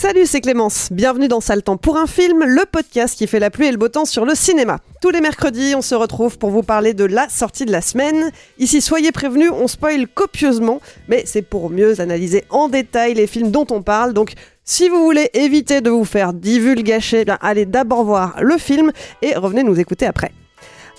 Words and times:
Salut, 0.00 0.24
c'est 0.24 0.40
Clémence. 0.40 0.88
Bienvenue 0.90 1.28
dans 1.28 1.42
Sale 1.42 1.62
Temps 1.62 1.76
pour 1.76 1.98
un 1.98 2.06
film, 2.06 2.42
le 2.42 2.64
podcast 2.64 3.18
qui 3.18 3.26
fait 3.26 3.38
la 3.38 3.50
pluie 3.50 3.66
et 3.66 3.70
le 3.70 3.76
beau 3.76 3.88
temps 3.88 4.06
sur 4.06 4.24
le 4.24 4.34
cinéma. 4.34 4.78
Tous 5.02 5.10
les 5.10 5.20
mercredis, 5.20 5.74
on 5.76 5.82
se 5.82 5.94
retrouve 5.94 6.38
pour 6.38 6.48
vous 6.48 6.62
parler 6.62 6.94
de 6.94 7.04
la 7.04 7.28
sortie 7.28 7.66
de 7.66 7.70
la 7.70 7.82
semaine. 7.82 8.30
Ici, 8.58 8.80
soyez 8.80 9.12
prévenus, 9.12 9.50
on 9.52 9.68
spoil 9.68 10.08
copieusement, 10.08 10.80
mais 11.08 11.24
c'est 11.26 11.42
pour 11.42 11.68
mieux 11.68 12.00
analyser 12.00 12.44
en 12.48 12.70
détail 12.70 13.12
les 13.12 13.26
films 13.26 13.50
dont 13.50 13.66
on 13.68 13.82
parle. 13.82 14.14
Donc, 14.14 14.32
si 14.64 14.88
vous 14.88 15.04
voulez 15.04 15.28
éviter 15.34 15.82
de 15.82 15.90
vous 15.90 16.06
faire 16.06 16.32
divulgacher, 16.32 17.26
bien, 17.26 17.36
allez 17.42 17.66
d'abord 17.66 18.04
voir 18.04 18.42
le 18.42 18.56
film 18.56 18.92
et 19.20 19.34
revenez 19.34 19.64
nous 19.64 19.78
écouter 19.78 20.06
après. 20.06 20.32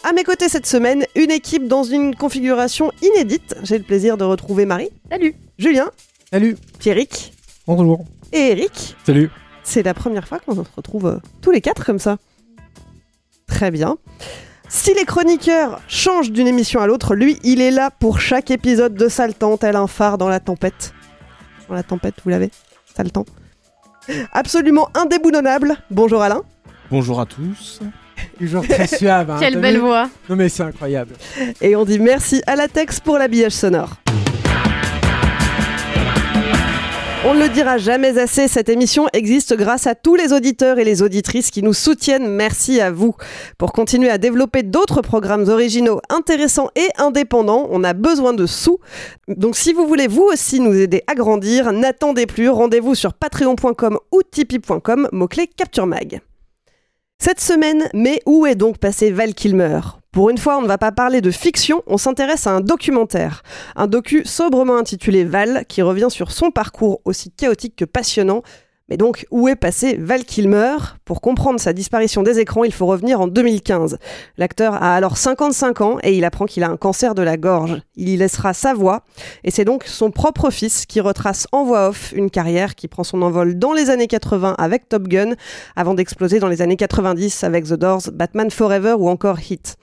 À 0.04 0.14
mes 0.14 0.24
côtés 0.24 0.48
cette 0.48 0.68
semaine, 0.68 1.08
une 1.16 1.32
équipe 1.32 1.68
dans 1.68 1.84
une 1.84 2.14
configuration 2.14 2.92
inédite. 3.02 3.56
J'ai 3.64 3.80
le 3.80 3.84
plaisir 3.84 4.16
de 4.18 4.26
retrouver 4.26 4.68
Marie. 4.68 4.90
Salut. 5.10 5.34
Julien. 5.58 5.90
Salut. 6.32 6.56
Pierrick. 6.78 7.34
Bonjour. 7.66 8.06
Et 8.34 8.52
Eric. 8.52 8.96
Salut. 9.06 9.30
C'est 9.64 9.84
la 9.84 9.94
première 9.94 10.28
fois 10.28 10.40
qu'on 10.40 10.56
se 10.56 10.62
retrouve 10.76 11.06
euh, 11.08 11.18
tous 11.42 11.52
les 11.52 11.62
quatre 11.62 11.86
comme 11.86 12.00
ça. 12.00 12.18
Très 13.48 13.72
bien. 13.72 13.98
Si 14.70 14.94
les 14.94 15.04
chroniqueurs 15.06 15.82
changent 15.88 16.32
d'une 16.32 16.48
émission 16.48 16.80
à 16.80 16.88
l'autre, 16.88 17.14
lui, 17.16 17.38
il 17.44 17.60
est 17.62 17.72
là 17.72 17.92
pour 17.92 18.22
chaque 18.22 18.52
épisode 18.52 18.96
de 18.96 19.10
Saltan, 19.10 19.58
tel 19.58 19.76
un 19.76 19.88
phare 19.88 20.18
dans 20.18 20.30
la 20.30 20.40
tempête. 20.40 20.94
Dans 21.68 21.76
la 21.76 21.84
tempête, 21.84 22.16
vous 22.24 22.30
l'avez 22.30 22.50
Saltan. 22.96 23.26
Absolument 24.32 24.90
indéboulonnable. 24.96 25.76
Bonjour 25.92 26.22
Alain. 26.22 26.42
Bonjour 26.90 27.20
à 27.20 27.26
tous. 27.26 27.82
Toujours 28.38 28.66
très 28.68 28.88
suave. 28.88 29.30
hein, 29.30 29.38
Quelle 29.40 29.60
belle 29.60 29.80
voix. 29.80 30.10
Non 30.30 30.36
mais 30.36 30.48
c'est 30.50 30.64
incroyable. 30.64 31.14
Et 31.60 31.76
on 31.76 31.86
dit 31.86 32.00
merci 32.00 32.42
à 32.48 32.56
Latex 32.56 33.00
pour 33.00 33.18
l'habillage 33.18 33.52
sonore. 33.54 33.98
On 37.24 37.36
ne 37.36 37.40
le 37.40 37.50
dira 37.50 37.78
jamais 37.78 38.18
assez, 38.18 38.48
cette 38.48 38.68
émission 38.68 39.06
existe 39.14 39.56
grâce 39.56 39.86
à 39.86 39.94
tous 39.94 40.16
les 40.16 40.34
auditeurs 40.34 40.80
et 40.80 40.84
les 40.84 41.04
auditrices 41.04 41.52
qui 41.52 41.62
nous 41.62 41.74
soutiennent. 41.74 42.28
Merci 42.28 42.82
à 42.82 42.90
vous. 42.90 43.14
Pour 43.60 43.74
continuer 43.74 44.10
à 44.10 44.18
développer 44.18 44.64
d'autres 44.64 45.04
programmes 45.04 45.48
originaux, 45.48 46.02
intéressants 46.10 46.72
et 46.76 46.88
indépendants, 46.98 47.68
on 47.70 47.84
a 47.84 47.94
besoin 47.94 48.34
de 48.34 48.48
sous. 48.48 48.80
Donc 49.28 49.56
si 49.56 49.72
vous 49.72 49.86
voulez 49.86 50.08
vous 50.08 50.24
aussi 50.24 50.60
nous 50.60 50.74
aider 50.74 51.04
à 51.06 51.14
grandir, 51.14 51.72
n'attendez 51.72 52.26
plus, 52.26 52.50
rendez-vous 52.50 52.96
sur 52.96 53.14
patreon.com 53.14 54.00
ou 54.12 54.22
tipeee.com, 54.24 55.08
mot-clé 55.12 55.46
Capture 55.46 55.86
Mag. 55.86 56.22
Cette 57.24 57.40
semaine, 57.40 57.88
mais 57.94 58.20
où 58.26 58.48
est 58.48 58.56
donc 58.56 58.80
passé 58.80 59.12
Val 59.12 59.36
Kilmer? 59.36 59.82
Pour 60.12 60.32
une 60.32 60.40
fois, 60.40 60.58
on 60.58 60.64
ne 60.64 60.68
va 60.68 60.80
pas 60.80 60.92
parler 60.92 61.22
de 61.22 61.30
fiction, 61.30 61.84
on 61.86 62.00
s'intéresse 62.00 62.48
à 62.48 62.50
un 62.50 62.62
documentaire. 62.62 63.44
Un 63.76 63.86
docu 63.86 64.24
sobrement 64.26 64.76
intitulé 64.76 65.24
Val, 65.24 65.66
qui 65.68 65.84
revient 65.84 66.08
sur 66.10 66.32
son 66.32 66.50
parcours 66.50 67.00
aussi 67.06 67.30
chaotique 67.30 67.76
que 67.76 67.86
passionnant. 67.86 68.42
Mais 68.92 68.98
donc, 68.98 69.26
où 69.32 69.48
est 69.48 69.56
passé 69.56 69.96
Val 69.98 70.26
Kilmer? 70.26 70.76
Pour 71.06 71.22
comprendre 71.22 71.62
sa 71.62 71.72
disparition 71.72 72.24
des 72.24 72.40
écrans, 72.40 72.66
il 72.66 72.74
faut 72.74 72.88
revenir 72.88 73.22
en 73.22 73.28
2015. 73.28 73.98
L'acteur 74.38 74.74
a 74.74 74.94
alors 74.94 75.16
55 75.16 75.80
ans 75.80 75.98
et 76.04 76.18
il 76.18 76.26
apprend 76.26 76.46
qu'il 76.46 76.62
a 76.62 76.70
un 76.70 76.76
cancer 76.76 77.16
de 77.16 77.22
la 77.22 77.38
gorge. 77.38 77.82
Il 77.96 78.10
y 78.10 78.18
laissera 78.18 78.54
sa 78.54 78.74
voix, 78.74 79.04
et 79.46 79.52
c'est 79.52 79.64
donc 79.64 79.86
son 79.86 80.12
propre 80.12 80.50
fils 80.50 80.86
qui 80.86 81.00
retrace 81.00 81.48
en 81.54 81.64
voix 81.64 81.88
off 81.88 82.12
une 82.14 82.30
carrière 82.30 82.76
qui 82.76 82.90
prend 82.90 83.06
son 83.06 83.22
envol 83.22 83.58
dans 83.58 83.72
les 83.72 83.90
années 83.90 84.08
80 84.08 84.56
avec 84.58 84.90
Top 84.90 85.08
Gun, 85.08 85.36
avant 85.78 85.94
d'exploser 85.94 86.40
dans 86.40 86.50
les 86.50 86.62
années 86.62 86.76
90 86.76 87.46
avec 87.46 87.64
The 87.64 87.76
Doors, 87.76 88.10
Batman 88.12 88.52
Forever 88.52 88.96
ou 89.00 89.08
encore 89.08 89.40
Hit. 89.40 89.78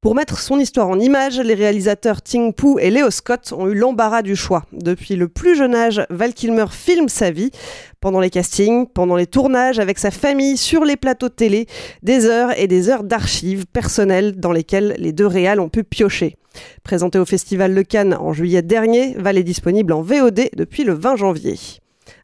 Pour 0.00 0.14
mettre 0.14 0.38
son 0.38 0.60
histoire 0.60 0.88
en 0.88 1.00
image, 1.00 1.40
les 1.40 1.54
réalisateurs 1.54 2.22
Ting 2.22 2.52
Poo 2.52 2.78
et 2.78 2.88
Leo 2.88 3.10
Scott 3.10 3.52
ont 3.52 3.66
eu 3.66 3.74
l'embarras 3.74 4.22
du 4.22 4.36
choix. 4.36 4.64
Depuis 4.70 5.16
le 5.16 5.26
plus 5.26 5.56
jeune 5.56 5.74
âge, 5.74 6.06
Val 6.08 6.34
Kilmer 6.34 6.66
filme 6.70 7.08
sa 7.08 7.32
vie. 7.32 7.50
Pendant 7.98 8.20
les 8.20 8.30
castings, 8.30 8.86
pendant 8.86 9.16
les 9.16 9.26
tournages, 9.26 9.80
avec 9.80 9.98
sa 9.98 10.12
famille, 10.12 10.56
sur 10.56 10.84
les 10.84 10.96
plateaux 10.96 11.28
de 11.28 11.34
télé, 11.34 11.66
des 12.04 12.26
heures 12.26 12.56
et 12.56 12.68
des 12.68 12.88
heures 12.88 13.02
d'archives 13.02 13.66
personnelles 13.66 14.38
dans 14.38 14.52
lesquelles 14.52 14.94
les 14.98 15.10
deux 15.10 15.26
réals 15.26 15.58
ont 15.58 15.68
pu 15.68 15.82
piocher. 15.82 16.36
Présenté 16.84 17.18
au 17.18 17.24
Festival 17.24 17.74
Le 17.74 17.82
Cannes 17.82 18.14
en 18.14 18.32
juillet 18.32 18.62
dernier, 18.62 19.14
Val 19.18 19.36
est 19.36 19.42
disponible 19.42 19.92
en 19.92 20.02
VOD 20.02 20.50
depuis 20.56 20.84
le 20.84 20.92
20 20.92 21.16
janvier. 21.16 21.58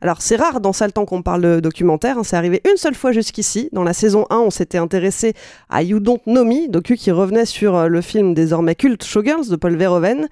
Alors 0.05 0.21
c'est 0.21 0.37
rare 0.37 0.61
dans 0.61 0.75
ça 0.75 0.85
le 0.85 0.93
temps 0.93 1.07
qu'on 1.07 1.23
parle 1.23 1.41
de 1.41 1.61
documentaire, 1.61 2.19
hein, 2.19 2.25
c'est 2.25 2.37
arrivé 2.37 2.61
une 2.71 2.77
seule 2.77 2.95
fois 2.95 3.11
jusqu'ici. 3.13 3.71
Dans 3.73 3.85
la 3.85 3.95
saison 3.95 4.27
1, 4.29 4.37
on 4.37 4.51
s'était 4.51 4.77
intéressé 4.77 5.33
à 5.71 5.83
You 5.83 5.99
Don't 5.99 6.21
Know 6.27 6.45
Me, 6.45 6.69
docu 6.69 6.97
qui 6.97 7.11
revenait 7.11 7.47
sur 7.47 7.75
euh, 7.75 7.89
le 7.89 8.03
film 8.03 8.35
désormais 8.35 8.75
culte 8.75 9.03
Showgirls 9.03 9.49
de 9.49 9.57
Paul 9.57 9.77
Verhoeven. 9.77 10.29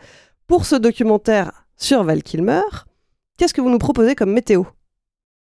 Pour 0.47 0.67
ce 0.67 0.77
documentaire 0.77 1.65
sur 1.79 2.05
Val 2.05 2.23
Kilmer, 2.23 2.61
qu'est-ce 3.39 3.55
que 3.55 3.63
vous 3.63 3.71
nous 3.71 3.79
proposez 3.79 4.15
comme 4.15 4.35
météo? 4.35 4.65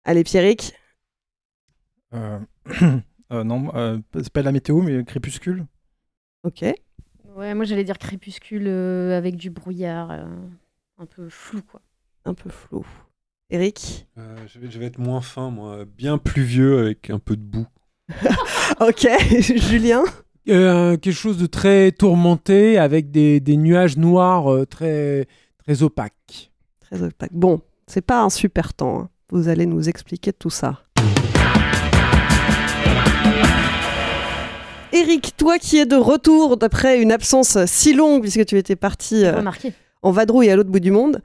Allez 0.03 0.25
Pierrick, 0.25 0.73
Euh, 2.13 2.39
euh, 3.31 3.43
non, 3.45 3.71
euh, 3.75 3.99
c'est 4.15 4.33
pas 4.33 4.41
la 4.41 4.51
météo 4.51 4.81
mais 4.81 5.05
crépuscule. 5.05 5.65
ok. 6.43 6.65
Ouais, 7.37 7.53
moi 7.53 7.63
j'allais 7.63 7.85
dire 7.85 7.97
crépuscule 7.97 8.67
euh, 8.67 9.17
avec 9.17 9.37
du 9.37 9.49
brouillard, 9.49 10.11
euh, 10.11 10.25
un 10.97 11.05
peu 11.05 11.29
flou 11.29 11.61
quoi. 11.61 11.79
Un 12.25 12.33
peu 12.33 12.49
flou. 12.49 12.85
Eric 13.51 14.07
Euh, 14.17 14.35
je, 14.47 14.59
vais, 14.59 14.69
je 14.69 14.77
vais 14.79 14.85
être 14.85 14.99
moins 14.99 15.21
fin, 15.21 15.49
moi. 15.49 15.79
Bien 15.97 16.17
pluvieux 16.17 16.79
avec 16.79 17.09
un 17.09 17.19
peu 17.19 17.35
de 17.35 17.41
boue. 17.43 17.67
Ok. 18.79 19.07
Julien 19.41 20.03
Euh, 20.47 20.95
quelque 20.97 21.13
chose 21.15 21.37
de 21.37 21.47
très 21.47 21.91
tourmenté 21.91 22.77
avec 22.77 23.11
des, 23.11 23.39
des 23.39 23.57
nuages 23.57 23.97
noirs 23.97 24.51
euh, 24.53 24.65
très 24.65 25.27
très 25.57 25.83
opaques. 25.83 26.51
Très 26.79 27.01
opaque. 27.03 27.33
Bon, 27.33 27.61
c'est 27.87 28.01
pas 28.05 28.21
un 28.21 28.29
super 28.29 28.73
temps. 28.73 28.99
hein. 29.01 29.09
Vous 29.31 29.47
allez 29.47 29.65
nous 29.65 29.89
expliquer 29.89 30.31
tout 30.33 30.49
ça. 30.49 30.81
Eric, 34.91 35.33
toi 35.37 35.59
qui 35.59 35.77
es 35.77 35.85
de 35.85 35.95
retour 35.95 36.57
d'après 36.57 37.01
une 37.01 37.11
absence 37.11 37.57
si 37.65 37.93
longue, 37.93 38.21
puisque 38.21 38.45
tu 38.45 38.57
étais 38.57 38.75
parti 38.75 39.25
euh, 39.25 39.41
en 40.01 40.11
vadrouille 40.11 40.49
à 40.49 40.55
l'autre 40.55 40.69
bout 40.71 40.79
du 40.79 40.91
monde. 40.91 41.21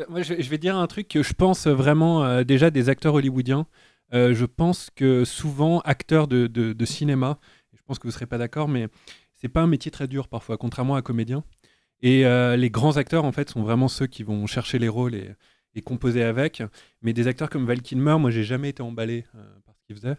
Euh, 0.00 0.22
je, 0.22 0.48
vais 0.48 0.58
dire 0.58 0.76
un 0.76 0.86
truc 0.86 1.08
que 1.08 1.22
je 1.22 1.34
pense 1.34 1.66
vraiment 1.66 2.24
euh, 2.24 2.44
déjà 2.44 2.70
des 2.70 2.88
acteurs 2.88 3.14
hollywoodiens. 3.14 3.66
Euh, 4.12 4.34
je 4.34 4.44
pense 4.44 4.90
que 4.94 5.24
souvent, 5.24 5.80
acteurs 5.80 6.26
de, 6.28 6.84
cinéma, 6.84 7.38
je 7.72 7.82
pense 7.86 7.98
que 7.98 8.04
vous 8.04 8.08
ne 8.08 8.14
serez 8.14 8.26
pas 8.26 8.38
d'accord, 8.38 8.68
mais 8.68 8.88
c'est 9.34 9.48
pas 9.48 9.60
un 9.60 9.66
métier 9.66 9.90
très 9.90 10.08
dur 10.08 10.28
parfois, 10.28 10.56
contrairement 10.56 10.96
à 10.96 11.02
comédien. 11.02 11.44
Et 12.02 12.24
les 12.56 12.70
grands 12.70 12.96
acteurs, 12.96 13.24
en 13.24 13.32
fait, 13.32 13.50
sont 13.50 13.62
vraiment 13.62 13.88
ceux 13.88 14.06
qui 14.06 14.22
vont 14.22 14.46
chercher 14.46 14.78
les 14.78 14.88
rôles 14.88 15.14
et, 15.14 15.82
composer 15.82 16.22
avec. 16.22 16.62
Mais 17.02 17.12
des 17.12 17.26
acteurs 17.26 17.48
comme 17.48 17.66
Val 17.66 17.82
Kilmer, 17.82 18.16
moi, 18.18 18.30
j'ai 18.30 18.42
jamais 18.44 18.70
été 18.70 18.82
emballé 18.82 19.24
par 19.64 19.74
ce 19.76 19.82
qu'il 19.84 19.96
faisait. 19.96 20.16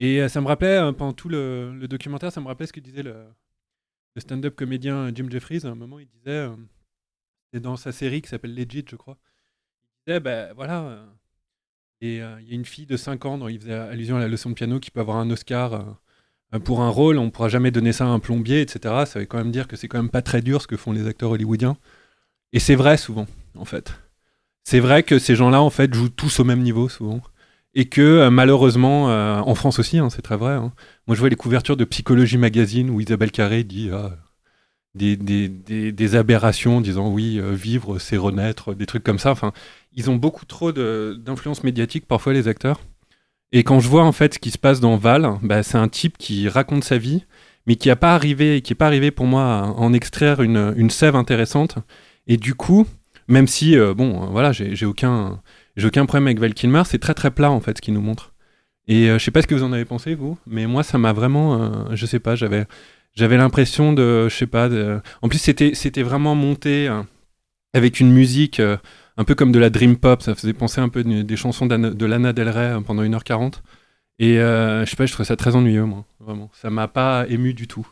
Et 0.00 0.26
ça 0.28 0.40
me 0.40 0.46
rappelait, 0.46 0.92
pendant 0.96 1.12
tout 1.12 1.28
le, 1.28 1.86
documentaire, 1.88 2.32
ça 2.32 2.40
me 2.40 2.46
rappelait 2.46 2.66
ce 2.66 2.72
que 2.72 2.80
disait 2.80 3.02
le, 3.02 3.24
le 4.14 4.20
stand-up 4.20 4.54
comédien 4.54 5.10
Jim 5.14 5.26
Jeffries. 5.28 5.60
À 5.64 5.68
un 5.68 5.74
moment, 5.74 5.98
il 5.98 6.06
disait, 6.06 6.48
c'est 7.54 7.60
dans 7.60 7.76
sa 7.76 7.92
série 7.92 8.20
qui 8.20 8.28
s'appelle 8.28 8.52
Legit, 8.52 8.84
je 8.90 8.96
crois. 8.96 9.16
Il 10.06 10.10
disait, 10.10 10.18
ben 10.20 10.52
voilà, 10.56 10.82
euh, 10.82 11.06
euh, 12.02 12.36
il 12.40 12.48
y 12.48 12.50
a 12.50 12.54
une 12.54 12.64
fille 12.64 12.86
de 12.86 12.96
5 12.96 13.24
ans 13.26 13.38
dont 13.38 13.46
il 13.46 13.60
faisait 13.60 13.74
allusion 13.74 14.16
à 14.16 14.18
la 14.18 14.26
leçon 14.26 14.50
de 14.50 14.54
piano 14.54 14.80
qui 14.80 14.90
peut 14.90 14.98
avoir 14.98 15.18
un 15.18 15.30
Oscar 15.30 15.96
euh, 16.52 16.58
pour 16.58 16.80
un 16.82 16.88
rôle. 16.88 17.16
On 17.16 17.26
ne 17.26 17.30
pourra 17.30 17.48
jamais 17.48 17.70
donner 17.70 17.92
ça 17.92 18.06
à 18.06 18.08
un 18.08 18.18
plombier, 18.18 18.60
etc. 18.60 19.04
Ça 19.06 19.20
veut 19.20 19.26
quand 19.26 19.38
même 19.38 19.52
dire 19.52 19.68
que 19.68 19.76
c'est 19.76 19.86
quand 19.86 19.98
même 19.98 20.10
pas 20.10 20.20
très 20.20 20.42
dur 20.42 20.62
ce 20.62 20.66
que 20.66 20.76
font 20.76 20.90
les 20.90 21.06
acteurs 21.06 21.30
hollywoodiens. 21.30 21.76
Et 22.52 22.58
c'est 22.58 22.74
vrai 22.74 22.96
souvent, 22.96 23.26
en 23.56 23.64
fait. 23.64 23.94
C'est 24.64 24.80
vrai 24.80 25.04
que 25.04 25.20
ces 25.20 25.36
gens-là, 25.36 25.62
en 25.62 25.70
fait, 25.70 25.94
jouent 25.94 26.08
tous 26.08 26.40
au 26.40 26.44
même 26.44 26.60
niveau 26.60 26.88
souvent. 26.88 27.20
Et 27.74 27.88
que 27.88 28.28
malheureusement, 28.30 29.06
en 29.06 29.54
France 29.54 29.78
aussi, 29.78 29.98
hein, 29.98 30.08
c'est 30.10 30.22
très 30.22 30.36
vrai. 30.36 30.54
hein. 30.54 30.72
Moi, 31.06 31.14
je 31.14 31.20
vois 31.20 31.28
les 31.28 31.36
couvertures 31.36 31.76
de 31.76 31.84
Psychologie 31.84 32.38
Magazine 32.38 32.90
où 32.90 33.00
Isabelle 33.00 33.32
Carré 33.32 33.64
dit 33.64 33.90
ah, 33.92 34.16
des, 34.94 35.16
des- 35.16 35.48
des- 35.92 36.14
aberrations, 36.16 36.80
disant 36.80 37.08
oui, 37.10 37.38
euh, 37.40 37.52
vivre, 37.52 37.98
c'est 37.98 38.16
renaître, 38.16 38.74
des 38.74 38.86
trucs 38.86 39.04
comme 39.04 39.18
ça. 39.18 39.30
Enfin, 39.32 39.52
ils 39.94 40.10
ont 40.10 40.16
beaucoup 40.16 40.44
trop 40.46 40.72
d'influence 40.72 41.64
médiatique 41.64 42.06
parfois, 42.06 42.32
les 42.32 42.48
acteurs. 42.48 42.80
Et 43.52 43.62
quand 43.62 43.80
je 43.80 43.88
vois 43.88 44.04
en 44.04 44.12
fait 44.12 44.34
ce 44.34 44.38
qui 44.38 44.50
se 44.50 44.58
passe 44.58 44.80
dans 44.80 44.96
Val, 44.96 45.38
bah, 45.42 45.62
c'est 45.62 45.78
un 45.78 45.88
type 45.88 46.18
qui 46.18 46.48
raconte 46.48 46.84
sa 46.84 46.98
vie, 46.98 47.24
mais 47.66 47.76
qui 47.76 47.88
n'est 47.88 47.96
pas 47.96 48.14
arrivé, 48.14 48.60
pas 48.60 48.86
arrivé 48.86 49.10
pour 49.10 49.26
moi 49.26 49.44
à 49.58 49.62
en 49.66 49.92
extraire 49.92 50.42
une, 50.42 50.74
une 50.76 50.90
sève 50.90 51.16
intéressante. 51.16 51.76
Et 52.26 52.36
du 52.36 52.54
coup, 52.54 52.86
même 53.28 53.46
si 53.46 53.76
euh, 53.76 53.94
bon, 53.94 54.24
euh, 54.24 54.26
voilà, 54.26 54.52
j'ai 54.52 54.86
aucun, 54.86 55.40
aucun 55.82 56.06
problème 56.06 56.26
avec 56.26 56.38
Val 56.40 56.54
Kilmer, 56.54 56.82
c'est 56.86 56.98
très 56.98 57.14
très 57.14 57.30
plat 57.30 57.50
en 57.50 57.60
fait 57.60 57.76
ce 57.78 57.82
qu'il 57.82 57.94
nous 57.94 58.00
montre. 58.00 58.32
Et 58.86 59.08
euh, 59.08 59.18
je 59.18 59.24
sais 59.24 59.30
pas 59.30 59.40
ce 59.40 59.46
que 59.46 59.54
vous 59.54 59.62
en 59.62 59.72
avez 59.72 59.84
pensé 59.86 60.14
vous, 60.14 60.36
mais 60.46 60.66
moi 60.66 60.82
ça 60.82 60.98
m'a 60.98 61.12
vraiment, 61.12 61.62
euh, 61.62 61.70
je 61.94 62.04
sais 62.06 62.18
pas, 62.20 62.34
j'avais, 62.36 62.66
j'avais 63.14 63.36
l'impression 63.36 63.92
de, 63.92 64.28
je 64.28 64.34
sais 64.36 64.46
pas, 64.46 64.68
de... 64.68 65.00
en 65.22 65.28
plus 65.28 65.38
c'était, 65.38 65.74
c'était 65.74 66.02
vraiment 66.02 66.34
monté 66.34 66.88
euh, 66.88 67.02
avec 67.72 68.00
une 68.00 68.12
musique 68.12 68.60
euh, 68.60 68.76
un 69.16 69.24
peu 69.24 69.34
comme 69.34 69.52
de 69.52 69.58
la 69.58 69.70
dream 69.70 69.96
pop, 69.96 70.22
ça 70.22 70.34
faisait 70.34 70.52
penser 70.52 70.80
un 70.80 70.88
peu 70.88 71.04
de- 71.04 71.22
des 71.22 71.36
chansons 71.36 71.66
de 71.66 72.06
Lana 72.06 72.32
Del 72.32 72.48
Rey 72.48 72.60
euh, 72.72 72.80
pendant 72.80 73.02
1h40. 73.02 73.54
Et 74.20 74.38
euh, 74.38 74.84
je 74.84 74.90
sais 74.90 74.96
pas, 74.96 75.06
je 75.06 75.12
trouvais 75.12 75.26
ça 75.26 75.36
très 75.36 75.56
ennuyeux 75.56 75.84
moi, 75.84 76.04
vraiment. 76.20 76.50
Ça 76.60 76.70
m'a 76.70 76.86
pas 76.88 77.24
ému 77.28 77.52
du 77.54 77.66
tout. 77.66 77.86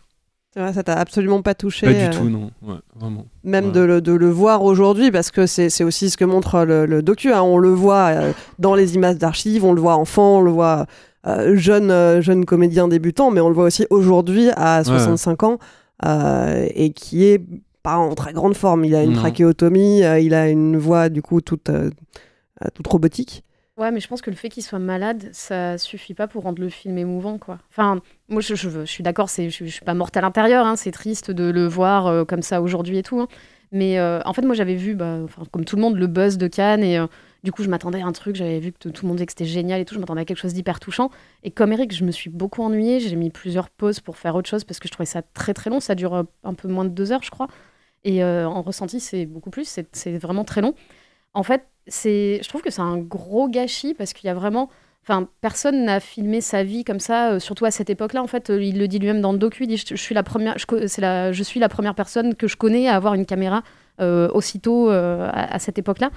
Ça 0.55 0.83
t'a 0.83 0.95
absolument 0.99 1.41
pas 1.41 1.55
touché. 1.55 1.87
Pas 1.87 1.95
du 1.95 2.01
euh, 2.01 2.11
tout, 2.13 2.29
non. 2.29 2.51
Ouais, 2.61 2.77
vraiment. 2.95 3.27
Même 3.43 3.67
Ouais. 3.67 3.73
de, 3.73 3.81
le, 3.81 4.01
de 4.03 4.13
le 4.13 4.29
voir 4.29 4.63
aujourd'hui, 4.63 5.11
parce 5.11 5.31
que 5.31 5.47
c'est 5.47 5.71
c'est 5.71 5.83
aussi 5.83 6.11
ce 6.11 6.17
que 6.19 6.27
montre 6.27 6.65
le, 6.65 6.85
le 6.85 7.03
docu. 7.03 7.33
hein. 7.33 7.41
On 7.43 7.57
le 7.57 7.71
voit 7.71 8.13
dans 8.59 8.75
les 8.75 8.95
images 8.95 9.17
d'archives, 9.17 9.65
on 9.65 9.73
le 9.73 9.81
voit 9.81 9.95
enfant, 9.97 10.39
on 10.39 10.41
le 10.43 10.51
voit 10.51 10.87
euh, 11.27 11.57
jeune, 11.57 11.91
euh, 11.91 12.21
jeune 12.21 12.45
comédien 12.45 12.89
débutant, 12.89 13.31
mais 13.31 13.41
on 13.41 13.49
le 13.49 13.55
voit 13.55 13.65
aussi 13.65 13.87
aujourd'hui 13.91 14.51
à 14.57 14.83
65 14.85 15.43
ans, 15.45 15.59
euh, 16.05 16.67
et 16.75 16.93
qui 16.93 17.25
est 17.25 17.41
pas 17.83 17.97
en 17.97 18.15
très 18.15 18.33
grande 18.33 18.55
forme. 18.57 18.85
Il 18.85 18.95
a 18.95 19.03
une 19.03 19.11
Non. 19.13 19.17
trachéotomie, 19.17 20.05
euh, 20.05 20.19
il 20.21 20.35
a 20.35 20.49
une 20.49 20.77
voix 20.77 21.09
du 21.09 21.23
coup 21.23 21.41
toute, 21.41 21.71
toute 22.75 22.87
robotique. 22.87 23.45
Ouais, 23.79 23.91
mais 23.91 24.01
je 24.01 24.07
pense 24.09 24.21
que 24.21 24.31
le 24.31 24.37
fait 24.37 24.51
qu'il 24.51 24.63
soit 24.63 24.79
malade, 24.79 25.31
ça 25.33 25.79
suffit 25.79 26.13
pas 26.15 26.29
pour 26.29 26.43
rendre 26.43 26.61
le 26.61 26.69
film 26.69 26.99
émouvant, 26.99 27.39
quoi. 27.39 27.59
Enfin, 27.71 28.01
moi, 28.29 28.43
je, 28.43 28.55
je, 28.55 28.69
je 28.69 28.85
suis 28.85 29.03
d'accord, 29.03 29.31
c'est, 29.31 29.49
je, 29.49 29.65
je 29.65 29.71
suis 29.71 29.85
pas 29.85 29.95
morte 29.95 30.15
à 30.17 30.21
l'intérieur, 30.21 30.67
hein, 30.67 30.77
c'est 30.77 30.91
triste 30.93 31.31
de 31.31 31.51
le 31.51 31.67
voir 31.67 32.07
euh, 32.07 32.25
comme 32.25 32.43
ça 32.43 32.61
aujourd'hui 32.61 32.99
et 32.99 33.03
tout. 33.03 33.19
hein. 33.21 33.29
Mais 33.73 33.99
euh, 33.99 34.21
en 34.27 34.35
fait, 34.35 34.43
moi, 34.43 34.55
j'avais 34.55 34.75
vu, 34.75 34.95
bah, 34.95 35.21
comme 35.51 35.65
tout 35.65 35.77
le 35.77 35.83
monde, 35.83 35.97
le 35.97 36.07
buzz 36.07 36.37
de 36.37 36.47
Cannes 36.49 36.85
et 36.85 36.99
euh, 36.99 37.07
du 37.43 37.51
coup, 37.51 37.63
je 37.65 37.69
m'attendais 37.69 38.01
à 38.01 38.07
un 38.07 38.13
truc, 38.13 38.37
j'avais 38.37 38.61
vu 38.61 38.73
que 38.73 38.89
tout 38.89 39.03
le 39.03 39.09
monde 39.09 39.17
disait 39.17 39.27
que 39.27 39.33
c'était 39.33 39.45
génial 39.45 39.81
et 39.81 39.85
tout, 39.85 39.95
je 39.95 40.01
m'attendais 40.01 40.21
à 40.21 40.25
quelque 40.25 40.39
chose 40.39 40.55
d'hyper 40.55 40.79
touchant. 40.79 41.11
Et 41.43 41.51
comme 41.51 41.73
Eric, 41.73 41.93
je 41.93 42.05
me 42.05 42.13
suis 42.13 42.31
beaucoup 42.31 42.63
ennuyée, 42.63 43.01
j'ai 43.01 43.17
mis 43.17 43.31
plusieurs 43.31 43.69
pauses 43.69 43.99
pour 43.99 44.17
faire 44.17 44.37
autre 44.37 44.49
chose 44.49 44.63
parce 44.63 44.79
que 44.79 44.87
je 44.87 44.93
trouvais 44.93 45.07
ça 45.07 45.23
très 45.23 45.53
très 45.53 45.69
long, 45.69 45.81
ça 45.81 45.95
dure 45.97 46.15
euh, 46.15 46.23
un 46.45 46.55
peu 46.55 46.69
moins 46.69 46.85
de 46.85 46.91
deux 46.91 47.11
heures, 47.11 47.23
je 47.23 47.31
crois. 47.31 47.49
Et 48.05 48.23
euh, 48.23 48.49
en 48.49 48.63
ressenti, 48.63 49.01
c'est 49.01 49.27
beaucoup 49.27 49.51
plus, 49.51 49.81
c'est, 49.93 50.19
vraiment 50.19 50.45
très 50.45 50.61
long. 50.61 50.75
En 51.35 51.43
fait, 51.43 51.65
je 51.89 52.47
trouve 52.49 52.63
que 52.63 52.71
c'est 52.71 52.81
un 52.81 52.99
gros 52.99 53.49
gâchis 53.49 53.95
parce 53.95 54.13
qu'il 54.13 54.29
y 54.29 54.31
a 54.31 54.35
vraiment, 54.35 54.71
enfin, 55.03 55.29
personne 55.41 55.85
n'a 55.85 55.99
filmé 55.99 56.41
sa 56.41 56.63
vie 56.63 56.85
comme 56.85 57.01
ça, 57.01 57.33
euh, 57.33 57.39
surtout 57.41 57.65
à 57.65 57.73
cette 57.73 57.91
époque-là. 57.91 58.23
En 58.23 58.29
fait, 58.29 58.51
il 58.51 58.79
le 58.79 58.87
dit 58.87 59.01
lui-même 59.01 59.21
dans 59.21 59.33
le 59.33 59.39
docu. 59.39 59.65
Il 59.65 59.69
dit, 59.69 59.77
je, 59.77 59.97
suis 59.97 60.15
la 60.15 60.23
première, 60.23 60.57
la, 60.99 61.33
je 61.33 61.43
suis 61.43 61.59
la 61.59 61.69
première 61.69 61.97
personne 61.97 62.37
que 62.37 62.47
je 62.47 62.57
connais 62.57 62.89
à 62.89 62.95
avoir 62.95 63.15
une 63.15 63.27
caméra 63.27 63.65
aussitôt 64.01 64.91
euh, 64.91 65.29
à, 65.33 65.59
cette 65.59 65.79
époque-là. 65.79 66.11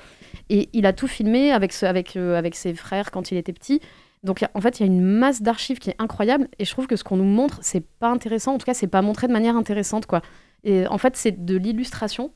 Et 0.50 0.69
il 0.74 0.86
a 0.86 0.94
tout 0.94 1.07
filmé 1.07 1.51
avec, 1.51 1.72
avec, 1.83 2.16
euh, 2.16 2.38
avec 2.38 2.56
ses 2.56 2.74
frères 2.74 3.12
quand 3.12 3.31
il 3.31 3.38
était 3.38 3.54
petit. 3.54 3.81
Donc 4.24 4.44
en 4.54 4.62
fait, 4.62 4.80
il 4.80 4.86
y 4.86 4.89
a 4.89 4.92
une 4.92 5.04
masse 5.04 5.42
d'archives 5.42 5.77
qui 5.77 5.92
est 5.92 5.95
incroyable 6.00 6.48
et 6.57 6.66
je 6.66 6.72
trouve 6.72 6.88
que 6.88 6.95
ce 6.95 7.04
qu'on 7.04 7.18
nous 7.18 7.24
montre, 7.24 7.60
c'est 7.62 7.86
pas 7.86 8.10
intéressant. 8.10 8.56
En 8.56 8.57
tout 8.57 8.66
cas, 8.66 8.74
c'est 8.74 8.88
pas 8.88 9.04
montré 9.04 9.27
de 9.27 9.33
manière 9.33 9.56
intéressante, 9.56 10.07
quoi. 10.07 10.22
Et 10.63 10.88
en 10.88 10.98
fait, 10.98 11.16
c'est 11.16 11.45
de 11.45 11.56
l'illustration. 11.56 12.31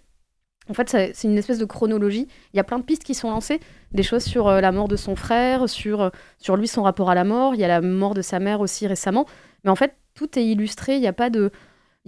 En 0.70 0.76
fait, 0.76 0.90
c'est 0.90 1.24
une 1.24 1.38
espèce 1.38 1.58
de 1.58 1.66
chronologie. 1.66 2.28
Il 2.54 2.58
y 2.58 2.60
a 2.60 2.64
plein 2.64 2.78
de 2.78 2.84
pistes 2.84 3.04
qui 3.04 3.16
sont 3.16 3.32
lancées, 3.32 3.60
des 3.92 4.04
choses 4.04 4.24
sur 4.24 4.48
euh, 4.48 4.62
la 4.62 4.72
mort 4.72 4.88
de 4.88 4.96
son 4.96 5.16
frère, 5.16 5.68
sur, 5.68 6.02
euh, 6.02 6.10
sur 6.38 6.56
lui, 6.56 6.68
son 6.68 6.84
rapport 6.84 7.10
à 7.10 7.16
la 7.16 7.24
mort. 7.24 7.56
Il 7.56 7.60
y 7.60 7.64
a 7.64 7.68
la 7.68 7.82
mort 7.82 8.14
de 8.14 8.22
sa 8.22 8.40
mère 8.40 8.62
aussi 8.62 8.86
récemment. 8.86 9.26
Mais 9.64 9.72
en 9.72 9.76
fait, 9.76 9.96
tout 10.14 10.38
est 10.38 10.46
illustré. 10.46 10.96
Il 10.96 11.02
n'y 11.02 11.08
a 11.08 11.14
pas 11.14 11.32
de. 11.32 11.52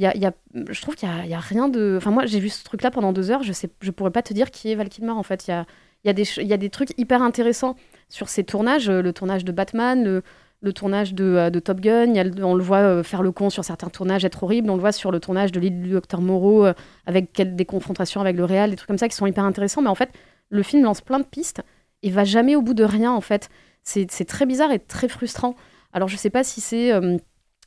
Y 0.01 0.17
y 0.19 0.25
a- 0.25 0.33
je 0.69 0.81
trouve 0.81 0.95
qu'il 0.95 1.07
n'y 1.09 1.33
a, 1.33 1.39
rien 1.39 1.67
de. 1.69 1.95
Enfin, 1.97 2.09
moi, 2.11 2.25
j'ai 2.25 2.39
vu 2.39 2.49
ce 2.49 2.63
truc-là 2.63 2.89
pendant 2.91 3.13
deux 3.13 3.29
heures. 3.29 3.43
Je 3.43 3.51
ne 3.51 3.69
je 3.81 3.91
pourrais 3.91 4.11
pas 4.11 4.23
te 4.23 4.33
dire 4.33 4.49
qui 4.49 4.71
est 4.71 4.75
Val 4.75 4.89
Kilmer, 4.89 5.11
en 5.11 5.23
fait. 5.23 5.47
Il 5.47 5.51
y 5.51 5.53
a, 5.53 5.65
y, 6.05 6.09
a 6.09 6.13
des, 6.13 6.23
y 6.37 6.53
a 6.53 6.57
des 6.57 6.69
trucs 6.71 6.97
hyper 6.97 7.21
intéressants 7.21 7.75
sur 8.09 8.27
ces 8.29 8.43
tournages. 8.43 8.89
euh, 8.89 9.01
Le 9.01 9.13
tournage 9.13 9.45
de 9.45 9.51
Batman, 9.51 10.03
le, 10.03 10.23
le 10.61 10.73
tournage 10.73 11.13
de, 11.13 11.23
euh, 11.23 11.49
Top 11.59 11.81
Gun. 11.81 12.13
y 12.13 12.19
a 12.19 12.25
on 12.43 12.55
le 12.55 12.63
voit 12.63 12.77
euh, 12.79 13.03
faire 13.03 13.21
le 13.21 13.31
con 13.31 13.49
sur 13.51 13.63
certains 13.63 13.89
tournages, 13.89 14.25
être 14.25 14.41
horrible. 14.43 14.69
On 14.71 14.75
le 14.75 14.81
voit 14.81 14.91
sur 14.91 15.11
le 15.11 15.19
tournage 15.19 15.51
de 15.51 15.59
l'île 15.59 15.81
du 15.83 15.89
Docteur 15.91 16.21
Moreau, 16.21 16.65
avec 17.05 17.39
des 17.39 17.65
confrontations 17.65 18.21
avec 18.21 18.35
le 18.37 18.45
réel, 18.45 18.71
des 18.71 18.77
trucs 18.77 18.87
comme 18.87 18.97
ça 18.97 19.07
qui 19.07 19.15
sont 19.15 19.27
hyper 19.27 19.43
intéressants. 19.43 19.81
Mais 19.83 19.89
en 19.89 19.95
fait, 19.95 20.09
le 20.49 20.63
film 20.63 20.83
lance 20.83 21.01
plein 21.01 21.19
de 21.19 21.25
pistes 21.25 21.61
et 22.01 22.09
va 22.09 22.23
jamais 22.23 22.55
au 22.55 22.61
bout 22.63 22.73
de 22.73 22.83
rien, 22.83 23.11
en 23.11 23.21
fait. 23.21 23.49
C'est 23.83 24.07
très 24.27 24.45
bizarre 24.45 24.71
et 24.71 24.79
très 24.79 25.07
frustrant. 25.07 25.55
Alors, 25.93 26.07
je 26.07 26.15
sais 26.17 26.29
pas 26.31 26.43
si 26.43 26.59
c'est 26.61 26.91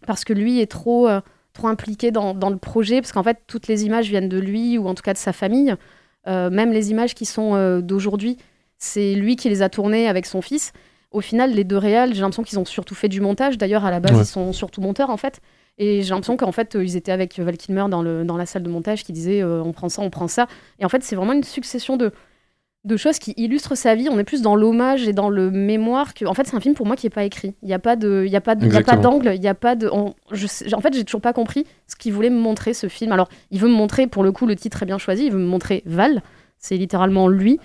parce 0.06 0.24
que 0.24 0.32
lui 0.32 0.60
est 0.60 0.70
trop, 0.70 1.08
trop 1.54 1.68
impliqué 1.68 2.10
dans, 2.10 2.34
dans 2.34 2.50
le 2.50 2.58
projet, 2.58 3.00
parce 3.00 3.12
qu'en 3.12 3.22
fait, 3.22 3.38
toutes 3.46 3.68
les 3.68 3.84
images 3.86 4.08
viennent 4.10 4.28
de 4.28 4.38
lui 4.38 4.76
ou 4.76 4.86
en 4.88 4.94
tout 4.94 5.02
cas 5.02 5.14
de 5.14 5.18
sa 5.18 5.32
famille. 5.32 5.74
Euh, 6.26 6.50
même 6.50 6.72
les 6.72 6.90
images 6.90 7.14
qui 7.14 7.24
sont 7.24 7.54
euh, 7.54 7.80
d'aujourd'hui, 7.80 8.36
c'est 8.78 9.14
lui 9.14 9.36
qui 9.36 9.48
les 9.48 9.62
a 9.62 9.68
tournées 9.68 10.08
avec 10.08 10.26
son 10.26 10.42
fils. 10.42 10.72
Au 11.10 11.20
final, 11.20 11.52
les 11.54 11.64
deux 11.64 11.78
réals, 11.78 12.12
j'ai 12.14 12.20
l'impression 12.20 12.42
qu'ils 12.42 12.58
ont 12.58 12.64
surtout 12.64 12.94
fait 12.94 13.08
du 13.08 13.20
montage. 13.20 13.56
D'ailleurs, 13.56 13.84
à 13.84 13.90
la 13.90 14.00
base, 14.00 14.16
Ouais. 14.16 14.22
ils 14.22 14.26
sont 14.26 14.52
surtout 14.52 14.80
monteurs, 14.80 15.10
en 15.10 15.16
fait. 15.16 15.40
Et 15.78 16.02
j'ai 16.02 16.10
l'impression 16.10 16.36
qu'en 16.36 16.52
fait, 16.52 16.76
euh, 16.76 16.84
ils 16.84 16.96
étaient 16.96 17.12
avec 17.12 17.38
Val 17.38 17.56
Kilmer 17.56 17.86
dans, 17.88 18.02
le, 18.02 18.24
dans 18.24 18.36
la 18.36 18.46
salle 18.46 18.62
de 18.62 18.68
montage 18.70 19.04
qui 19.04 19.12
disait 19.12 19.42
euh, 19.42 19.62
on 19.62 19.72
prend 19.72 19.88
ça, 19.88 20.02
on 20.02 20.10
prend 20.10 20.28
ça. 20.28 20.46
Et 20.78 20.84
en 20.84 20.88
fait, 20.88 21.02
c'est 21.02 21.16
vraiment 21.16 21.32
une 21.32 21.42
succession 21.44 21.96
de, 21.96 22.12
de 22.84 22.96
choses 22.96 23.18
qui 23.18 23.32
illustrent 23.36 23.74
sa 23.76 23.94
vie. 23.94 24.08
On 24.10 24.18
est 24.18 24.24
plus 24.24 24.42
dans 24.42 24.56
l'hommage 24.56 25.08
et 25.08 25.12
dans 25.12 25.30
le 25.30 25.50
mémoire 25.50 26.12
que. 26.14 26.24
En 26.26 26.34
fait, 26.34 26.46
c'est 26.46 26.54
un 26.56 26.60
film 26.60 26.74
pour 26.74 26.86
moi 26.86 26.96
qui 26.96 27.06
n'est 27.06 27.10
pas 27.10 27.24
écrit. 27.24 27.54
Il 27.62 27.66
n'y 27.68 27.74
a 27.74 27.78
pas 27.78 27.96
de, 27.96 28.24
il 28.26 28.36
a 28.36 28.40
pas, 28.40 28.54
de- 28.54 28.66
il 28.66 28.66
y 28.66 28.70
a 28.70 28.72
pas 28.74 28.78
Exactement. 28.80 29.02
d'angle, 29.18 29.32
il 29.34 29.42
y 29.42 29.48
a 29.48 29.54
pas 29.54 29.74
de. 29.74 29.88
on- 29.90 30.14
je 30.32 30.46
sais- 30.46 30.72
en 30.74 30.80
fait, 30.80 30.94
j'ai 30.94 31.04
toujours 31.04 31.20
pas 31.22 31.32
compris 31.32 31.64
ce 31.86 31.96
qu'il 31.96 32.12
voulait 32.12 32.30
me 32.30 32.38
montrer 32.38 32.74
ce 32.74 32.88
film. 32.88 33.12
Alors, 33.12 33.28
il 33.50 33.58
veut 33.60 33.68
me 33.68 33.74
montrer, 33.74 34.06
pour 34.06 34.22
le 34.22 34.32
coup, 34.32 34.46
le 34.46 34.56
titre 34.56 34.82
est 34.82 34.86
bien 34.86 34.98
choisi. 34.98 35.26
Il 35.26 35.32
veut 35.32 35.38
me 35.38 35.46
montrer 35.46 35.82
Val. 35.86 36.22
C'est 36.58 36.76
littéralement 36.76 37.28
lui. 37.28 37.58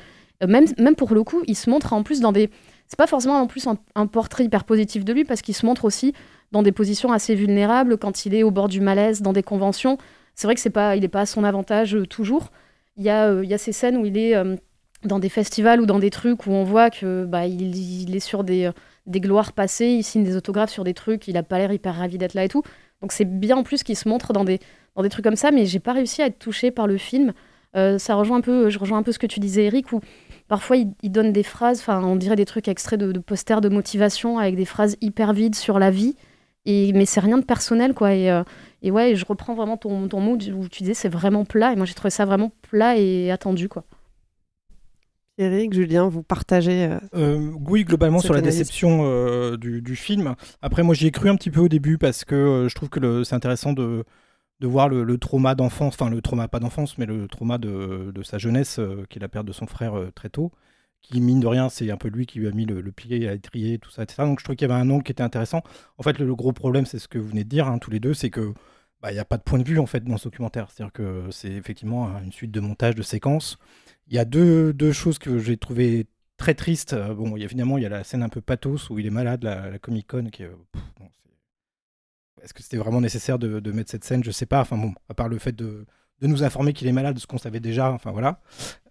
Euh, 0.43 0.47
Même, 0.47 0.65
même 0.77 0.95
pour 0.95 1.13
le 1.13 1.23
coup, 1.23 1.41
il 1.47 1.55
se 1.55 1.69
montre 1.69 1.93
en 1.93 2.03
plus 2.03 2.21
dans 2.21 2.31
des. 2.31 2.49
C'est 2.87 2.97
pas 2.97 3.07
forcément 3.07 3.35
en 3.41 3.47
plus 3.47 3.67
un, 3.67 3.77
un 3.95 4.07
portrait 4.07 4.45
hyper 4.45 4.63
positif 4.63 5.03
de 5.05 5.13
lui 5.13 5.23
parce 5.25 5.41
qu'il 5.41 5.53
se 5.53 5.65
montre 5.65 5.85
aussi 5.85 6.13
dans 6.51 6.63
des 6.63 6.71
positions 6.71 7.11
assez 7.11 7.35
vulnérables 7.35 7.97
quand 7.97 8.25
il 8.25 8.33
est 8.33 8.41
au 8.43 8.49
bord 8.51 8.67
du 8.67 8.79
malaise, 8.81 9.21
dans 9.21 9.33
des 9.33 9.43
conventions. 9.43 9.97
C'est 10.33 10.47
vrai 10.47 10.55
que 10.55 10.61
c'est 10.61 10.69
pas, 10.71 10.95
il 10.95 11.01
n'est 11.01 11.07
pas 11.09 11.21
à 11.21 11.25
son 11.27 11.43
avantage 11.43 11.93
euh, 11.95 12.05
toujours. 12.07 12.49
Il 12.97 13.03
y, 13.03 13.09
a, 13.09 13.27
euh, 13.27 13.43
il 13.43 13.49
y 13.49 13.53
a 13.53 13.57
ces 13.59 13.71
scènes 13.73 13.97
où 13.97 14.05
il 14.05 14.17
est 14.17 14.35
euh, 14.35 14.55
dans 15.03 15.19
des 15.19 15.29
festivals 15.29 15.81
ou 15.81 15.85
dans 15.85 15.99
des 15.99 16.09
trucs 16.09 16.45
où 16.45 16.51
on 16.51 16.63
voit 16.63 16.89
que 16.89 17.25
bah, 17.25 17.45
il, 17.45 18.15
est 18.15 18.19
sur 18.19 18.43
des, 18.43 18.69
des 19.05 19.21
gloires 19.21 19.53
passées, 19.53 19.87
il 19.87 20.03
signe 20.03 20.23
des 20.23 20.35
autographes 20.35 20.71
sur 20.71 20.83
des 20.83 20.93
trucs, 20.93 21.27
il 21.27 21.37
a 21.37 21.43
pas 21.43 21.57
l'air 21.57 21.71
hyper 21.71 21.95
ravi 21.95 22.17
d'être 22.17 22.33
là 22.33 22.43
et 22.43 22.49
tout. 22.49 22.63
Donc 23.01 23.11
c'est 23.11 23.25
bien 23.25 23.57
en 23.57 23.63
plus 23.63 23.83
qu'il 23.83 23.95
se 23.95 24.09
montre 24.09 24.33
dans 24.33 24.43
des, 24.43 24.59
dans 24.95 25.03
des 25.03 25.09
trucs 25.09 25.23
comme 25.23 25.35
ça, 25.35 25.51
mais 25.51 25.65
j'ai 25.65 25.79
pas 25.79 25.93
réussi 25.93 26.21
à 26.21 26.25
être 26.25 26.39
touchée 26.39 26.71
par 26.71 26.87
le 26.87 26.97
film. 26.97 27.33
Euh, 27.75 27.97
ça 27.97 28.15
rejoint 28.15 28.37
un 28.37 28.41
peu, 28.41 28.69
je 28.69 28.79
rejoins 28.79 28.97
un 28.97 29.03
peu 29.03 29.11
ce 29.11 29.19
que 29.19 29.27
tu 29.27 29.39
disais, 29.39 29.65
Eric, 29.65 29.91
où 29.93 30.01
parfois 30.47 30.77
il, 30.77 31.11
donne 31.11 31.31
des 31.31 31.43
phrases, 31.43 31.79
enfin 31.79 32.03
on 32.03 32.15
dirait 32.15 32.35
des 32.35 32.45
trucs 32.45 32.67
extraits 32.67 32.99
de, 32.99 33.11
de 33.11 33.19
posters 33.19 33.61
de 33.61 33.69
motivation 33.69 34.39
avec 34.39 34.55
des 34.55 34.65
phrases 34.65 34.97
hyper 35.01 35.33
vides 35.33 35.55
sur 35.55 35.79
la 35.79 35.91
vie, 35.91 36.15
et, 36.65 36.91
mais 36.93 37.05
c'est 37.05 37.19
rien 37.19 37.37
de 37.37 37.45
personnel 37.45 37.93
quoi. 37.93 38.13
Et, 38.13 38.31
euh, 38.31 38.43
et 38.81 38.91
ouais, 38.91 39.15
je 39.15 39.25
reprends 39.25 39.53
vraiment 39.53 39.77
ton, 39.77 40.07
ton 40.07 40.19
mot 40.19 40.33
où 40.33 40.67
tu 40.67 40.83
disais 40.83 40.95
c'est 40.95 41.09
vraiment 41.09 41.45
plat, 41.45 41.71
et 41.71 41.75
moi 41.75 41.85
j'ai 41.85 41.93
trouvé 41.93 42.09
ça 42.09 42.25
vraiment 42.25 42.51
plat 42.63 42.97
et 42.97 43.31
attendu 43.31 43.69
quoi. 43.69 43.85
Eric, 45.39 45.73
Julien, 45.73 46.09
vous 46.09 46.21
partagez. 46.21 46.85
euh, 46.85 46.99
Euh, 47.15 47.51
oui, 47.67 47.85
globalement 47.85 48.19
sur 48.19 48.33
la 48.33 48.39
analyse. 48.39 48.59
déception 48.59 49.01
euh, 49.05 49.55
du, 49.57 49.81
du 49.81 49.95
film. 49.95 50.35
Après, 50.61 50.83
moi, 50.83 50.93
j'y 50.93 51.07
ai 51.07 51.11
cru 51.11 51.29
un 51.29 51.35
petit 51.37 51.49
peu 51.49 51.61
au 51.61 51.69
début 51.69 51.97
parce 51.97 52.25
que 52.25 52.35
euh, 52.35 52.67
je 52.69 52.75
trouve 52.75 52.89
que 52.89 53.23
c'est 53.23 53.35
intéressant 53.35 53.71
de, 53.71 54.03
de 54.59 54.67
voir 54.67 54.89
le, 54.89 55.03
le 55.05 55.17
trauma 55.17 55.55
d'enfance, 55.55 55.93
enfin 55.95 56.09
le 56.09 56.21
trauma 56.21 56.49
pas 56.49 56.59
d'enfance, 56.59 56.97
mais 56.97 57.05
le 57.05 57.27
trauma 57.29 57.57
de, 57.57 58.11
de 58.13 58.23
sa 58.23 58.37
jeunesse, 58.37 58.81
qui 59.09 59.17
est 59.17 59.21
la 59.21 59.29
perte 59.29 59.45
de 59.45 59.53
son 59.53 59.65
frère 59.65 59.93
très 60.13 60.29
tôt, 60.29 60.51
qui 61.01 61.21
mine 61.21 61.39
de 61.39 61.47
rien, 61.47 61.69
c'est 61.69 61.89
un 61.91 61.97
peu 61.97 62.09
lui 62.09 62.25
qui 62.25 62.39
lui 62.39 62.47
a 62.49 62.51
mis 62.51 62.65
le, 62.65 62.81
le 62.81 62.91
pied 62.91 63.27
à 63.29 63.33
l'étrier, 63.33 63.79
tout 63.79 63.91
ça, 63.91 64.03
etc. 64.03 64.23
Donc 64.23 64.39
je 64.39 64.43
trouve 64.43 64.57
qu'il 64.57 64.67
y 64.67 64.71
avait 64.71 64.79
un 64.81 64.89
angle 64.89 65.03
qui 65.03 65.13
était 65.13 65.23
intéressant. 65.23 65.63
En 65.97 66.03
fait, 66.03 66.19
le, 66.19 66.25
le 66.25 66.35
gros 66.35 66.51
problème, 66.51 66.85
c'est 66.85 66.99
ce 66.99 67.07
que 67.07 67.17
vous 67.17 67.29
venez 67.29 67.45
de 67.45 67.49
dire, 67.49 67.67
hein, 67.67 67.77
tous 67.79 67.91
les 67.91 68.01
deux, 68.01 68.13
c'est 68.13 68.29
que 68.29 68.53
bah, 69.01 69.11
il 69.11 69.13
n'y 69.13 69.19
a 69.21 69.25
pas 69.25 69.37
de 69.37 69.43
point 69.43 69.59
de 69.59 69.63
vue 69.63 69.79
en 69.79 69.85
fait 69.85 70.03
dans 70.03 70.17
ce 70.17 70.25
documentaire. 70.25 70.69
C'est-à-dire 70.69 70.91
que 70.91 71.23
c'est 71.31 71.51
effectivement 71.51 72.09
une 72.23 72.33
suite 72.33 72.51
de 72.51 72.59
montages, 72.59 72.95
de 72.95 73.01
séquences. 73.01 73.57
Il 74.09 74.15
y 74.15 74.19
a 74.19 74.25
deux, 74.25 74.73
deux 74.73 74.91
choses 74.91 75.19
que 75.19 75.37
j'ai 75.39 75.57
trouvées 75.57 76.07
très 76.37 76.55
triste. 76.55 76.93
Euh, 76.93 77.13
bon, 77.13 77.35
il 77.37 77.39
y 77.39 77.43
a- 77.43 77.45
évidemment, 77.45 77.77
il 77.77 77.83
y 77.83 77.85
a 77.85 77.89
la 77.89 78.03
scène 78.03 78.23
un 78.23 78.29
peu 78.29 78.41
pathos 78.41 78.89
où 78.89 78.97
il 78.99 79.05
est 79.05 79.11
malade, 79.11 79.43
la, 79.43 79.77
Comic 79.79 80.07
Con. 80.07 80.25
Qui, 80.31 80.43
est, 80.43 80.47
euh, 80.47 80.55
c'est- 82.37 82.43
Est-ce 82.43 82.53
que 82.53 82.63
c'était 82.63 82.77
vraiment 82.77 83.01
nécessaire 83.01 83.37
de, 83.39 83.71
mettre 83.71 83.91
cette 83.91 84.03
scène? 84.03 84.23
Je 84.23 84.31
sais 84.31 84.45
pas. 84.47 84.61
Enfin 84.61 84.77
bon, 84.77 84.93
à 85.09 85.13
part 85.13 85.29
le 85.29 85.37
fait 85.37 85.51
de, 85.55 85.85
de 86.21 86.27
nous 86.27 86.43
informer 86.43 86.73
qu'il 86.73 86.87
est 86.87 86.91
malade, 86.91 87.19
ce 87.19 87.27
qu'on 87.27 87.37
savait 87.37 87.59
déjà. 87.59 87.91
Enfin 87.91 88.11
voilà. 88.11 88.41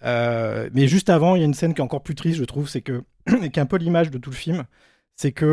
Euh, 0.05 0.71
mais 0.73 0.87
juste 0.87 1.11
avant, 1.11 1.35
il 1.35 1.41
y 1.41 1.43
a 1.43 1.47
une 1.47 1.55
scène 1.55 1.75
qui 1.75 1.81
est 1.81 1.85
encore 1.85 2.03
plus 2.03 2.15
triste, 2.15 2.39
je 2.39 2.45
trouve, 2.45 2.69
c'est 2.69 2.83
que 2.83 3.03
et 3.43 3.51
qui 3.51 3.59
est 3.59 3.63
un 3.63 3.67
peu 3.67 3.77
l'image 3.79 4.11
de 4.11 4.19
tout 4.19 4.31
le 4.31 4.37
film. 4.37 4.65
C'est 5.17 5.33
que 5.33 5.45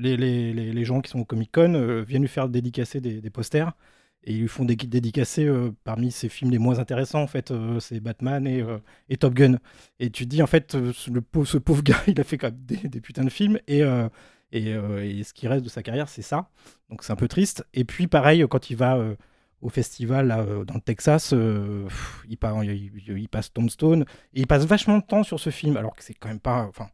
les, 0.00 0.16
les- 0.16 0.52
les- 0.52 0.84
gens 0.84 1.00
qui 1.00 1.08
sont 1.08 1.20
au 1.20 1.24
Comic 1.24 1.52
Con 1.52 2.02
viennent 2.04 2.22
lui 2.22 2.28
faire 2.28 2.48
dédicacer 2.48 3.00
des, 3.00 3.20
des 3.20 3.30
posters 3.30 3.72
et 4.24 4.32
ils 4.34 4.40
lui 4.42 4.48
font 4.48 4.64
des 4.64 4.76
dédicacer 4.76 5.46
euh, 5.46 5.70
parmi 5.84 6.10
ses 6.12 6.28
films 6.28 6.50
les 6.50 6.58
moins 6.58 6.78
intéressants 6.78 7.22
en 7.22 7.26
fait 7.26 7.50
euh, 7.50 7.80
c'est 7.80 8.00
Batman 8.00 8.46
et, 8.46 8.60
euh, 8.62 8.78
et 9.08 9.16
Top 9.16 9.34
Gun. 9.34 9.56
Et 9.98 10.10
tu 10.10 10.24
te 10.24 10.28
dis 10.30 10.42
en 10.42 10.46
fait 10.46 10.74
euh, 10.74 10.92
le 11.10 11.20
pauvre, 11.22 11.46
ce 11.46 11.58
pauvre 11.58 11.82
gars 11.84 12.02
il 12.06 12.20
a 12.20 12.24
fait 12.24 12.38
quand 12.38 12.48
même 12.48 12.60
des, 12.66 12.76
des 12.88 13.00
putains 13.00 13.24
de 13.24 13.30
films 13.30 13.58
et, 13.66 13.80
et, 14.52 14.70
et 14.70 15.24
ce 15.24 15.32
qui 15.32 15.48
reste 15.48 15.64
de 15.64 15.70
sa 15.70 15.82
carrière 15.82 16.08
c'est 16.08 16.22
ça. 16.22 16.50
Donc 16.90 17.02
c'est 17.04 17.12
un 17.12 17.16
peu 17.16 17.28
triste. 17.28 17.64
Et 17.74 17.84
puis 17.84 18.06
pareil 18.08 18.44
quand 18.50 18.70
il 18.70 18.76
va 18.76 18.98
au 19.62 19.68
festival 19.68 20.28
dans 20.66 20.74
le 20.74 20.80
Texas 20.80 21.32
il, 21.32 22.36
il- 23.18 23.28
passe 23.28 23.52
Tombstone 23.52 24.02
et 24.34 24.40
il 24.40 24.46
passe 24.46 24.64
vachement 24.64 24.98
de 24.98 25.04
temps 25.04 25.22
sur 25.22 25.38
ce 25.40 25.50
film 25.50 25.76
alors 25.76 25.94
que 25.94 26.02
c'est 26.02 26.14
quand 26.14 26.28
même 26.28 26.40
pas 26.40 26.66
enfin 26.68 26.88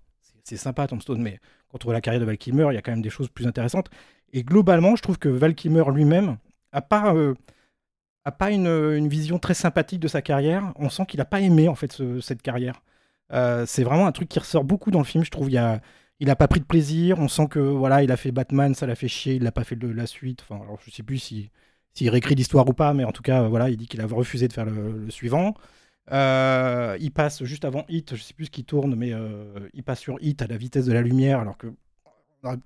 c'est- 0.45 0.57
sympa 0.57 0.87
Tombstone 0.87 1.23
mais 1.23 1.39
voit 1.85 1.93
la 1.93 2.01
carrière 2.01 2.21
de 2.21 2.27
Val 2.27 2.39
Kilmer 2.39 2.69
il 2.71 2.75
y 2.75 2.79
a 2.79 2.83
quand 2.83 2.93
même 2.93 3.03
des 3.03 3.11
choses 3.11 3.29
plus 3.29 3.47
intéressantes. 3.47 3.91
Et 4.33 4.43
globalement 4.43 4.97
je 4.97 5.03
trouve 5.03 5.19
que 5.19 5.29
Val 5.29 5.55
Kilmer 5.55 5.85
lui-même 5.93 6.39
a 6.73 6.83
pas, 6.83 7.15
a 8.25 8.33
pas 8.33 8.51
une, 8.51 8.67
une 8.67 9.09
vision 9.09 9.39
très 9.39 9.55
sympathique 9.55 10.01
de 10.01 10.09
sa 10.09 10.23
carrière. 10.23 10.73
On 10.77 10.89
sent 10.91 11.07
qu'il 11.07 11.19
n'a 11.19 11.25
pas 11.25 11.41
aimé 11.41 11.69
en 11.69 11.75
fait 11.75 11.93
ce- 11.93 12.21
cette 12.21 12.43
carrière. 12.43 12.83
Euh, 13.33 13.67
c'est 13.67 13.85
vraiment 13.85 14.07
un 14.07 14.13
truc 14.13 14.29
qui 14.29 14.39
ressort 14.39 14.65
beaucoup 14.65 14.91
dans 14.91 14.99
le 15.01 15.05
film, 15.05 15.25
je 15.25 15.31
trouve. 15.31 15.51
Il 15.51 15.59
a, 15.59 15.81
il 16.21 16.31
a 16.31 16.37
pas 16.37 16.49
pris 16.49 16.61
de 16.61 16.65
plaisir. 16.65 17.19
On 17.19 17.29
sent 17.29 17.49
que 17.49 17.59
voilà, 17.61 18.03
il 18.03 18.11
a 18.13 18.17
fait 18.17 18.33
Batman, 18.33 18.75
ça 18.75 18.87
l'a 18.87 18.95
fait 18.97 19.09
chier. 19.09 19.35
Il 19.35 19.45
n'a 19.45 19.53
pas 19.53 19.65
fait 19.65 19.77
de 19.77 19.89
la 19.89 20.07
suite. 20.07 20.43
Enfin, 20.43 20.63
alors 20.63 20.79
je 20.85 20.91
sais 20.91 21.03
plus 21.03 21.19
si 21.19 21.51
s'il 21.95 22.11
réécrit 22.11 22.35
l'histoire 22.35 22.69
ou 22.69 22.75
pas, 22.75 22.93
mais 22.93 23.05
en 23.05 23.13
tout 23.13 23.23
cas, 23.23 23.49
voilà, 23.49 23.71
il 23.71 23.77
dit 23.79 23.87
qu'il 23.89 24.01
a 24.03 24.07
refusé 24.07 24.49
de 24.49 24.53
faire 24.53 24.67
le, 24.67 24.93
le 25.07 25.11
suivant. 25.11 25.55
Euh, 26.13 26.97
il 27.01 27.11
passe 27.13 27.43
juste 27.45 27.65
avant 27.65 27.85
Hit, 27.89 28.15
je 28.17 28.23
sais 28.23 28.35
plus 28.35 28.47
ce 28.47 28.51
qui 28.51 28.65
tourne, 28.65 28.95
mais 28.97 29.13
euh, 29.15 29.69
il 29.75 29.83
passe 29.83 30.01
sur 30.01 30.19
Hit 30.21 30.43
à 30.43 30.47
la 30.47 30.57
vitesse 30.59 30.87
de 30.87 30.93
la 30.93 31.01
lumière, 31.03 31.41
alors 31.41 31.57
que 31.59 31.69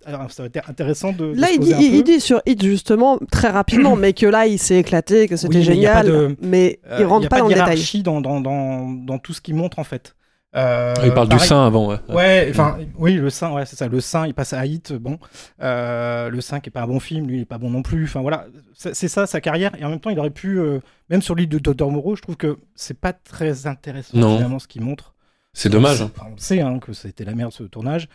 alors, 0.04 0.30
ça 0.30 0.42
aurait 0.42 0.48
été 0.48 0.60
intéressant 0.68 1.12
de. 1.12 1.32
Là, 1.34 1.48
il 1.52 1.60
dit, 1.60 1.72
un 1.72 1.78
il, 1.78 1.90
peu. 1.90 1.96
il 1.96 2.04
dit 2.04 2.20
sur 2.20 2.42
Hit 2.46 2.62
justement 2.62 3.18
très 3.30 3.48
rapidement, 3.48 3.96
mais 3.96 4.12
que 4.12 4.26
là, 4.26 4.46
il 4.46 4.58
s'est 4.58 4.76
éclaté, 4.78 5.26
que 5.28 5.36
c'était 5.36 5.48
Oui, 5.48 5.54
mais 5.56 5.62
il 5.62 5.74
génial, 5.74 6.06
de- 6.06 6.36
mais 6.42 6.80
Euh, 6.90 6.96
il 7.00 7.06
rentre 7.06 7.22
y 7.22 7.26
a 7.26 7.28
pas, 7.30 7.38
dans 7.38 7.44
le 7.48 7.54
détail. 7.54 7.68
hiérarchie 7.76 8.02
dans, 8.02 8.20
dans, 8.20 8.40
dans, 8.40 8.88
dans 8.90 9.18
tout 9.18 9.32
ce 9.32 9.40
qu'il 9.40 9.54
montre 9.54 9.78
en 9.78 9.84
fait. 9.84 10.14
Euh, 10.56 10.92
Il 11.04 11.14
parle 11.14 11.28
du 11.28 11.38
sein 11.38 11.64
avant, 11.64 11.88
ouais. 11.88 11.96
Ouais, 12.08 12.48
enfin, 12.50 12.76
oui, 12.98 13.14
le 13.14 13.30
sein, 13.30 13.52
ouais, 13.52 13.64
c'est 13.66 13.76
ça. 13.76 13.86
Le 13.86 14.00
sein, 14.00 14.26
il 14.26 14.34
passe 14.34 14.52
à 14.52 14.66
Hit, 14.66 14.92
bon. 14.92 15.18
Euh, 15.62 16.28
le 16.28 16.40
sein 16.40 16.58
qui 16.60 16.68
est 16.70 16.72
pas 16.72 16.82
un 16.82 16.86
bon 16.88 16.98
film, 17.00 17.26
lui, 17.28 17.36
il 17.38 17.42
est 17.42 17.46
pas 17.46 17.58
bon 17.58 17.70
non 17.70 17.82
plus. 17.82 18.04
Enfin 18.04 18.20
voilà, 18.20 18.46
c'est 18.74 19.08
ça 19.08 19.26
sa 19.26 19.40
carrière. 19.40 19.70
Et 19.78 19.84
en 19.84 19.90
même 19.90 20.00
temps, 20.00 20.10
il 20.10 20.18
aurait 20.18 20.30
pu, 20.30 20.58
euh, 20.58 20.80
même 21.08 21.22
sur 21.22 21.34
l'île 21.36 21.48
de 21.48 21.58
Dr 21.58 21.88
Moreau, 21.90 22.16
je 22.16 22.22
trouve 22.22 22.36
que 22.36 22.58
c'est 22.74 22.98
pas 22.98 23.12
très 23.12 23.66
intéressant 23.66 24.18
Non. 24.18 24.36
finalement 24.36 24.58
ce 24.58 24.66
qu'il 24.68 24.82
montre. 24.82 25.14
C'est 25.52 25.68
dommage. 25.68 26.02
Enfin, 26.02 26.26
on 26.28 26.32
le 26.34 26.38
sait 26.38 26.60
hein, 26.60 26.78
que 26.80 26.92
c'était 26.92 27.24
la 27.24 27.34
merde 27.34 27.52
ce 27.52 27.62
tournage. 27.64 28.08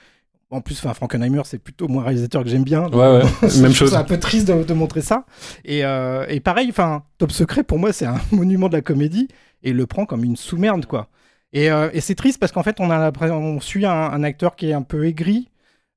En 0.51 0.61
plus, 0.61 0.77
enfin, 0.79 0.93
Frankenheimer, 0.93 1.41
c'est 1.45 1.57
plutôt 1.57 1.87
moi 1.87 2.03
un 2.03 2.05
réalisateur 2.05 2.43
que 2.43 2.49
j'aime 2.49 2.63
bien. 2.63 2.83
Donc, 2.83 2.93
Ouais, 3.01 3.23
ouais, 3.23 3.59
même 3.61 3.73
chose. 3.73 3.91
ça 3.91 3.99
un 3.99 4.03
peu 4.03 4.19
triste 4.19 4.47
de, 4.47 4.63
de 4.63 4.73
montrer 4.73 5.01
ça. 5.01 5.25
Et, 5.65 5.83
euh, 5.83 6.25
et 6.29 6.39
pareil, 6.39 6.67
enfin, 6.69 7.03
Top 7.17 7.31
Secret, 7.31 7.63
pour 7.63 7.79
moi, 7.79 7.91
c'est 7.93 8.05
un 8.05 8.19
monument 8.31 8.69
de 8.69 8.73
la 8.73 8.81
comédie. 8.81 9.27
Et 9.63 9.71
il 9.71 9.75
le 9.75 9.87
prend 9.87 10.05
comme 10.05 10.23
une 10.23 10.35
sous-merde, 10.35 10.85
quoi. 10.85 11.09
Et, 11.51 11.71
euh, 11.71 11.89
et 11.93 12.01
c'est 12.01 12.15
triste 12.15 12.39
parce 12.39 12.51
qu'en 12.51 12.63
fait, 12.63 12.79
on, 12.79 12.91
a 12.91 13.11
on 13.31 13.59
suit 13.59 13.85
un, 13.85 13.91
un 13.91 14.23
acteur 14.23 14.55
qui 14.55 14.69
est 14.69 14.73
un 14.73 14.81
peu 14.83 15.05
aigri, 15.07 15.49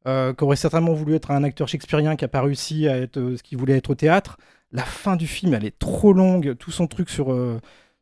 euh, 0.07 0.33
qui 0.33 0.45
aurait 0.45 0.57
certainement 0.57 0.95
voulu 0.95 1.15
être 1.15 1.31
un 1.31 1.45
acteur 1.45 1.69
shakespearien 1.69 2.17
qui 2.17 2.25
n'a 2.25 2.29
pas 2.29 2.41
réussi 2.41 2.89
à 2.89 2.97
être 2.97 3.19
euh, 3.19 3.37
ce 3.37 3.43
qu'il 3.43 3.59
voulait 3.59 3.77
être 3.77 3.91
au 3.91 3.95
théâtre. 3.95 4.39
La 4.73 4.85
fin 4.85 5.17
du 5.17 5.27
film, 5.27 5.53
elle 5.55 5.65
est 5.67 5.79
trop 5.79 6.13
longue. 6.15 6.57
Tout 6.59 6.71
son 6.71 6.87
truc 6.87 7.11
sur, 7.11 7.35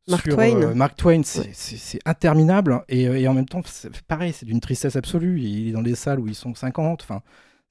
Mark 0.08 0.22
sur, 0.22 0.34
Twain. 0.34 0.62
euh, 0.62 0.74
Mark 0.74 0.96
Twain, 0.96 1.22
c'est 1.24 1.98
interminable. 2.04 2.82
Et, 2.88 3.08
euh, 3.08 3.18
et 3.18 3.26
en 3.28 3.34
même 3.34 3.46
temps, 3.48 3.62
pareil, 4.06 4.32
c'est 4.32 4.46
d'une 4.46 4.60
tristesse 4.60 4.96
absolue. 4.96 5.40
Il 5.40 5.68
est 5.68 5.72
dans 5.72 5.82
des 5.82 5.94
salles 5.94 6.20
où 6.20 6.28
ils 6.28 6.34
sont 6.34 6.54
50. 6.54 7.02
Enfin, 7.02 7.22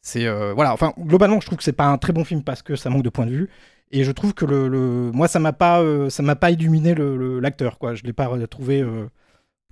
c'est 0.01 0.25
euh, 0.25 0.53
voilà. 0.53 0.73
Enfin, 0.73 0.93
globalement, 0.99 1.39
je 1.39 1.45
trouve 1.45 1.57
que 1.57 1.63
c'est 1.63 1.71
pas 1.73 1.87
un 1.87 1.97
très 1.97 2.13
bon 2.13 2.23
film 2.25 2.43
parce 2.43 2.61
que 2.61 2.75
ça 2.75 2.89
manque 2.89 3.03
de 3.03 3.09
point 3.09 3.25
de 3.25 3.31
vue. 3.31 3.49
Et 3.91 4.03
je 4.03 4.11
trouve 4.11 4.33
que 4.33 4.45
le, 4.45 4.67
le- 4.67 5.11
moi, 5.13 5.27
ça 5.27 5.39
m'a 5.39 5.53
pas, 5.53 5.81
euh, 5.81 6.09
ça 6.09 6.23
m'a 6.23 6.35
pas 6.35 6.51
illuminé 6.51 6.93
le- 6.95 7.15
le- 7.17 7.39
l'acteur. 7.39 7.77
Quoi, 7.79 7.95
je 7.95 8.03
l'ai 8.03 8.13
pas 8.13 8.29
trouvé 8.47 8.81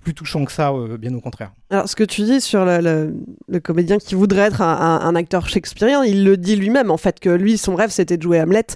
plus 0.04 0.14
touchant 0.14 0.44
que 0.44 0.52
ça. 0.52 0.70
euh, 0.72 0.96
bien 0.96 1.12
au 1.14 1.20
contraire. 1.20 1.52
Alors, 1.70 1.88
ce 1.88 1.96
que 1.96 2.04
tu 2.04 2.22
dis 2.22 2.40
sur 2.40 2.64
le, 2.64 2.78
le- 2.80 3.14
le 3.48 3.58
comédien 3.60 3.98
qui 3.98 4.14
voudrait 4.14 4.42
être 4.42 4.62
un, 4.62 4.72
un- 4.72 5.00
un 5.00 5.14
acteur 5.16 5.48
shakespearien, 5.48 6.04
il 6.04 6.22
le 6.24 6.36
dit 6.36 6.54
lui-même, 6.54 6.90
en 6.92 6.96
fait, 6.96 7.18
que 7.18 7.30
lui, 7.30 7.58
son 7.58 7.74
rêve, 7.74 7.90
c'était 7.90 8.16
de 8.16 8.22
jouer 8.22 8.40
Hamlet, 8.40 8.66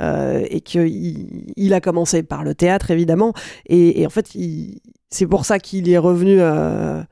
euh, 0.00 0.44
et 0.50 0.60
qu'il 0.60 1.52
il 1.56 1.74
a 1.74 1.80
commencé 1.80 2.22
par 2.24 2.42
le 2.42 2.54
théâtre, 2.54 2.90
évidemment, 2.90 3.32
et, 3.66 4.00
et 4.00 4.06
en 4.06 4.10
fait, 4.10 4.26
c'est 5.10 5.26
pour 5.26 5.44
ça 5.44 5.58
qu'il 5.60 5.86
y 5.86 5.92
est 5.92 5.98
revenu 5.98 6.40
euh, 6.40 7.02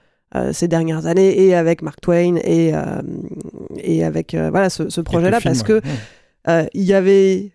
ces 0.53 0.69
dernières 0.69 1.07
années, 1.07 1.41
et 1.47 1.55
avec 1.55 1.83
Mark 1.83 2.01
Twain, 2.01 2.37
et, 2.43 2.73
et 3.77 4.05
avec 4.05 4.35
voilà, 4.35 4.71
ce, 4.71 4.89
ce 4.89 5.01
projet-là, 5.01 5.39
parce 5.43 5.63
que 5.63 5.75
ouais. 5.75 5.83
euh, 6.49 6.67
il 6.75 6.83
y 6.85 6.93
avait... 6.95 7.51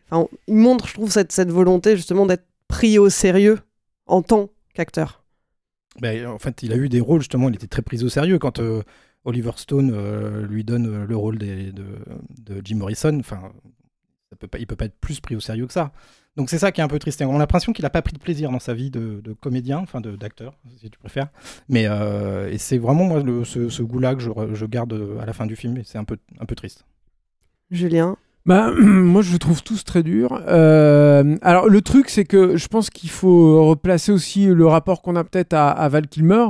il 0.47 0.55
montre, 0.55 0.87
je 0.87 0.93
trouve, 0.93 1.11
cette, 1.11 1.31
cette 1.31 1.51
volonté, 1.51 1.95
justement, 1.95 2.25
d'être 2.25 2.45
pris 2.67 2.97
au 2.97 3.09
sérieux 3.09 3.59
en 4.07 4.21
tant 4.21 4.49
qu'acteur. 4.73 5.20
Ben, 5.99 6.25
en 6.27 6.39
fait, 6.39 6.63
il 6.63 6.71
a 6.73 6.77
eu 6.77 6.87
des 6.89 7.01
rôles, 7.01 7.21
justement, 7.21 7.49
il 7.49 7.55
était 7.55 7.67
très 7.67 7.81
pris 7.81 8.03
au 8.03 8.09
sérieux 8.09 8.39
quand 8.39 8.59
euh, 8.59 8.81
Oliver 9.25 9.51
Stone 9.57 9.91
euh, 9.93 10.45
lui 10.47 10.63
donne 10.63 10.87
euh, 10.87 11.05
le 11.05 11.15
rôle 11.17 11.37
des- 11.37 11.71
de, 11.71 11.83
de 12.39 12.61
Jim 12.63 12.77
Morrison. 12.77 13.17
Enfin, 13.19 13.51
ça 14.29 14.35
peut 14.37 14.47
pas, 14.47 14.57
il 14.59 14.65
peut 14.67 14.77
pas 14.77 14.85
être 14.85 14.97
plus 14.99 15.19
pris 15.19 15.35
au 15.35 15.41
sérieux 15.41 15.67
que 15.67 15.73
ça. 15.73 15.91
Donc 16.37 16.49
c'est 16.49 16.57
ça 16.59 16.71
qui 16.71 16.79
est 16.79 16.83
un 16.83 16.87
peu 16.87 16.97
triste. 16.99 17.21
On 17.21 17.35
a 17.35 17.39
l'impression 17.39 17.73
qu'il 17.73 17.83
n'a 17.83 17.89
pas 17.89 18.01
pris 18.01 18.13
de 18.13 18.19
plaisir 18.19 18.51
dans 18.51 18.59
sa 18.59 18.73
vie 18.73 18.89
de, 18.89 19.19
de 19.21 19.33
comédien, 19.33 19.79
enfin 19.79 19.99
de- 19.99 20.15
d'acteur, 20.15 20.53
si 20.77 20.89
tu 20.89 20.97
préfères. 20.97 21.27
Mais 21.67 21.87
euh, 21.87 22.49
et 22.49 22.57
c'est 22.57 22.77
vraiment 22.77 23.03
moi 23.03 23.21
le- 23.21 23.43
ce, 23.43 23.67
ce 23.67 23.83
goût-là 23.83 24.15
que 24.15 24.21
je, 24.21 24.65
garde 24.65 25.17
à 25.21 25.25
la 25.25 25.33
fin 25.33 25.45
du 25.45 25.57
film 25.57 25.75
et 25.77 25.83
c'est 25.83 25.97
un 25.97 26.05
peu, 26.05 26.17
un 26.39 26.45
peu 26.45 26.55
triste. 26.55 26.85
Julien? 27.69 28.15
Bah, 28.45 28.71
moi, 28.79 29.21
je 29.21 29.37
trouve 29.37 29.63
tous 29.63 29.83
très 29.83 30.03
durs. 30.03 30.41
Euh, 30.47 31.37
alors, 31.41 31.67
le 31.69 31.81
truc, 31.81 32.09
c'est 32.09 32.25
que 32.25 32.57
je 32.57 32.67
pense 32.67 32.89
qu'il 32.89 33.09
faut 33.09 33.67
replacer 33.67 34.11
aussi 34.11 34.47
le 34.47 34.65
rapport 34.65 35.01
qu'on 35.01 35.15
a 35.15 35.23
peut-être 35.23 35.53
à, 35.53 35.87
Val 35.89 36.07
Kilmer. 36.07 36.47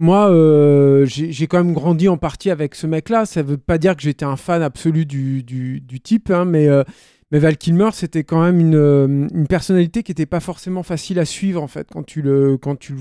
Moi, 0.00 0.30
euh, 0.30 1.06
j'ai 1.06 1.46
quand 1.46 1.58
même 1.58 1.72
grandi 1.72 2.08
en 2.08 2.18
partie 2.18 2.50
avec 2.50 2.74
ce 2.74 2.86
mec-là. 2.86 3.26
Ça 3.26 3.42
veut 3.42 3.56
pas 3.56 3.78
dire 3.78 3.96
que 3.96 4.02
j'étais 4.02 4.24
un 4.24 4.36
fan 4.36 4.62
absolu 4.62 5.06
du, 5.06 5.42
du, 5.42 6.00
type, 6.00 6.30
hein, 6.30 6.44
mais, 6.44 6.68
euh, 6.68 6.82
mais 7.30 7.38
Val 7.38 7.56
Kilmer, 7.56 7.90
c'était 7.92 8.24
quand 8.24 8.42
même 8.42 8.60
une, 8.60 9.28
une 9.32 9.46
personnalité 9.46 10.02
qui 10.02 10.10
n'était 10.10 10.26
pas 10.26 10.40
forcément 10.40 10.82
facile 10.82 11.18
à 11.18 11.24
suivre, 11.24 11.62
en 11.62 11.68
fait, 11.68 11.88
quand 11.90 12.02
tu, 12.02 12.20
le, 12.20 12.58
quand 12.58 12.76
tu, 12.76 12.94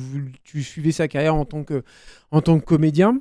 tu 0.44 0.63
suivais 0.63 0.92
sa 0.92 1.08
carrière 1.10 1.36
en 1.36 1.46
tant 1.46 1.63
que, 1.63 1.84
en 2.32 2.42
tant 2.42 2.60
que 2.60 2.65
comédien. 2.65 3.20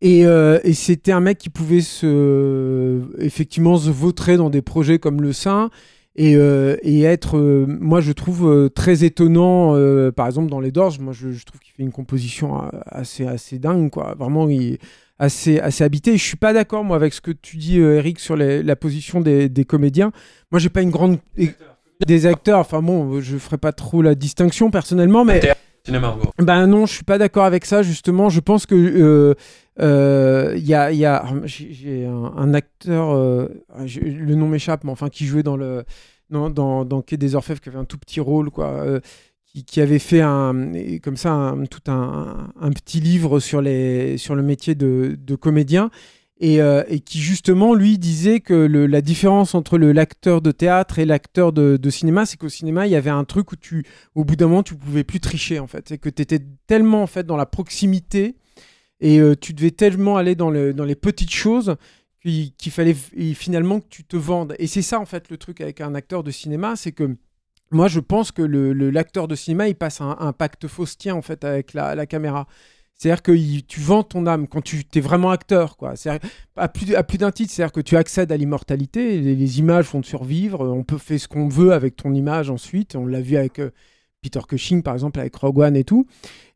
Et, 0.00 0.26
euh, 0.26 0.58
et 0.64 0.74
c'était 0.74 1.12
un 1.12 1.20
mec 1.20 1.38
qui 1.38 1.50
pouvait 1.50 1.80
se, 1.80 3.00
effectivement 3.18 3.76
se 3.76 3.90
vautrer 3.90 4.36
dans 4.36 4.50
des 4.50 4.62
projets 4.62 4.98
comme 4.98 5.22
Le 5.22 5.32
Sein 5.32 5.70
et, 6.16 6.36
euh, 6.36 6.76
être, 6.84 7.38
euh, 7.38 7.66
moi 7.66 8.00
je 8.00 8.12
trouve, 8.12 8.70
très 8.74 9.04
étonnant, 9.04 9.72
par 10.12 10.26
exemple 10.26 10.50
dans 10.50 10.60
Les 10.60 10.70
Dorges, 10.70 10.98
moi 10.98 11.12
je, 11.12 11.28
trouve 11.44 11.60
qu'il 11.60 11.72
fait 11.72 11.82
une 11.82 11.92
composition 11.92 12.70
assez, 12.86 13.26
assez 13.26 13.58
dingue, 13.58 13.90
quoi. 13.90 14.14
Vraiment, 14.18 14.48
il 14.48 14.78
assez, 15.18 15.58
assez 15.60 15.84
habité. 15.84 16.12
Et 16.12 16.18
je 16.18 16.24
suis 16.24 16.36
pas 16.36 16.52
d'accord, 16.52 16.84
moi, 16.84 16.96
avec 16.96 17.14
ce 17.14 17.20
que 17.20 17.30
tu 17.30 17.56
dis, 17.56 17.78
Eric, 17.78 18.20
sur 18.20 18.36
la 18.36 18.76
position 18.76 19.20
des, 19.20 19.48
des 19.48 19.64
comédiens. 19.64 20.12
Moi, 20.52 20.58
j'ai 20.58 20.68
pas 20.68 20.82
une 20.82 20.90
grande. 20.90 21.18
Des 22.06 22.26
acteurs, 22.26 22.58
enfin 22.58 22.82
bon, 22.82 23.20
je 23.20 23.38
ferai 23.38 23.56
pas 23.56 23.72
trop 23.72 24.02
la 24.02 24.14
distinction 24.14 24.70
personnellement, 24.70 25.24
mais. 25.24 25.40
Ben 26.38 26.66
non, 26.66 26.86
je 26.86 26.94
suis 26.94 27.04
pas 27.04 27.18
d'accord 27.18 27.44
avec 27.44 27.66
ça, 27.66 27.82
justement. 27.82 28.30
Je 28.30 28.40
pense 28.40 28.64
que 28.64 28.74
euh, 28.74 29.34
euh, 29.80 30.54
il 30.56 30.66
y 30.66 30.74
a, 30.74 30.92
il 30.92 31.04
a 31.04 31.24
j'ai 31.44 32.06
un, 32.06 32.54
acteur, 32.54 33.10
euh, 33.14 33.48
le 33.76 34.34
nom 34.34 34.48
m'échappe, 34.48 34.84
mais 34.84 34.90
enfin 34.90 35.08
qui 35.08 35.26
jouait 35.26 35.42
dans 35.42 35.56
le 35.56 35.84
dans, 36.30 36.84
dans, 36.84 37.02
Quai 37.02 37.16
des 37.16 37.34
Orfèvres, 37.34 37.60
qui 37.60 37.68
avait 37.68 37.78
un 37.78 37.84
tout 37.84 37.98
petit 37.98 38.18
rôle, 38.18 38.50
quoi, 38.50 38.70
euh, 38.70 39.00
qui, 39.66 39.80
avait 39.80 39.98
fait 39.98 40.20
un 40.20 40.72
comme 41.02 41.16
ça 41.16 41.32
un, 41.32 41.64
tout 41.66 41.90
un, 41.90 42.50
un 42.60 42.70
petit 42.70 43.00
livre 43.00 43.38
sur 43.38 43.60
les 43.60 44.16
sur 44.16 44.34
le 44.34 44.42
métier 44.42 44.74
de, 44.74 45.16
de 45.18 45.34
comédien. 45.34 45.90
Et, 46.40 46.60
euh, 46.60 46.82
et 46.88 46.98
qui 46.98 47.20
justement 47.20 47.74
lui 47.74 47.96
disait 47.96 48.40
que 48.40 48.54
la 48.54 49.00
différence 49.00 49.54
entre 49.54 49.78
l'acteur 49.78 50.42
de 50.42 50.50
théâtre 50.50 50.98
et 50.98 51.04
l'acteur 51.04 51.52
de, 51.52 51.90
cinéma, 51.90 52.26
c'est 52.26 52.36
qu'au 52.36 52.48
cinéma 52.48 52.88
il 52.88 52.90
y 52.90 52.96
avait 52.96 53.10
un 53.10 53.24
truc 53.24 53.52
où 53.52 53.56
tu, 53.56 53.84
au 54.16 54.24
bout 54.24 54.34
d'un 54.34 54.48
moment, 54.48 54.64
tu 54.64 54.74
pouvais 54.74 55.04
plus 55.04 55.20
tricher 55.20 55.60
en 55.60 55.68
fait, 55.68 55.88
c'est 55.88 55.98
que 55.98 56.08
tu 56.08 56.22
étais 56.22 56.40
tellement 56.66 57.04
en 57.04 57.06
fait 57.06 57.24
dans 57.24 57.36
la 57.36 57.46
proximité 57.46 58.34
et 59.00 59.20
euh, 59.20 59.36
tu 59.36 59.54
devais 59.54 59.70
tellement 59.70 60.16
aller 60.16 60.34
dans, 60.34 60.50
le, 60.50 60.74
dans 60.74 60.84
les 60.84 60.96
petites 60.96 61.30
choses 61.30 61.76
qu'il 62.20 62.72
fallait 62.72 62.96
finalement 63.34 63.80
que 63.80 63.86
tu 63.88 64.02
te 64.02 64.16
vendes. 64.16 64.56
Et 64.58 64.66
c'est 64.66 64.82
ça 64.82 64.98
en 64.98 65.04
fait 65.04 65.30
le 65.30 65.36
truc 65.36 65.60
avec 65.60 65.80
un 65.80 65.94
acteur 65.94 66.24
de 66.24 66.30
cinéma, 66.30 66.74
c'est 66.74 66.92
que 66.92 67.16
moi 67.70 67.86
je 67.86 68.00
pense 68.00 68.32
que 68.32 68.42
l'acteur 68.42 69.28
de 69.28 69.36
cinéma 69.36 69.68
il 69.68 69.76
passe 69.76 70.00
un, 70.00 70.16
un 70.18 70.32
pacte 70.32 70.66
faustien 70.66 71.14
en 71.14 71.22
fait 71.22 71.44
avec 71.44 71.74
la, 71.74 71.94
la 71.94 72.06
caméra. 72.06 72.48
C'est-à-dire 72.96 73.22
que 73.22 73.60
tu 73.60 73.80
vends 73.80 74.02
ton 74.02 74.26
âme 74.26 74.46
quand 74.46 74.62
tu 74.62 74.82
es 74.94 75.00
vraiment 75.00 75.30
acteur, 75.30 75.76
quoi. 75.76 75.94
À 76.56 76.68
plus, 76.68 76.94
à 76.94 77.02
plus 77.02 77.18
d'un 77.18 77.32
titre, 77.32 77.52
c'est-à-dire 77.52 77.72
que 77.72 77.80
tu 77.80 77.96
accèdes 77.96 78.30
à 78.30 78.36
l'immortalité, 78.36 79.20
les, 79.20 79.34
les 79.34 79.58
images 79.58 79.86
vont 79.86 80.00
te 80.00 80.06
survivre, 80.06 80.60
on 80.60 80.84
peut 80.84 80.98
faire 80.98 81.18
ce 81.18 81.28
qu'on 81.28 81.48
veut 81.48 81.72
avec 81.72 81.96
ton 81.96 82.14
image 82.14 82.50
ensuite. 82.50 82.94
On 82.94 83.06
l'a 83.06 83.20
vu 83.20 83.36
avec 83.36 83.58
euh, 83.58 83.70
Peter 84.22 84.40
Cushing, 84.48 84.82
par 84.82 84.94
exemple, 84.94 85.18
avec 85.20 85.34
Rogue 85.34 85.58
One 85.58 85.76
et 85.76 85.84
tout. 85.84 86.06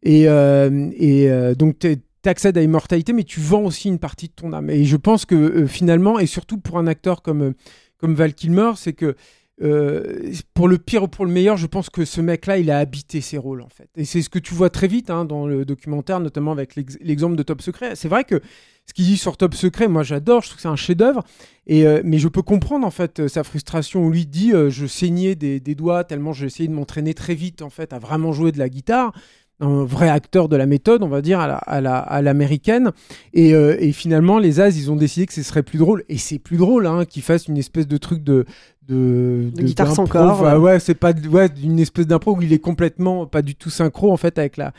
Et, 0.03 0.29
euh, 0.29 0.91
et 0.97 1.29
euh, 1.29 1.55
donc, 1.55 1.81
tu 1.81 1.99
accèdes 2.25 2.57
à 2.57 2.61
l'immortalité, 2.61 3.13
mais 3.13 3.25
tu 3.25 3.41
vends 3.41 3.65
aussi 3.65 3.89
une 3.89 3.99
partie 3.99 4.29
de 4.29 4.33
ton 4.35 4.53
âme. 4.53 4.71
Et 4.71 4.85
je 4.85 4.97
pense 4.97 5.25
que 5.25 5.67
finalement, 5.67 6.19
et 6.19 6.27
surtout 6.27 6.59
pour 6.59 6.79
un 6.79 6.87
acteur 6.87 7.21
comme, 7.21 7.53
comme 7.99 8.15
Val 8.15 8.33
Kilmer, 8.33 8.73
c'est 8.77 8.93
que 8.93 9.17
euh, 9.63 10.33
pour 10.55 10.69
le 10.69 10.79
pire 10.79 11.03
ou 11.05 11.09
pour 11.09 11.27
le 11.27 11.33
meilleur, 11.33 11.57
je 11.57 11.67
pense 11.67 11.91
que 11.91 12.05
ce 12.05 12.21
mec-là, 12.21 12.59
il 12.59 12.71
a 12.71 12.79
habité 12.79 13.21
ses 13.21 13.39
rôles 13.39 13.61
en 13.63 13.69
fait. 13.69 13.89
Et 13.97 14.05
c'est 14.05 14.23
ce 14.23 14.29
que 14.31 14.39
tu 14.39 14.55
vois 14.55 14.71
très 14.71 14.87
vite 14.87 15.11
hein, 15.11 15.25
dans 15.25 15.47
le 15.47 15.65
documentaire, 15.65 16.21
notamment 16.21 16.53
avec 16.53 16.77
l'ex- 16.77 16.97
l'exemple 17.01 17.35
de 17.37 17.43
Top 17.43 17.61
Secret. 17.63 17.97
C'est 17.97 18.09
vrai 18.09 18.25
que 18.25 18.41
ce 18.87 18.95
qu'il 18.95 19.05
dit 19.05 19.17
sur 19.17 19.37
Top 19.37 19.55
Secret, 19.55 19.89
moi 19.89 20.03
j'adore, 20.05 20.43
je 20.43 20.47
trouve 20.49 20.57
que 20.57 20.63
c'est 20.63 20.69
un 20.69 20.77
chef-d'œuvre. 20.77 21.25
Euh, 21.71 22.01
mais 22.05 22.19
je 22.19 22.29
peux 22.29 22.43
comprendre 22.43 22.87
en 22.87 22.91
fait 22.91 23.27
sa 23.29 23.43
frustration 23.45 24.05
où 24.05 24.11
lui 24.11 24.27
dit 24.27 24.53
euh, 24.53 24.71
je 24.71 24.87
saignais 24.87 25.35
des, 25.35 25.61
doigts 25.61 26.05
tellement 26.05 26.33
j'ai 26.33 26.47
essayé 26.47 26.67
de 26.69 26.73
m'entraîner 26.73 27.13
très 27.13 27.35
vite 27.35 27.61
en 27.61 27.69
fait 27.69 27.93
à 27.93 27.99
vraiment 27.99 28.33
jouer 28.33 28.53
de 28.53 28.59
la 28.59 28.69
guitare. 28.69 29.13
Un 29.61 29.83
vrai 29.85 30.09
acteur 30.09 30.49
de 30.49 30.55
la 30.57 30.67
méthode, 30.67 31.03
on 31.03 31.09
va 31.09 31.21
dire, 31.21 31.41
à 31.41 31.49
la- 31.49 31.57
à 31.57 31.81
la- 31.81 31.99
à 31.99 32.23
l'américaine. 32.23 32.93
et, 33.35 33.51
et 33.51 33.91
finalement, 33.91 34.39
les 34.39 34.61
As, 34.61 34.69
ils 34.79 34.89
ont 34.93 34.95
décidé 34.95 35.27
que 35.27 35.33
ce 35.33 35.43
serait 35.43 35.65
plus 35.65 35.79
drôle. 35.79 36.05
Et 36.09 36.17
c'est 36.17 36.39
plus 36.39 36.59
drôle 36.59 36.87
hein, 36.87 37.05
qu'ils 37.05 37.23
fassent 37.25 37.49
une 37.49 37.59
espèce 37.59 37.89
de 37.89 37.97
truc 37.97 38.23
de. 38.23 38.45
De, 38.89 39.51
De 39.55 39.63
guitare 39.63 39.93
sans 39.95 40.07
corps, 40.07 40.41
Enfin, 40.41 40.59
ouais. 40.59 40.81
c'est 40.81 40.95
pas 40.95 41.13
ouais, 41.13 41.49
une 41.63 41.79
espèce 41.79 42.07
d'impro 42.07 42.35
où 42.37 42.43
il 42.43 42.53
est 42.53 42.59
complètement 42.59 43.27
pas 43.27 43.43
du 43.43 43.55
tout 43.55 43.69
synchro 43.71 44.11
en 44.13 44.17
fait 44.17 44.39
avec 44.39 44.57
la, 44.57 44.73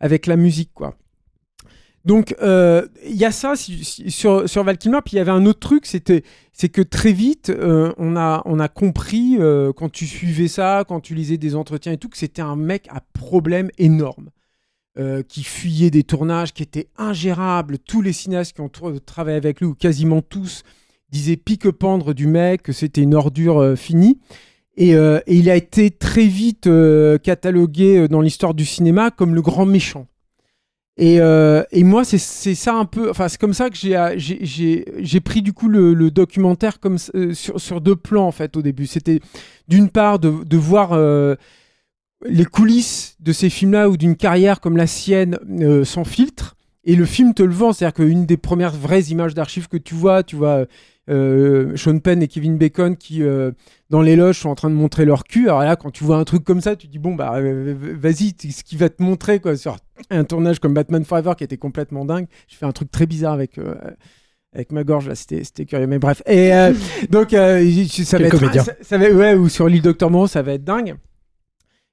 avec 0.00 0.26
la 0.26 0.36
musique, 0.36 0.70
quoi. 0.74 0.96
Donc, 2.06 2.34
euh, 2.40 2.86
il 3.06 3.16
y 3.16 3.26
a 3.26 3.30
ça 3.30 3.56
si- 3.56 3.84
si- 3.84 4.10
sur, 4.10 4.48
sur 4.48 4.64
Val 4.64 4.78
Kilmer. 4.78 5.00
Puis 5.04 5.14
il 5.14 5.16
y 5.18 5.20
avait 5.20 5.30
un 5.30 5.44
autre 5.44 5.60
truc, 5.60 5.84
c'était, 5.84 6.22
c'est 6.54 6.70
que 6.70 6.80
très 6.80 7.12
vite, 7.12 7.50
euh, 7.50 7.92
on, 7.98 8.16
a, 8.16 8.40
on 8.46 8.58
a 8.58 8.68
compris, 8.68 9.36
euh, 9.38 9.74
quand 9.74 9.90
tu 9.92 10.06
suivais 10.06 10.48
ça, 10.48 10.84
quand 10.88 11.00
tu 11.00 11.14
lisais 11.14 11.36
des 11.36 11.54
entretiens 11.54 11.92
et 11.92 11.98
tout, 11.98 12.08
que 12.08 12.16
c'était 12.16 12.40
un 12.40 12.56
mec 12.56 12.86
à 12.88 13.02
problème 13.12 13.68
énorme. 13.76 14.30
qui 15.28 15.44
fuyait 15.44 15.90
des 15.90 16.02
tournages, 16.02 16.52
qui 16.52 16.62
était 16.62 16.88
ingérable. 16.98 17.78
Tous 17.78 18.02
les 18.02 18.12
cinéastes 18.12 18.54
qui 18.54 18.60
ont 18.60 18.66
tra- 18.68 18.98
travaillé 19.00 19.36
avec 19.36 19.60
lui, 19.60 19.66
ou 19.66 19.74
quasiment 19.74 20.20
tous, 20.20 20.62
disaient 21.10 21.36
pique-pendre 21.36 22.14
du 22.14 22.26
mec, 22.26 22.62
que 22.62 22.72
c'était 22.72 23.02
une 23.02 23.14
ordure 23.14 23.58
euh, 23.58 23.76
finie. 23.76 24.18
Et, 24.76 24.94
euh, 24.94 25.20
et 25.26 25.36
il 25.36 25.50
a 25.50 25.56
été 25.56 25.90
très 25.90 26.26
vite 26.26 26.66
euh, 26.66 27.18
catalogué 27.18 28.08
dans 28.08 28.20
l'histoire 28.20 28.54
du 28.54 28.64
cinéma 28.64 29.10
comme 29.10 29.34
le 29.34 29.42
grand 29.42 29.66
méchant. 29.66 30.06
Et, 30.96 31.14
et 31.16 31.84
moi, 31.84 32.04
c'est 32.04 32.18
ça 32.18 32.74
un 32.74 32.84
peu. 32.84 33.08
Enfin, 33.08 33.28
c'est 33.28 33.40
comme 33.40 33.54
ça 33.54 33.70
que 33.70 33.76
j'ai 33.78 35.20
pris 35.24 35.40
du 35.40 35.54
coup 35.54 35.70
le, 35.70 36.10
documentaire 36.10 36.78
comme 36.78 36.98
sur, 36.98 37.58
sur 37.58 37.80
deux 37.80 37.96
plans 37.96 38.26
en 38.26 38.32
fait 38.32 38.54
au 38.58 38.60
début. 38.60 38.86
C'était 38.86 39.20
d'une 39.66 39.88
part 39.88 40.18
de, 40.18 40.44
de 40.44 40.56
voir 40.58 40.94
les 42.26 42.44
coulisses 42.44 43.16
de 43.18 43.32
ces 43.32 43.48
films-là 43.48 43.88
ou 43.88 43.96
d'une 43.96 44.14
carrière 44.14 44.60
comme 44.60 44.76
la 44.76 44.86
sienne 44.86 45.38
sans 45.84 46.04
filtre. 46.04 46.54
Et 46.84 46.96
le 46.96 47.06
film 47.06 47.32
te 47.32 47.42
le 47.42 47.54
vend, 47.54 47.72
c'est-à-dire 47.72 47.94
qu'une 47.94 48.26
des 48.26 48.36
premières 48.36 48.76
vraies 48.76 49.04
images 49.04 49.32
d'archives 49.32 49.68
que 49.68 49.78
tu 49.78 49.94
vois, 49.94 50.22
tu 50.22 50.36
vois 50.36 50.66
euh, 51.10 51.76
Sean 51.76 51.98
Penn 51.98 52.22
et 52.22 52.28
Kevin 52.28 52.56
Bacon 52.56 52.96
qui, 52.96 53.22
euh, 53.22 53.50
dans 53.90 54.00
les 54.02 54.16
loges, 54.16 54.38
sont 54.38 54.48
en 54.48 54.54
train 54.54 54.70
de 54.70 54.74
montrer 54.74 55.04
leur 55.04 55.24
cul. 55.24 55.48
Alors 55.48 55.60
là, 55.60 55.76
quand 55.76 55.90
tu 55.90 56.04
vois 56.04 56.16
un 56.16 56.24
truc 56.24 56.44
comme 56.44 56.60
ça, 56.60 56.76
tu 56.76 56.86
dis, 56.86 56.98
bon, 56.98 57.14
bah, 57.14 57.32
euh, 57.36 57.74
vas-y, 57.98 58.34
ce 58.52 58.62
qu'il 58.64 58.78
va 58.78 58.88
te 58.88 59.02
montrer, 59.02 59.40
quoi, 59.40 59.56
sur 59.56 59.76
un 60.10 60.24
tournage 60.24 60.58
comme 60.60 60.74
Batman 60.74 61.04
Forever 61.04 61.32
qui 61.36 61.44
était 61.44 61.56
complètement 61.58 62.04
dingue. 62.04 62.26
Je 62.48 62.56
fais 62.56 62.66
un 62.66 62.72
truc 62.72 62.90
très 62.90 63.06
bizarre 63.06 63.32
avec. 63.34 63.58
avec 64.52 64.72
ma 64.72 64.82
gorge 64.82 65.06
là, 65.08 65.14
c'était 65.14 65.44
c'était 65.44 65.64
curieux, 65.64 65.86
mais 65.86 65.98
bref. 65.98 66.22
Et 66.26 66.52
euh, 66.54 66.72
donc 67.10 67.32
euh, 67.34 67.64
ça 67.88 68.18
va 68.18 68.24
être, 68.26 68.52
ça, 68.64 68.72
ça 68.80 68.98
va, 68.98 69.10
ouais, 69.10 69.34
ou 69.34 69.48
sur 69.48 69.68
l'île 69.68 69.82
Docteur 69.82 70.10
Moreau, 70.10 70.26
ça 70.26 70.42
va 70.42 70.52
être 70.54 70.64
dingue. 70.64 70.96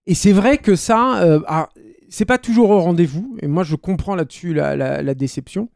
Et 0.08 0.16
c'est 0.16 0.32
vrai 0.32 0.58
que 0.58 0.76
ça, 0.76 1.22
euh, 1.24 1.40
ah, 1.48 1.70
c'est 2.10 2.26
pas 2.26 2.38
toujours 2.38 2.70
au 2.70 2.80
rendez-vous. 2.80 3.38
Et 3.42 3.48
moi, 3.48 3.64
je 3.64 3.76
comprends 3.76 4.16
là-dessus 4.16 4.54
la, 4.54 4.76
la- 4.76 5.04
la 5.04 5.14
déception. 5.14 5.70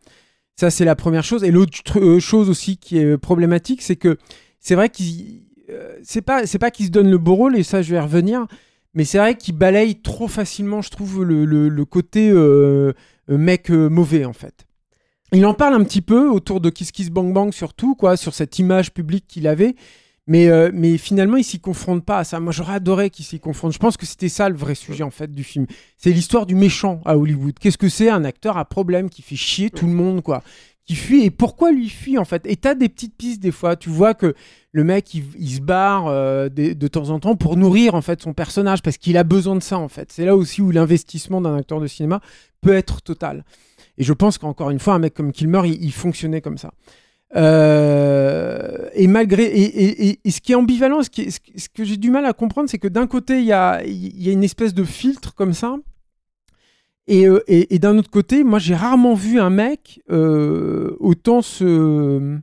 Ça, 0.62 0.69
c'est 0.69 0.86
la 0.86 0.95
première 0.95 1.24
chose. 1.24 1.43
Et 1.43 1.50
l'autre 1.50 1.71
tr- 1.84 2.00
euh, 2.00 2.19
chose 2.19 2.47
aussi 2.47 2.78
qui 2.78 3.00
est 3.00 3.17
problématique, 3.17 3.82
c'est 3.82 3.95
que 3.95 4.19
c'est 4.60 4.76
vrai 4.76 4.89
qu'il, 4.89 5.41
euh, 5.71 5.97
c'est 6.04 6.21
pas, 6.21 6.43
pas 6.60 6.69
se 6.86 6.91
donne 6.91 7.10
le 7.10 7.17
beau 7.17 7.34
rôle. 7.34 7.58
Et 7.58 7.63
ça, 7.63 7.82
je 7.82 7.89
vais 7.89 7.97
y 7.97 8.00
revenir. 8.00 8.45
Mais 8.93 9.04
c'est 9.04 9.17
vrai 9.17 9.36
qu'il 9.36 9.56
balaye 9.56 9.95
trop 10.04 10.28
facilement, 10.28 10.84
je 10.84 10.91
trouve, 10.91 11.24
le, 11.24 11.45
le- 11.45 11.67
côté 11.86 12.30
euh, 12.30 12.93
euh, 13.32 13.38
mec 13.39 13.71
euh, 13.71 13.89
mauvais 13.89 14.24
en 14.24 14.34
fait. 14.34 14.67
Il 15.34 15.47
en 15.47 15.56
parle 15.56 15.74
un 15.74 15.84
petit 15.84 16.04
peu 16.04 16.30
autour 16.30 16.62
de 16.62 16.69
Kiss 16.69 16.91
Kiss 16.91 17.10
Bang 17.10 17.34
Bang 17.34 17.52
surtout, 17.52 17.95
quoi, 17.95 18.15
sur 18.15 18.36
cette 18.36 18.60
image 18.60 18.93
publique 18.93 19.26
qu'il 19.28 19.47
avait. 19.47 19.74
Mais, 20.32 20.48
euh, 20.48 20.72
mais 20.74 20.98
finalement, 20.98 21.36
il 21.36 21.44
s'y 21.44 21.60
confronte 21.60 22.06
pas 22.06 22.20
à 22.20 22.24
ça. 22.24 22.39
Moi, 22.39 22.54
j'aurais 22.54 22.76
adoré 22.76 23.10
qu'il 23.10 23.26
s'y 23.26 23.41
confronte. 23.41 23.74
Je 23.74 23.80
pense 23.80 23.98
que 23.98 24.06
c'était 24.06 24.30
ça 24.30 24.48
le 24.48 24.56
vrai 24.56 24.76
sujet, 24.76 25.04
en 25.04 25.10
fait, 25.10 25.30
du 25.30 25.44
film. 25.44 25.65
C'est 25.98 26.12
l'histoire 26.12 26.46
du 26.46 26.56
méchant 26.56 27.02
à 27.04 27.17
Hollywood. 27.17 27.60
Qu'est-ce 27.60 27.78
que 27.78 27.89
c'est 27.89 28.10
un 28.10 28.24
acteur 28.24 28.56
à 28.56 28.63
problème 28.63 29.10
qui 29.10 29.24
fait 29.24 29.36
chier 29.36 29.70
tout 29.70 29.88
le 29.88 29.91
monde, 29.91 30.22
quoi? 30.22 30.41
Qui 30.86 30.96
fuit. 30.96 31.26
Et 31.26 31.32
pourquoi 31.32 31.74
lui 31.74 31.89
fuit, 31.89 32.17
en 32.17 32.24
fait? 32.24 32.44
Et 32.46 32.56
t'as 32.56 32.76
des 32.76 32.88
petites 32.88 33.17
pistes, 33.17 33.41
des 33.41 33.52
fois. 33.52 33.76
Tu 33.76 33.89
vois 33.89 34.13
que 34.13 34.34
le 34.72 34.86
mec, 34.86 35.13
il, 35.13 35.50
se 35.50 35.60
barre 35.60 36.08
euh, 36.08 36.48
de, 36.48 36.88
temps 36.88 37.10
en 37.10 37.20
temps 37.20 37.36
pour 37.36 37.58
nourrir, 37.58 37.94
en 37.94 38.02
fait, 38.02 38.22
son 38.22 38.32
personnage, 38.32 38.82
parce 38.82 38.98
qu'il 38.98 39.17
a 39.17 39.26
besoin 39.26 39.58
de 39.58 39.62
ça, 39.62 39.80
en 39.80 39.89
fait. 39.89 40.13
C'est 40.13 40.24
là 40.24 40.38
aussi 40.38 40.62
où 40.62 40.72
l'investissement 40.72 41.41
d'un 41.41 41.58
acteur 41.58 41.82
de 41.82 41.88
cinéma 41.88 42.22
peut 42.62 42.74
être 42.74 43.02
total. 43.02 43.44
Et 43.98 44.06
je 44.06 44.13
pense 44.13 44.38
qu'encore 44.38 44.70
une 44.70 44.80
fois, 44.80 44.94
un 44.94 45.00
mec 45.00 45.13
comme 45.13 45.34
Kilmer, 45.34 45.63
il, 45.65 45.84
il 45.84 45.91
fonctionnait 45.91 46.39
comme 46.39 46.58
ça. 46.58 46.72
Euh, 47.36 48.89
et 48.94 49.08
malgré 49.08 49.44
et, 49.44 49.62
et- 49.63 50.10
et- 50.10 50.20
et 50.24 50.32
ce 50.32 50.41
qui 50.41 50.52
est 50.52 50.56
ambivalent, 50.56 51.02
ce, 51.04 51.10
qui 51.10 51.32
ce, 51.32 51.39
que- 51.39 51.58
ce 51.60 51.70
que 51.70 51.84
j'ai 51.84 51.98
du 51.98 52.10
mal 52.12 52.26
à 52.26 52.34
comprendre, 52.34 52.70
c'est 52.70 52.78
que 52.78 52.88
d'un 52.88 53.08
côté 53.08 53.39
il 53.39 53.46
y 53.46 53.54
a, 53.54 53.82
y 53.86 54.30
a 54.30 54.32
une 54.34 54.44
espèce 54.44 54.74
de 54.74 54.84
filtre 54.84 55.34
comme 55.34 55.54
ça, 55.54 55.76
et, 57.08 57.28
euh, 57.28 57.41
et- 57.48 57.74
et 57.74 57.80
d'un 57.80 57.98
autre 57.98 58.10
côté, 58.10 58.44
moi 58.44 58.60
j'ai 58.60 58.76
rarement 58.76 59.13
vu 59.13 59.39
un 59.39 59.50
mec 59.50 60.02
euh, 60.12 60.96
autant 61.00 61.41
se. 61.41 62.38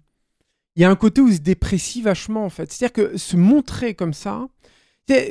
Il 0.77 0.83
y 0.83 0.85
a 0.85 0.91
un 0.91 0.97
côté 0.97 1.21
où 1.21 1.29
il 1.29 1.35
se 1.35 1.41
déprécie 1.41 2.03
vachement 2.03 2.45
en 2.45 2.51
fait. 2.51 2.71
C'est-à-dire 2.73 2.93
que 2.93 3.17
se 3.17 3.37
montrer 3.37 3.95
comme 3.95 4.15
ça. 4.15 4.49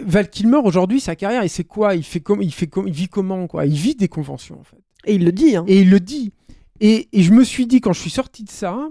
Val 0.04 0.28
Kilmer 0.30 0.58
aujourd'hui, 0.64 1.00
sa 1.00 1.16
carrière, 1.16 1.44
il 1.44 1.50
sait 1.50 1.64
quoi? 1.64 1.94
Il 1.96 2.04
fait 2.04 2.20
comme, 2.20 2.42
il 2.42 2.52
fait 2.52 2.66
comme, 2.68 2.88
il 2.88 2.94
vit 2.94 3.08
comment 3.08 3.46
quoi? 3.48 3.66
Il 3.68 3.76
vit 3.76 3.96
des 3.96 4.08
conventions 4.08 4.60
en 4.60 4.64
fait. 4.64 4.78
Et 5.06 5.14
il 5.16 5.24
le 5.24 5.32
dit. 5.32 5.56
Hein. 5.56 5.64
Et 5.68 5.82
il 5.82 5.90
le 5.90 6.00
dit. 6.00 6.34
Et, 6.82 7.08
et 7.14 7.22
je 7.22 7.32
me 7.32 7.44
suis 7.44 7.66
dit, 7.68 7.80
quand 7.80 7.94
je 7.94 8.02
suis 8.02 8.10
sorti 8.10 8.44
de 8.44 8.50
ça, 8.50 8.90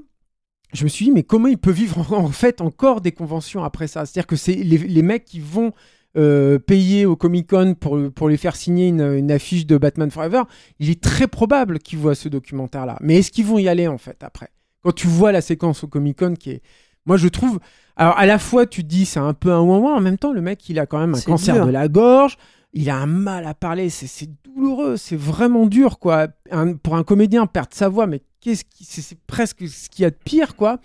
je 0.76 0.84
me 0.84 0.88
suis 0.88 1.06
dit, 1.06 1.10
mais 1.10 1.22
comment 1.22 1.48
il 1.48 1.58
peut 1.58 1.70
vivre 1.72 2.12
en, 2.12 2.18
en 2.18 2.28
fait 2.28 2.60
encore 2.60 3.00
des 3.00 3.12
conventions 3.12 3.64
après 3.64 3.86
ça? 3.88 4.06
C'est-à-dire 4.06 4.26
que 4.26 4.36
c'est 4.36 4.54
les, 4.54 4.78
les 4.78 5.02
mecs 5.02 5.24
qui 5.24 5.40
vont 5.40 5.72
euh, 6.16 6.58
payer 6.58 7.04
au 7.06 7.16
Comic 7.16 7.50
Con 7.50 7.74
pour, 7.78 7.98
pour 8.14 8.28
les 8.28 8.36
faire 8.36 8.56
signer 8.56 8.88
une, 8.88 9.02
une 9.02 9.30
affiche 9.30 9.66
de 9.66 9.76
Batman 9.76 10.10
Forever, 10.10 10.42
il 10.78 10.88
est 10.90 11.02
très 11.02 11.26
probable 11.26 11.78
qu'ils 11.78 11.98
voient 11.98 12.14
ce 12.14 12.28
documentaire-là. 12.28 12.96
Mais 13.00 13.16
est-ce 13.16 13.30
qu'ils 13.30 13.44
vont 13.46 13.58
y 13.58 13.68
aller 13.68 13.86
en 13.88 13.98
fait 13.98 14.22
après? 14.22 14.48
Quand 14.82 14.92
tu 14.92 15.08
vois 15.08 15.32
la 15.32 15.40
séquence 15.40 15.84
au 15.84 15.88
Comic 15.88 16.18
Con 16.18 16.34
qui 16.34 16.50
est. 16.50 16.62
Moi, 17.06 17.16
je 17.16 17.28
trouve. 17.28 17.60
Alors, 17.96 18.18
à 18.18 18.26
la 18.26 18.38
fois, 18.38 18.66
tu 18.66 18.82
te 18.82 18.88
dis, 18.88 19.06
c'est 19.06 19.20
un 19.20 19.32
peu 19.34 19.52
un 19.52 19.60
ouin 19.60 19.96
en 19.96 20.00
même 20.00 20.18
temps, 20.18 20.32
le 20.32 20.40
mec, 20.40 20.68
il 20.68 20.78
a 20.78 20.86
quand 20.86 20.98
même 20.98 21.14
un 21.14 21.20
cancer 21.20 21.54
dur. 21.54 21.66
de 21.66 21.70
la 21.70 21.88
gorge, 21.88 22.36
il 22.72 22.90
a 22.90 22.96
un 22.96 23.06
mal 23.06 23.46
à 23.46 23.54
parler, 23.54 23.90
c'est 23.90 24.06
c'est 24.08 24.28
douloureux, 24.44 24.96
c'est 24.96 25.16
vraiment 25.16 25.66
dur, 25.66 25.98
quoi. 25.98 26.28
Un- 26.50 26.74
pour 26.74 26.96
un 26.96 27.04
comédien, 27.04 27.46
perdre 27.46 27.70
sa 27.72 27.88
voix, 27.88 28.06
mais 28.06 28.22
C'est 28.54 29.18
presque 29.26 29.66
ce 29.68 29.88
qu'il 29.88 30.02
y 30.02 30.06
a 30.06 30.10
de 30.10 30.16
pire, 30.24 30.56
quoi. 30.56 30.78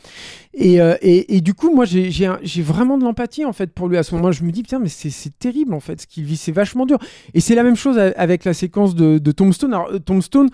Et, 0.53 0.81
euh, 0.81 0.95
et, 1.01 1.41
du 1.41 1.53
coup, 1.53 1.73
moi, 1.73 1.85
j'ai 1.85 2.61
vraiment 2.61 2.97
de 2.97 3.03
l'empathie, 3.03 3.45
en 3.45 3.53
fait, 3.53 3.71
pour 3.71 3.87
lui. 3.87 3.97
À 3.97 4.03
ce 4.03 4.15
moment, 4.15 4.31
je 4.31 4.43
me 4.43 4.51
dis, 4.51 4.63
putain, 4.63 4.79
mais 4.79 4.89
c'est 4.89 5.37
terrible, 5.37 5.73
en 5.73 5.79
fait, 5.79 6.01
ce 6.01 6.07
qu'il 6.07 6.23
vit, 6.23 6.37
c'est 6.37 6.51
vachement 6.51 6.85
dur. 6.85 6.97
Et 7.33 7.39
c'est 7.39 7.55
la 7.55 7.63
même 7.63 7.75
chose 7.75 7.97
avec 7.97 8.45
la 8.45 8.53
séquence 8.53 8.95
de, 8.95 9.17
de 9.17 9.31
Tombstone. 9.31 9.73
Alors, 9.73 9.89
euh, 9.91 9.99
Tombstone, 9.99 10.49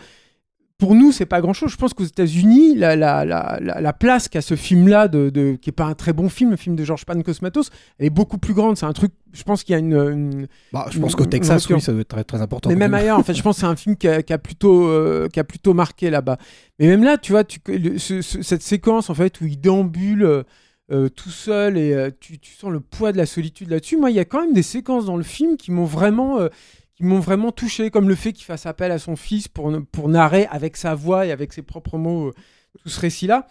pour 0.78 0.94
nous, 0.94 1.12
c'est 1.12 1.26
pas 1.26 1.42
grand 1.42 1.54
chose. 1.54 1.72
Je 1.72 1.76
pense 1.78 1.94
qu'aux 1.96 2.04
États-Unis, 2.04 2.76
la, 2.76 2.96
la, 2.96 3.26
la, 3.26 3.58
la, 3.62 3.82
la 3.82 3.94
place 3.94 4.28
qu'a 4.28 4.42
ce 4.42 4.56
film-là, 4.56 5.08
de, 5.08 5.30
de, 5.32 5.54
qui 5.60 5.72
est 5.72 5.74
pas 5.74 5.86
un 5.86 5.96
très 5.96 6.14
bon 6.14 6.30
film, 6.30 6.52
le 6.52 6.56
film 6.56 6.76
de 6.76 6.84
George 6.84 7.04
Pan 7.04 7.20
Cosmatos, 7.22 7.72
elle 7.98 8.06
est 8.06 8.12
beaucoup 8.12 8.38
plus 8.38 8.54
grande. 8.54 8.78
C'est 8.78 8.86
un 8.86 8.94
truc, 8.94 9.12
je 9.34 9.42
pense 9.44 9.64
qu'il 9.64 9.74
y 9.74 9.76
a 9.76 9.80
une. 9.80 9.94
une- 9.94 10.48
Bah, 10.72 10.86
je 10.92 11.00
pense 11.00 11.16
qu'au 11.16 11.26
Texas, 11.26 11.68
oui, 11.70 11.82
ça 11.82 11.92
doit 11.94 12.02
être 12.02 12.08
très, 12.10 12.24
très 12.24 12.42
important. 12.42 12.70
Mais 12.70 12.76
même 12.76 12.94
ailleurs, 12.94 13.18
en 13.18 13.24
fait, 13.24 13.34
je 13.34 13.42
pense 13.42 13.56
que 13.56 13.62
c'est 13.62 13.66
un 13.68 13.76
film 13.76 13.96
qui 13.96 14.08
a, 14.08 14.22
qui 14.22 14.34
a 14.34 14.38
plutôt, 14.38 14.88
euh, 14.88 15.28
qui 15.30 15.40
a 15.40 15.44
plutôt 15.44 15.74
marqué 15.74 16.12
là-bas. 16.12 16.38
Mais 16.80 16.86
même 16.88 17.04
là, 17.04 17.18
tu 17.18 17.32
vois, 17.32 17.44
tu, 17.44 17.60
le- 17.68 17.98
ce- 17.98 18.22
ce- 18.22 18.44
cette 18.44 18.62
séquence 18.62 19.10
en 19.10 19.16
fait 19.16 19.42
où 19.42 19.46
il 19.48 19.60
déambule 19.60 20.24
euh, 20.24 20.44
euh, 20.92 21.10
tout 21.10 21.32
seul 21.32 21.78
et 21.78 21.92
euh, 21.94 22.12
tu, 22.20 22.38
tu 22.40 22.54
sens 22.54 22.72
le 22.72 22.80
poids 22.80 23.12
de 23.12 23.18
la 23.18 23.26
solitude 23.26 23.70
là-dessus. 23.72 23.98
Moi, 23.98 24.12
il 24.12 24.16
y 24.16 24.20
a 24.20 24.26
quand 24.26 24.42
même 24.42 24.54
des 24.54 24.64
séquences 24.64 25.06
dans 25.06 25.18
le 25.18 25.24
film 25.24 25.58
qui 25.58 25.72
m'ont 25.72 25.84
vraiment, 25.86 26.40
euh, 26.40 26.48
qui 26.98 27.04
m'ont 27.04 27.20
vraiment 27.20 27.52
touché, 27.52 27.92
comme 27.92 28.10
le 28.10 28.16
fait 28.16 28.34
qu'il 28.34 28.46
fasse 28.46 28.66
appel 28.66 28.92
à 28.92 29.00
son 29.00 29.16
fils 29.16 29.48
pour, 29.48 29.72
pour 29.92 30.10
narrer 30.10 30.48
avec 30.50 30.76
sa 30.76 30.96
voix 30.96 31.26
et 31.26 31.32
avec 31.32 31.54
ses 31.54 31.62
propres 31.62 31.98
mots 31.98 32.28
euh, 32.28 32.34
tout 32.82 32.90
ce 32.90 33.00
récit-là, 33.00 33.48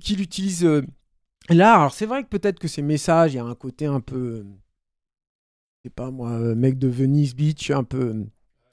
qu'il 0.00 0.20
utilise 0.20 0.64
euh, 0.64 0.82
là. 1.50 1.74
Alors 1.74 1.92
c'est 1.92 2.06
vrai 2.06 2.22
que 2.22 2.28
peut-être 2.28 2.60
que 2.60 2.68
ces 2.68 2.82
messages, 2.82 3.34
il 3.34 3.36
y 3.36 3.40
a 3.40 3.44
un 3.44 3.54
côté 3.56 3.86
un 3.86 4.00
peu, 4.00 4.16
euh, 4.16 4.44
je 5.82 5.88
sais 5.88 5.94
pas 5.94 6.10
moi, 6.10 6.30
mec 6.54 6.78
de 6.78 6.88
Venice 6.88 7.34
Beach, 7.34 7.70
un 7.70 7.84
peu 7.84 8.24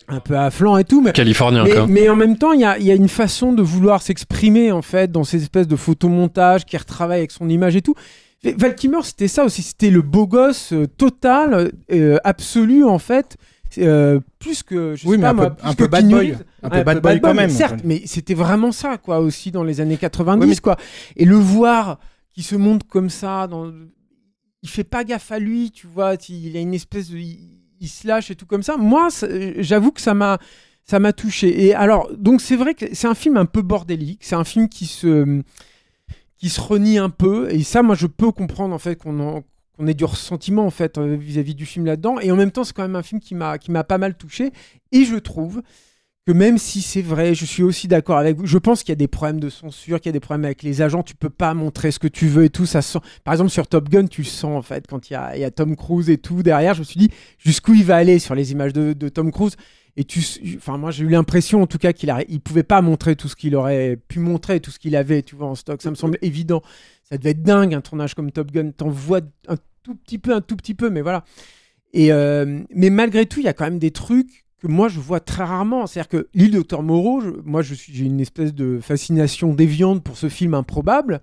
un 0.07 0.19
peu 0.19 0.37
à 0.37 0.51
flanc 0.51 0.77
et 0.77 0.83
tout. 0.83 1.01
Mais, 1.01 1.11
Californien, 1.11 1.63
mais, 1.63 1.71
quoi. 1.71 1.87
mais 1.87 2.09
en 2.09 2.15
même 2.15 2.37
temps, 2.37 2.53
il 2.53 2.61
y 2.61 2.65
a, 2.65 2.77
y 2.79 2.91
a 2.91 2.95
une 2.95 3.07
façon 3.07 3.53
de 3.53 3.61
vouloir 3.61 4.01
s'exprimer 4.01 4.71
en 4.71 4.81
fait 4.81 5.11
dans 5.11 5.23
ces 5.23 5.41
espèces 5.41 5.67
de 5.67 5.75
photomontages 5.75 6.65
qui 6.65 6.77
retravaille 6.77 7.19
avec 7.19 7.31
son 7.31 7.49
image 7.49 7.75
et 7.75 7.81
tout. 7.81 7.95
Et 8.43 8.53
Val 8.53 8.75
Kilmer, 8.75 9.01
c'était 9.03 9.27
ça 9.27 9.45
aussi, 9.45 9.61
c'était 9.61 9.91
le 9.91 10.01
beau 10.01 10.25
gosse 10.25 10.73
euh, 10.73 10.87
total, 10.87 11.71
euh, 11.91 12.17
absolu 12.23 12.83
en 12.83 12.97
fait. 12.97 13.37
Euh, 13.77 14.19
plus 14.39 14.63
que 14.63 14.95
je 14.95 15.07
Oui, 15.07 15.11
sais 15.15 15.17
mais 15.17 15.23
pas 15.23 15.29
un 15.29 15.33
moi, 15.33 15.49
peu- 15.51 15.67
un 15.67 15.87
bad 15.87 16.09
boy. 16.09 16.37
Un 16.63 16.69
peu 16.69 16.83
bad 16.83 17.01
boy 17.01 17.21
quand 17.21 17.33
même, 17.33 17.49
certes 17.49 17.81
mais 17.83 18.01
c'était 18.05 18.33
vraiment 18.33 18.71
ça 18.71 18.97
quoi 18.97 19.19
aussi 19.19 19.51
dans 19.51 19.63
les 19.63 19.81
années 19.81 19.97
90 19.97 20.41
Ouais, 20.41 20.47
mais- 20.47 20.55
quoi. 20.57 20.77
Et 21.15 21.25
le 21.25 21.35
voir 21.35 21.99
qui 22.33 22.43
se 22.43 22.55
montre 22.55 22.85
comme 22.87 23.09
ça 23.09 23.47
dans 23.47 23.71
il 24.63 24.69
fait 24.69 24.83
pas 24.83 25.03
gaffe 25.03 25.31
à 25.31 25.39
lui 25.39 25.71
tu 25.71 25.87
vois 25.87 26.15
il 26.29 26.55
a 26.55 26.59
une 26.59 26.73
espèce 26.73 27.09
de 27.09 27.17
il, 27.17 27.87
se 27.87 28.07
lâche 28.07 28.29
et 28.31 28.35
tout 28.35 28.45
comme 28.45 28.63
ça. 28.63 28.77
Moi 28.77 29.07
j'avoue 29.57 29.91
que 29.91 30.01
ça 30.01 30.13
m'a 30.13 30.37
ça 30.85 30.99
m'a 30.99 31.13
touché. 31.13 31.65
Et 31.65 31.73
alors 31.73 32.09
donc 32.17 32.41
c'est 32.41 32.55
vrai 32.55 32.73
que 32.75 32.85
c'est 32.93 33.07
un 33.07 33.15
film 33.15 33.37
un 33.37 33.45
peu 33.45 33.61
bordélique. 33.63 34.19
C'est 34.23 34.35
un 34.35 34.43
film 34.43 34.69
qui 34.69 34.85
se 34.85 35.41
qui 36.37 36.49
se 36.49 36.61
renie 36.61 36.97
un 36.99 37.09
peu. 37.09 37.49
Et 37.51 37.63
ça 37.63 37.81
moi 37.83 37.95
je 37.95 38.07
peux 38.07 38.31
comprendre 38.31 38.73
en 38.75 38.79
fait 38.79 38.95
qu'on 38.95 39.19
en- 39.19 39.43
qu'on 39.81 39.87
ait 39.87 39.95
du 39.95 40.05
ressentiment 40.05 40.65
en 40.65 40.69
fait 40.69 40.97
euh, 40.97 41.15
vis-à-vis 41.15 41.55
du 41.55 41.65
film 41.65 41.87
là-dedans 41.87 42.19
et 42.19 42.31
en 42.31 42.35
même 42.35 42.51
temps 42.51 42.63
c'est 42.63 42.73
quand 42.73 42.83
même 42.83 42.95
un 42.95 43.01
film 43.01 43.19
qui 43.19 43.33
m'a 43.33 43.57
qui 43.57 43.71
m'a 43.71 43.83
pas 43.83 43.97
mal 43.97 44.15
touché 44.15 44.51
et 44.91 45.05
je 45.05 45.15
trouve 45.15 45.63
que 46.27 46.31
même 46.31 46.59
si 46.59 46.83
c'est 46.83 47.01
vrai, 47.01 47.33
je 47.33 47.45
suis 47.45 47.63
aussi 47.63 47.87
d'accord 47.87 48.17
avec 48.17 48.37
vous. 48.37 48.45
Je 48.45 48.59
pense 48.59 48.83
qu'il 48.83 48.91
y 48.91 48.93
a 48.93 48.95
des 48.95 49.07
problèmes 49.07 49.39
de 49.39 49.49
censure, 49.49 49.99
qu'il 49.99 50.09
y 50.09 50.11
a 50.11 50.13
des 50.13 50.19
problèmes 50.19 50.45
avec 50.45 50.61
les 50.61 50.83
agents. 50.83 51.01
Tu 51.01 51.15
peux 51.15 51.31
pas 51.31 51.55
montrer 51.55 51.89
ce 51.89 51.97
que 51.97 52.07
tu 52.07 52.27
veux 52.27 52.43
et 52.43 52.51
tout. 52.51 52.67
Ça 52.67 52.83
sent. 52.83 52.99
Par 53.23 53.33
exemple, 53.33 53.49
sur 53.49 53.65
Top 53.65 53.89
Gun, 53.89 54.05
tu 54.05 54.23
sens 54.23 54.55
en 54.55 54.61
fait 54.61 54.85
quand 54.85 55.09
il 55.09 55.13
y 55.13 55.15
a, 55.15 55.51
Tom 55.51 55.75
Cruise 55.75 56.11
et 56.11 56.19
tout 56.19 56.43
derrière. 56.43 56.75
Je 56.75 56.81
me 56.81 56.85
suis 56.85 56.99
dit 56.99 57.09
jusqu'où 57.39 57.73
il 57.73 57.83
va 57.83 57.95
aller 57.95 58.19
sur 58.19 58.35
les 58.35 58.51
images 58.51 58.73
de, 58.73 59.09
Tom 59.09 59.31
Cruise? 59.31 59.55
Et 59.97 60.05
tu, 60.05 60.23
enfin 60.55 60.77
moi 60.77 60.89
j'ai 60.91 61.03
eu 61.03 61.09
l'impression 61.09 61.61
en 61.61 61.67
tout 61.67 61.77
cas 61.77 61.91
qu'il 61.91 62.15
il 62.29 62.39
pouvait 62.39 62.63
pas 62.63 62.81
montrer 62.81 63.17
tout 63.17 63.27
ce 63.27 63.35
qu'il 63.35 63.57
aurait 63.57 63.97
pu 64.07 64.19
montrer, 64.19 64.61
tout 64.61 64.71
ce 64.71 64.79
qu'il 64.79 64.95
avait, 64.95 65.21
tu 65.21 65.35
vois 65.35 65.47
en 65.47 65.55
stock. 65.55 65.81
Ça 65.81 65.89
me 65.89 65.95
semble 65.95 66.17
évident. 66.21 66.61
Ça 67.03 67.17
devait 67.17 67.31
être 67.31 67.43
dingue 67.43 67.73
un 67.73 67.81
tournage 67.81 68.13
comme 68.13 68.31
Top 68.31 68.51
Gun. 68.51 68.71
T'en 68.71 68.89
vois 68.89 69.19
un 69.49 69.57
tout 69.83 69.95
petit 69.95 70.17
peu, 70.17 70.33
un 70.33 70.41
tout 70.41 70.55
petit 70.55 70.73
peu, 70.73 70.89
mais 70.89 71.01
voilà. 71.01 71.23
Et 71.93 72.11
euh, 72.11 72.61
mais 72.73 72.89
malgré 72.89 73.25
tout, 73.25 73.39
il 73.39 73.45
y 73.45 73.49
a 73.49 73.53
quand 73.53 73.65
même 73.65 73.79
des 73.79 73.91
trucs 73.91 74.45
que 74.61 74.67
moi 74.67 74.87
je 74.87 74.99
vois 74.99 75.19
très 75.19 75.43
rarement. 75.43 75.87
C'est-à-dire 75.87 76.09
que 76.09 76.27
l'île 76.33 76.51
Docteur 76.51 76.83
Moreau, 76.83 77.19
je- 77.21 77.29
moi 77.43 77.61
j'ai 77.61 78.03
une 78.05 78.19
espèce 78.21 78.53
de 78.53 78.79
fascination 78.81 79.53
déviante 79.53 80.03
pour 80.03 80.17
ce 80.17 80.29
film 80.29 80.53
improbable. 80.53 81.21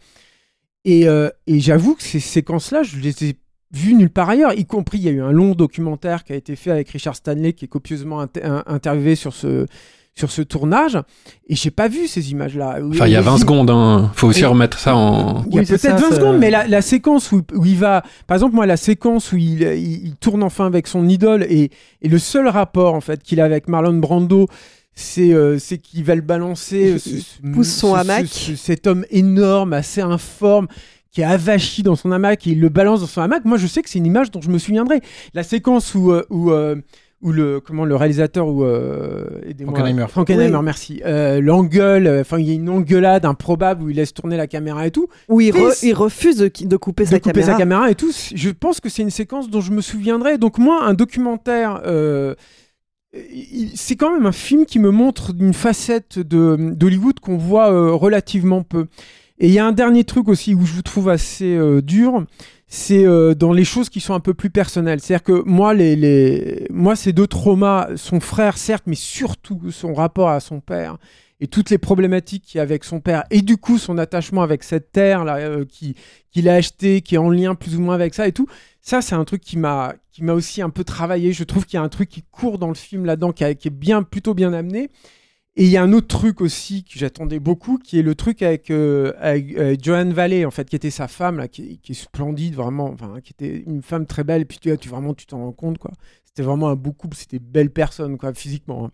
Et, 0.85 1.09
euh, 1.09 1.29
et 1.47 1.61
j'avoue 1.61 1.95
que 1.95 2.03
ces 2.03 2.21
séquences-là, 2.21 2.83
je 2.83 2.97
les 2.99 3.25
ai 3.31 3.37
vues 3.73 3.95
nulle 3.95 4.11
part 4.11 4.31
ailleurs. 4.31 4.53
Y 4.55 4.65
compris, 4.67 4.99
il 4.99 5.05
y 5.05 5.09
a 5.09 5.13
eu 5.13 5.21
un 5.23 5.33
long 5.33 5.55
documentaire 5.55 6.25
qui 6.25 6.33
a 6.33 6.37
été 6.37 6.57
fait 6.57 6.71
avec 6.71 6.89
Richard 6.91 7.17
Stanley, 7.17 7.53
qui 7.53 7.67
est 7.67 7.69
copieusement 7.69 8.21
inter- 8.21 8.45
in- 8.45 8.65
interviewé 8.67 9.15
sur 9.15 9.35
ce 9.35 9.67
sur 10.19 10.31
ce 10.31 10.43
tournage. 10.43 10.99
Et 11.49 11.55
j'ai 11.55 11.71
pas 11.71 11.89
vu 11.89 12.07
ces 12.07 12.31
images-là. 12.33 12.79
Enfin, 12.91 13.07
il 13.07 13.13
y 13.13 13.17
a 13.17 13.21
20 13.21 13.39
secondes, 13.39 13.71
hein. 13.71 14.11
faut 14.15 14.27
aussi 14.29 14.43
Et- 14.43 14.47
remettre 14.47 14.79
ça 14.79 14.95
en. 14.97 15.45
il 15.51 15.55
y 15.55 15.59
a 15.59 15.63
peut-être 15.63 16.01
20 16.01 16.17
secondes, 16.17 16.39
mais 16.39 16.51
la, 16.51 16.67
la 16.67 16.83
séquence 16.83 17.33
où, 17.33 17.43
où 17.55 17.65
il 17.65 17.77
va. 17.77 18.03
Par 18.27 18.35
exemple, 18.37 18.55
moi, 18.55 18.67
la 18.67 18.77
séquence 18.77 19.33
où 19.33 19.37
il, 19.37 19.63
il- 19.63 20.07
il 20.09 20.17
tourne 20.17 20.43
enfin 20.43 20.67
avec 20.67 20.87
son 20.87 21.09
idole 21.09 21.45
et, 21.49 21.71
et 22.03 22.09
le 22.09 22.19
seul 22.19 22.49
rapport 22.49 22.95
en 22.95 23.01
fait 23.01 23.23
qu'il 23.23 23.41
a 23.41 23.45
avec 23.45 23.69
Marlon 23.69 23.95
Brando, 23.95 24.47
c'est 24.95 25.33
euh, 25.33 25.59
c'est 25.59 25.79
qu'il 25.79 26.05
va 26.05 26.15
le 26.17 26.21
balancer. 26.23 26.99
ce- 26.99 27.21
ce- 27.21 27.53
pousse 27.53 27.71
son 27.73 27.95
ce- 27.95 27.99
hamac. 28.01 28.27
ce- 28.27 28.57
cet 28.57 28.87
homme 28.87 29.05
énorme, 29.11 29.73
assez 29.73 30.01
informe 30.01 30.67
qui 31.11 31.23
est 31.23 31.25
avachi 31.25 31.83
dans 31.83 31.97
son 31.97 32.13
hamac 32.13 32.47
et 32.47 32.51
il 32.51 32.61
le 32.61 32.69
balance 32.69 33.01
dans 33.01 33.07
son 33.07 33.23
hamac. 33.23 33.45
Moi, 33.47 33.57
je 33.57 33.67
sais 33.67 33.81
que 33.83 33.89
c'est 33.89 33.99
une 33.99 34.07
image 34.07 34.31
dont 34.31 34.43
je 34.43 34.51
me 34.51 34.59
souviendrai. 34.59 35.01
La 35.33 35.43
séquence 35.43 35.95
où, 35.95 36.13
euh, 36.13 36.25
où, 36.29 36.51
euh, 36.51 36.77
où 37.21 37.33
le 37.33 37.59
comment 37.61 37.85
le 37.85 37.97
réalisateur 37.97 38.47
ou 38.47 38.63
euh. 38.65 39.25
Frankenheimer. 39.65 40.07
Frankenheimer, 40.09 40.57
Oui. 40.57 40.65
merci. 40.65 41.03
Euh, 41.05 41.41
L'engueule, 41.41 42.07
euh, 42.07 42.21
enfin 42.21 42.39
il 42.39 42.49
y 42.49 42.53
a 42.53 42.55
une 42.55 42.69
engueulade 42.69 43.25
improbable 43.25 43.83
où 43.83 43.91
il 43.91 43.97
laisse 43.97 44.15
tourner 44.15 44.37
la 44.37 44.47
caméra 44.47 44.87
et 44.87 44.91
tout. 44.93 45.09
Où 45.29 45.41
il, 45.41 45.53
re- 45.53 45.69
Mais- 45.83 45.89
il 45.89 45.95
refuse 45.95 46.37
de, 46.37 46.51
de 46.65 46.77
couper, 46.77 47.05
de 47.05 47.09
sa, 47.09 47.19
couper 47.19 47.33
caméra. 47.41 47.53
sa 47.53 47.59
caméra 47.59 47.91
et 47.91 47.95
tout. 47.97 48.13
Je 48.35 48.51
pense 48.51 48.81
que 48.81 48.89
c'est 48.89 49.03
une 49.03 49.11
séquence 49.11 49.51
dont 49.51 49.61
je 49.61 49.73
me 49.73 49.81
souviendrai. 49.81 50.39
Donc 50.39 50.59
moi, 50.59 50.85
un 50.85 50.95
documentaire, 50.95 51.81
euh, 51.87 52.35
c'est 53.75 53.97
quand 53.97 54.13
même 54.13 54.27
un 54.27 54.33
film 54.33 54.67
qui 54.67 54.79
me 54.79 54.91
montre 54.91 55.33
une 55.39 55.55
facette 55.55 56.19
de 56.19 56.57
d'Hollywood 56.75 57.21
qu'on 57.21 57.37
voit 57.39 57.73
euh, 57.73 57.93
relativement 57.93 58.63
peu. 58.63 58.87
Et 59.41 59.49
il 59.49 59.53
y 59.53 59.59
a 59.59 59.67
un 59.67 59.73
dernier 59.73 60.05
truc 60.05 60.29
aussi 60.29 60.55
où 60.55 60.67
je 60.67 60.73
vous 60.73 60.83
trouve 60.83 61.09
assez 61.09 61.57
euh, 61.57 61.81
dur, 61.81 62.25
c'est 62.67 63.07
euh, 63.07 63.35
dans 63.35 63.53
les 63.53 63.65
choses 63.65 63.89
qui 63.89 64.01
sont 64.01 64.15
un 64.15 64.21
peu 64.21 64.35
plus 64.35 64.51
personnelles. 64.51 65.01
C'est-à-dire 65.01 65.23
que 65.23 65.43
moi, 65.47 65.75
les, 65.75 65.97
les... 65.97 66.67
moi, 66.71 66.97
ces 66.97 67.13
deux 67.13 67.27
traumas, 67.27 67.89
son 67.97 68.21
frère 68.21 68.59
certes, 68.59 68.85
mais 68.87 68.97
surtout 68.97 69.71
son 69.71 69.95
rapport 69.95 70.29
à 70.29 70.41
son 70.41 70.61
père 70.61 70.99
et 71.41 71.47
toutes 71.47 71.71
les 71.71 71.79
problématiques 71.79 72.45
qu'il 72.45 72.59
y 72.59 72.61
a 72.61 72.63
avec 72.63 72.85
son 72.85 73.01
père 73.01 73.25
et 73.31 73.43
du 73.43 73.57
coup 73.57 73.79
son 73.79 73.99
attachement 73.99 74.43
avec 74.43 74.65
cette 74.65 74.93
terre 74.93 75.25
là 75.25 75.37
euh, 75.37 75.65
qui 75.65 75.95
qu'il 76.31 76.49
a 76.49 76.55
acheté 76.55 77.01
qui 77.01 77.15
est 77.15 77.19
en 77.19 77.31
lien 77.31 77.55
plus 77.55 77.77
ou 77.77 77.81
moins 77.81 77.95
avec 77.95 78.15
ça 78.15 78.27
et 78.27 78.33
tout. 78.33 78.49
Ça 78.81 79.03
c'est 79.03 79.15
un 79.15 79.25
truc 79.25 79.43
qui 79.43 79.57
m'a 79.57 79.95
qui 80.13 80.25
m'a 80.25 80.33
aussi 80.33 80.63
un 80.63 80.71
peu 80.71 80.85
travaillé. 80.85 81.33
Je 81.33 81.45
trouve 81.45 81.65
qu'il 81.65 81.77
y 81.77 81.81
a 81.81 81.83
un 81.83 81.89
truc 81.89 82.09
qui 82.09 82.23
court 82.23 82.59
dans 82.59 82.69
le 82.69 82.75
film 82.75 83.05
là-dedans 83.05 83.33
qui, 83.33 83.45
est 83.45 83.71
bien 83.71 84.03
plutôt 84.03 84.35
bien 84.35 84.53
amené 84.53 84.91
et 85.59 85.65
il 85.65 85.71
y 85.71 85.77
a 85.77 85.83
un 85.83 85.93
autre 85.93 86.07
truc 86.07 86.41
aussi 86.41 86.85
que 86.85 86.99
j'attendais 86.99 87.41
beaucoup 87.41 87.79
qui 87.79 87.99
est 87.99 88.03
le 88.03 88.15
truc 88.15 88.43
avec, 88.43 88.71
euh, 88.71 89.13
euh, 89.21 89.77
Joanne 89.83 90.13
Valley 90.13 90.45
en 90.45 90.53
fait 90.53 90.71
qui 90.71 90.77
était 90.77 90.91
sa 90.91 91.09
femme 91.09 91.39
là 91.39 91.49
qui, 91.49 91.81
est 91.87 91.95
splendide 91.95 92.55
vraiment 92.55 92.91
enfin 92.91 93.21
qui 93.23 93.33
était 93.33 93.65
une 93.67 93.83
femme 93.83 94.07
très 94.07 94.23
belle 94.23 94.43
et 94.43 94.45
puis 94.45 94.59
tu, 94.59 94.77
tu 94.79 94.89
vraiment 94.89 95.15
tu 95.15 95.27
t'en 95.27 95.39
rends 95.39 95.53
compte 95.53 95.79
quoi 95.79 95.91
c'était 96.25 96.43
vraiment 96.43 96.69
un 96.69 96.77
beau 96.77 96.93
couple 96.93 97.17
c'était 97.17 97.41
belle 97.41 97.71
personne 97.71 98.17
quoi 98.19 98.33
physiquement 98.33 98.87
hein. 98.87 98.91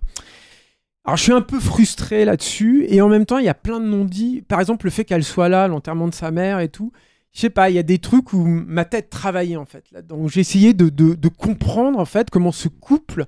Alors 1.04 1.18
je 1.18 1.22
suis 1.24 1.32
un 1.32 1.42
peu 1.42 1.60
frustré 1.60 2.24
là-dessus 2.24 2.86
et 2.88 3.02
en 3.02 3.08
même 3.08 3.26
temps 3.26 3.36
il 3.36 3.44
y 3.44 3.50
a 3.50 3.54
plein 3.54 3.78
de 3.78 3.84
non-dits. 3.84 4.40
Par 4.40 4.58
exemple 4.60 4.86
le 4.86 4.90
fait 4.90 5.04
qu'elle 5.04 5.22
soit 5.22 5.50
là, 5.50 5.68
l'enterrement 5.68 6.08
de 6.08 6.14
sa 6.14 6.30
mère 6.30 6.60
et 6.60 6.70
tout. 6.70 6.92
Je 7.34 7.40
sais 7.40 7.50
pas, 7.50 7.68
il 7.68 7.76
y 7.76 7.78
a 7.78 7.82
des 7.82 7.98
trucs 7.98 8.32
où 8.32 8.42
ma 8.42 8.86
tête 8.86 9.10
travaillait 9.10 9.56
en 9.56 9.66
fait. 9.66 9.84
Là. 9.92 10.00
Donc 10.00 10.30
j'ai 10.30 10.40
essayé 10.40 10.72
de- 10.72 10.88
de 10.88 11.28
comprendre 11.28 11.98
en 11.98 12.06
fait 12.06 12.30
comment 12.30 12.52
ce 12.52 12.68
couple 12.68 13.26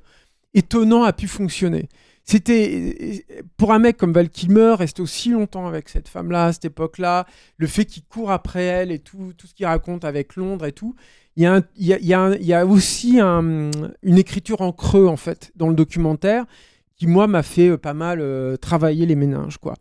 étonnant 0.55 1.03
a 1.03 1.13
pu 1.13 1.29
fonctionner. 1.29 1.91
C'était 2.29 3.25
pour 3.57 3.73
un 3.73 3.79
mec 3.79 3.97
comme 3.97 4.13
Val 4.13 4.29
Kilmer 4.29 4.75
rester 4.77 5.01
aussi 5.01 5.31
longtemps 5.31 5.69
avec 5.69 5.89
cette 5.89 6.09
femme-là 6.09 6.47
à 6.47 6.53
cette 6.53 6.65
époque-là, 6.65 7.25
le 7.57 7.69
fait 7.69 7.85
qu'il 7.85 8.03
court 8.03 8.33
après 8.33 8.65
elle 8.65 8.91
et 8.91 8.99
tout, 8.99 9.33
tout 9.39 9.47
ce 9.47 9.55
qu'il 9.55 9.65
raconte 9.67 10.05
avec 10.05 10.35
Londres 10.35 10.67
et 10.67 10.73
tout. 10.73 10.97
Il 11.37 11.45
y 11.45 12.53
a, 12.53 12.67
aussi 12.67 13.21
un- 13.21 13.71
une 14.03 14.19
écriture 14.19 14.61
en 14.61 14.73
creux 14.73 15.07
en 15.07 15.17
fait 15.17 15.53
dans 15.55 15.69
le 15.69 15.75
documentaire 15.75 16.47
qui 16.97 17.07
moi 17.07 17.27
m'a 17.29 17.43
fait 17.45 17.69
euh, 17.69 17.77
pas 17.77 17.93
mal 17.95 18.21
euh, 18.21 18.57
travailler 18.57 19.07
les 19.07 19.15
méninges 19.17 19.59
quoi. 19.59 19.75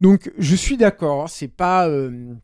Donc 0.00 0.32
je 0.38 0.56
suis 0.56 0.76
d'accord, 0.76 1.28
c'est 1.28 1.46
pas 1.48 1.86
euh, 1.86 2.34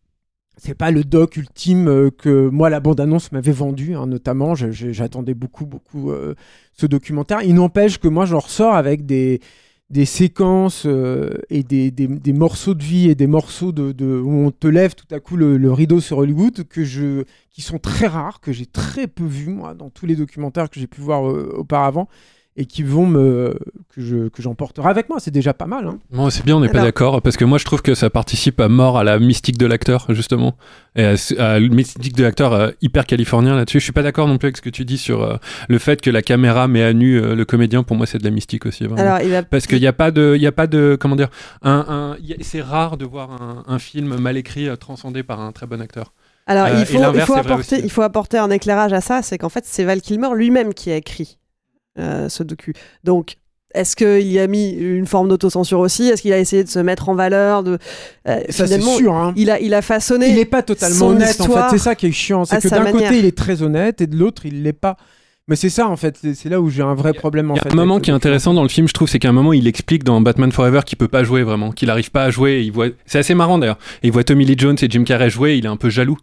c'est 0.59 0.75
pas 0.75 0.91
le 0.91 1.05
doc 1.05 1.37
ultime 1.37 1.89
euh, 1.89 2.11
que 2.11 2.49
moi 2.49 2.69
la 2.69 2.81
bande 2.81 3.01
annonce 3.01 3.33
m'avait 3.33 3.53
vendu 3.53 3.95
hein, 3.95 4.07
notamment. 4.07 4.55
J'attendais 4.55 5.35
beaucoup 5.35 5.67
beaucoup 5.67 6.11
euh, 6.11 6.35
ce 6.75 6.87
documentaire. 6.87 7.43
Il 7.43 7.55
n'empêche 7.55 7.99
que 7.99 8.09
moi 8.09 8.27
j'en 8.27 8.41
ressors 8.41 8.75
avec 8.75 9.07
des 9.07 9.41
séquences 10.05 10.85
euh, 10.87 11.31
et 11.49 11.63
des, 11.63 12.33
morceaux 12.33 12.75
de 12.75 12.83
vie 12.83 13.09
et 13.09 13.15
des 13.15 13.27
morceaux 13.27 13.73
de, 13.73 14.21
où 14.21 14.31
on 14.31 14.51
te 14.51 14.67
lève 14.67 14.95
tout 14.95 15.13
à 15.15 15.21
coup 15.21 15.37
le, 15.37 15.73
rideau 15.73 16.01
sur 16.01 16.19
Hollywood 16.19 16.65
que 16.69 16.85
je 16.85 17.25
qui 17.51 17.63
sont 17.63 17.79
très 17.79 18.07
rares 18.07 18.41
que 18.41 18.53
j'ai 18.53 18.67
très 18.67 19.07
peu 19.07 19.25
vu 19.25 19.49
moi 19.51 19.75
dans 19.75 19.91
tous 19.91 20.07
les 20.07 20.17
documentaires 20.17 20.69
que 20.71 20.81
j'ai 20.81 20.87
pu 20.89 21.01
voir 21.01 21.23
auparavant 21.23 22.09
et 22.61 22.67
qui 22.67 22.83
vont 22.83 23.07
me 23.07 23.57
que 23.95 24.01
je 24.03 24.29
que 24.29 24.43
j'emporterai 24.43 24.89
avec 24.91 25.09
moi 25.09 25.19
c'est 25.21 25.31
déjà 25.31 25.55
pas 25.55 25.67
mal 25.67 25.87
hein. 25.87 25.99
Bon, 26.11 26.29
c'est 26.29 26.45
bien, 26.45 26.57
on 26.57 26.61
n'est 26.61 26.69
pas 26.69 26.83
d'accord, 26.83 27.23
parce 27.23 27.37
que 27.37 27.45
moi 27.47 27.57
je 27.59 27.65
trouve 27.65 27.81
que 27.81 27.95
ça 27.95 28.11
participe 28.11 28.61
à 28.61 28.69
mort 28.69 28.99
à 28.99 29.05
la 29.05 29.19
mystique 29.19 29.57
de 29.57 29.65
l'acteur, 29.67 30.07
justement, 30.11 30.57
et 30.97 31.05
à, 31.05 31.15
à 31.39 31.59
la 31.61 31.69
mystique 31.69 32.15
de 32.17 32.23
l'acteur 32.25 32.53
euh, 32.53 32.71
hyper 32.83 33.07
californien 33.07 33.55
là-dessus. 33.57 33.79
Je 33.79 33.85
suis 33.85 33.93
pas 33.93 34.03
d'accord 34.03 34.27
non 34.29 34.37
plus 34.39 34.47
avec 34.49 34.57
ce 34.57 34.63
que 34.63 34.71
tu 34.71 34.85
dis 34.85 34.99
sur 34.99 35.23
euh, 35.23 35.37
le 35.69 35.79
fait 35.79 36.01
que 36.01 36.11
la 36.11 36.21
caméra 36.23 36.67
met 36.69 36.83
à 36.83 36.93
nu 36.93 37.17
euh, 37.17 37.35
le 37.35 37.45
comédien. 37.45 37.83
Pour 37.85 37.97
moi, 37.97 38.07
c'est 38.07 38.19
de 38.19 38.25
la 38.25 38.31
mystique 38.31 38.67
aussi. 38.67 38.85
Vraiment. 38.85 39.01
Alors, 39.01 39.21
il 39.25 39.31
va... 39.31 39.43
Parce 39.45 39.67
qu'il 39.67 39.81
n'y 39.81 39.87
a 39.87 39.93
pas 39.93 40.11
de, 40.11 40.35
il 40.37 40.43
y 40.43 40.47
a 40.47 40.53
pas 40.53 40.67
de, 40.67 40.97
comment 41.01 41.17
dire, 41.17 41.31
un, 41.63 41.85
un- 41.89 42.17
il 42.21 42.27
y 42.27 42.33
a- 42.33 42.37
c'est 42.41 42.61
rare 42.61 42.97
de 42.97 43.05
voir 43.05 43.31
un, 43.41 43.63
un 43.67 43.79
film 43.79 44.17
mal 44.19 44.37
écrit 44.37 44.69
euh, 44.69 44.77
transcendé 44.77 45.23
par 45.23 45.41
un 45.41 45.53
très 45.53 45.67
bon 45.67 45.81
acteur. 45.81 46.13
Alors, 46.47 46.67
Euh, 46.67 46.81
il, 46.81 46.87
faut, 46.87 46.99
il, 47.15 47.21
faut 47.21 47.35
apporter, 47.35 47.79
il 47.85 47.91
faut 47.91 48.03
apporter 48.03 48.39
un 48.39 48.51
éclairage 48.51 48.93
à 48.93 49.01
ça, 49.01 49.23
c'est 49.23 49.39
qu'en 49.39 49.51
fait, 49.51 49.65
c'est 49.67 49.85
Val 49.85 50.01
Kilmer 50.01 50.31
lui-même 50.35 50.73
qui 50.75 50.91
a 50.91 50.97
écrit 50.97 51.39
euh, 51.99 52.29
ce 52.29 52.43
docu. 52.43 52.75
Donc, 53.05 53.37
est-ce 53.75 53.97
qu'il 53.97 54.27
y 54.33 54.39
a 54.39 54.47
mis 54.47 54.71
une 54.71 55.07
forme 55.07 55.29
d'autocensure 55.29 55.81
aussi? 55.81 56.09
Est-ce 56.09 56.23
qu'il 56.23 56.33
a 56.33 56.39
essayé 56.39 56.65
de 56.65 56.69
se 56.71 56.79
mettre 56.79 57.09
en 57.11 57.15
valeur 57.15 57.63
de, 57.63 57.73
euh, 58.27 58.41
ça 58.49 58.67
c'est 58.67 58.79
finalement, 58.79 58.97
sûr 58.97 59.15
hein. 59.15 59.35
Il 59.37 59.51
a, 59.51 59.61
il 59.61 59.75
a 59.75 59.83
façonné. 59.83 60.29
il 60.31 60.37
n'est 60.37 60.45
pas 60.47 60.63
totalement 60.63 61.09
honnête 61.09 61.39
en 61.41 61.45
fait 61.45 61.61
c'est 61.71 61.79
ça 61.79 61.95
qui 61.95 62.07
est 62.07 62.13
chiant 62.13 62.45
c'est 62.47 62.63
que 62.63 62.69
d'un 62.69 62.91
côté 62.91 63.19
il 63.19 63.27
est 63.27 63.37
très 63.37 63.63
honnête 63.63 64.01
et 64.01 64.07
de 64.07 64.17
l'autre 64.17 64.47
il 64.47 64.63
l'est 64.63 64.73
pas 64.73 64.97
mais 65.49 65.57
c'est 65.57 65.69
ça 65.71 65.87
en 65.89 65.97
fait 65.97 66.19
c'est- 66.35 66.49
là 66.49 66.61
où 66.61 66.71
j'ai 66.71 66.83
un 66.83 66.95
vrai 66.95 67.13
problème 67.13 67.51
en 67.51 67.55
Il 67.55 67.57
y 67.59 67.61
a 67.61 67.63
fait 67.65 67.73
un 67.73 67.77
moment 67.77 68.01
qui 68.01 68.11
est 68.11 68.15
intéressant 68.15 68.55
dans 68.55 68.63
le 68.63 68.69
film, 68.69 68.87
je 68.89 68.93
trouve, 68.93 69.09
c'est 69.09 69.19
qu'à 69.19 69.31
un 69.31 69.33
moment, 69.33 69.55
il 69.55 69.67
explique 69.67 70.05
dans 70.05 70.21
Batman 70.21 70.53
Forever 70.53 70.81
qu'il 70.85 70.99
peut 70.99 71.09
pas 71.09 71.25
jouer 71.25 71.43
vraiment, 71.43 71.71
qu'il 71.73 71.89
arrive 71.89 72.11
pas 72.11 72.25
à 72.25 72.31
jouer. 72.31 72.63
Il 72.65 72.71
voit, 72.71 72.89
c'est 73.07 73.19
assez 73.19 73.35
marrant 73.35 73.57
d'ailleurs. 73.59 73.79
Et 74.03 74.09
Il 74.09 74.13
voit 74.13 74.25
Tommy 74.25 74.45
Lee 74.45 74.57
Jones 74.59 74.77
et 74.83 74.91
Jim 74.91 75.05
Carrey 75.05 75.31
jouer, 75.31 75.57
il 75.57 75.65
est 75.65 75.69
un 75.69 75.77
peu 75.79 75.89
jaloux. 75.89 76.19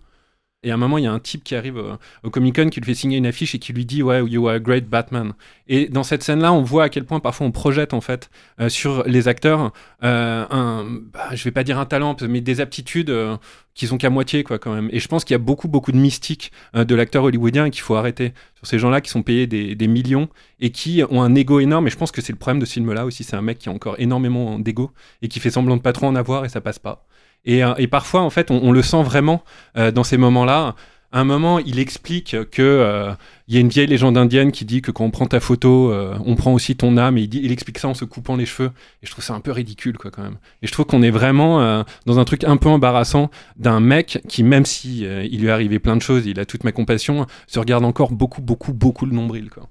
Et 0.63 0.71
à 0.71 0.73
un 0.73 0.77
moment, 0.77 0.97
il 0.97 1.03
y 1.03 1.07
a 1.07 1.11
un 1.11 1.19
type 1.19 1.43
qui 1.43 1.55
arrive 1.55 1.77
au, 1.77 1.91
au 2.23 2.29
Comic 2.31 2.55
Con 2.55 2.69
qui 2.69 2.79
lui 2.79 2.87
fait 2.87 2.95
signer 2.95 3.17
une 3.17 3.27
affiche 3.27 3.53
et 3.53 3.59
qui 3.59 3.71
lui 3.71 3.85
dit 3.85 4.01
Ouais, 4.01 4.23
you 4.25 4.47
are 4.47 4.55
a 4.55 4.59
great 4.59 4.89
Batman. 4.89 5.33
Et 5.67 5.87
dans 5.89 6.03
cette 6.03 6.23
scène-là, 6.23 6.51
on 6.53 6.63
voit 6.63 6.85
à 6.85 6.89
quel 6.89 7.05
point 7.05 7.19
parfois 7.19 7.45
on 7.45 7.51
projette 7.51 7.93
en 7.93 8.01
fait 8.01 8.31
euh, 8.59 8.67
sur 8.67 9.03
les 9.03 9.27
acteurs 9.27 9.71
euh, 10.03 10.45
un, 10.49 10.85
bah, 11.13 11.29
je 11.33 11.43
vais 11.43 11.51
pas 11.51 11.63
dire 11.63 11.77
un 11.79 11.85
talent, 11.85 12.17
mais 12.27 12.41
des 12.41 12.61
aptitudes 12.61 13.11
euh, 13.11 13.37
qui 13.75 13.85
sont 13.85 13.97
qu'à 13.97 14.09
moitié 14.09 14.43
quoi 14.43 14.57
quand 14.57 14.73
même. 14.73 14.89
Et 14.91 14.99
je 14.99 15.07
pense 15.07 15.23
qu'il 15.23 15.33
y 15.33 15.35
a 15.35 15.39
beaucoup 15.39 15.67
beaucoup 15.67 15.91
de 15.91 15.97
mystique 15.97 16.51
euh, 16.75 16.83
de 16.83 16.95
l'acteur 16.95 17.23
hollywoodien 17.23 17.65
et 17.65 17.71
qu'il 17.71 17.81
faut 17.83 17.95
arrêter 17.95 18.33
sur 18.55 18.65
ces 18.65 18.79
gens-là 18.79 19.01
qui 19.01 19.11
sont 19.11 19.21
payés 19.21 19.45
des, 19.45 19.75
des 19.75 19.87
millions 19.87 20.29
et 20.59 20.71
qui 20.71 21.03
ont 21.09 21.21
un 21.21 21.35
ego 21.35 21.59
énorme. 21.59 21.85
Et 21.87 21.89
je 21.91 21.97
pense 21.97 22.11
que 22.11 22.21
c'est 22.21 22.33
le 22.33 22.39
problème 22.39 22.59
de 22.59 22.65
ce 22.65 22.73
film-là 22.73 23.05
aussi. 23.05 23.23
C'est 23.23 23.35
un 23.35 23.41
mec 23.43 23.59
qui 23.59 23.69
a 23.69 23.71
encore 23.71 23.95
énormément 23.99 24.57
d'ego 24.57 24.91
et 25.21 25.27
qui 25.27 25.39
fait 25.39 25.51
semblant 25.51 25.77
de 25.77 25.81
pas 25.81 25.93
trop 25.93 26.07
en 26.07 26.15
avoir 26.15 26.43
et 26.45 26.49
ça 26.49 26.61
passe 26.61 26.79
pas. 26.79 27.04
Et, 27.45 27.63
euh, 27.63 27.73
et 27.77 27.87
parfois, 27.87 28.21
en 28.21 28.29
fait, 28.29 28.51
on, 28.51 28.71
le 28.71 28.81
sent 28.81 29.03
vraiment 29.03 29.43
euh, 29.77 29.91
dans 29.91 30.03
ces 30.03 30.17
moments-là. 30.17 30.75
Un 31.11 31.23
moment, 31.23 31.59
il 31.59 31.79
explique 31.79 32.35
que 32.51 32.61
euh, 32.61 33.13
il 33.47 33.53
y 33.53 33.57
a 33.57 33.61
une 33.61 33.69
vieille 33.69 33.87
légende 33.87 34.17
indienne 34.17 34.51
qui 34.51 34.65
dit 34.65 34.81
que 34.81 34.91
quand 34.91 35.05
on 35.05 35.11
prend 35.11 35.27
ta 35.27 35.39
photo, 35.39 35.93
on 36.25 36.35
prend 36.35 36.51
aussi 36.51 36.75
ton 36.75 36.97
âme. 36.97 37.17
Et 37.17 37.21
il, 37.21 37.51
explique 37.53 37.77
ça 37.79 37.87
en 37.87 37.93
se 37.93 38.03
coupant 38.03 38.35
les 38.35 38.45
cheveux. 38.45 38.71
Et 39.01 39.05
je 39.05 39.11
trouve 39.11 39.23
ça 39.23 39.33
un 39.33 39.39
peu 39.39 39.51
ridicule, 39.51 39.97
quoi, 39.97 40.11
quand 40.11 40.23
même. 40.23 40.37
Et 40.61 40.67
je 40.67 40.73
trouve 40.73 40.85
qu'on 40.85 41.03
est 41.03 41.11
vraiment 41.11 41.85
dans 42.05 42.19
un 42.19 42.25
truc 42.25 42.43
un 42.43 42.57
peu 42.57 42.67
embarrassant 42.67 43.29
d'un 43.55 43.79
mec 43.79 44.23
qui, 44.27 44.43
même 44.43 44.65
si 44.65 45.03
il 45.03 45.39
lui 45.39 45.47
est 45.47 45.51
arrivé 45.51 45.79
plein 45.79 45.95
de 45.95 46.01
choses, 46.01 46.25
il 46.25 46.37
a 46.39 46.45
toute 46.45 46.65
ma 46.65 46.73
compassion, 46.73 47.27
se 47.47 47.59
regarde 47.59 47.85
encore 47.85 48.11
beaucoup, 48.11 48.41
beaucoup, 48.41 48.73
beaucoup 48.73 49.05
le 49.05 49.13
nombril, 49.13 49.49
quoi. 49.49 49.69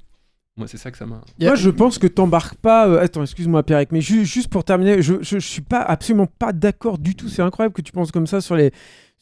Moi, 0.57 0.69
c'est 0.69 0.77
ça 0.77 0.91
que 0.93 0.97
ça 0.99 1.05
m'a. 1.05 1.21
Moi, 1.41 1.55
je 1.57 1.69
pense 1.71 1.99
que 1.99 2.07
t'embarques 2.07 2.55
pas. 2.57 2.87
euh, 2.87 3.01
Attends, 3.03 3.23
excuse-moi, 3.23 3.65
Pierre, 3.65 3.85
mais 3.91 4.01
ju- 4.01 4.25
juste 4.25 4.49
pour 4.49 4.63
terminer, 4.65 5.03
je, 5.03 5.15
je, 5.21 5.39
je 5.41 5.49
suis 5.49 5.63
pas 5.63 5.81
absolument 5.83 6.27
pas 6.27 6.53
d'accord 6.53 6.99
du 6.99 7.17
tout. 7.17 7.29
C'est 7.29 7.43
incroyable 7.43 7.75
que 7.75 7.83
tu 7.83 7.91
penses 7.91 8.13
comme 8.13 8.29
ça 8.29 8.41
sur 8.41 8.55
les 8.55 8.71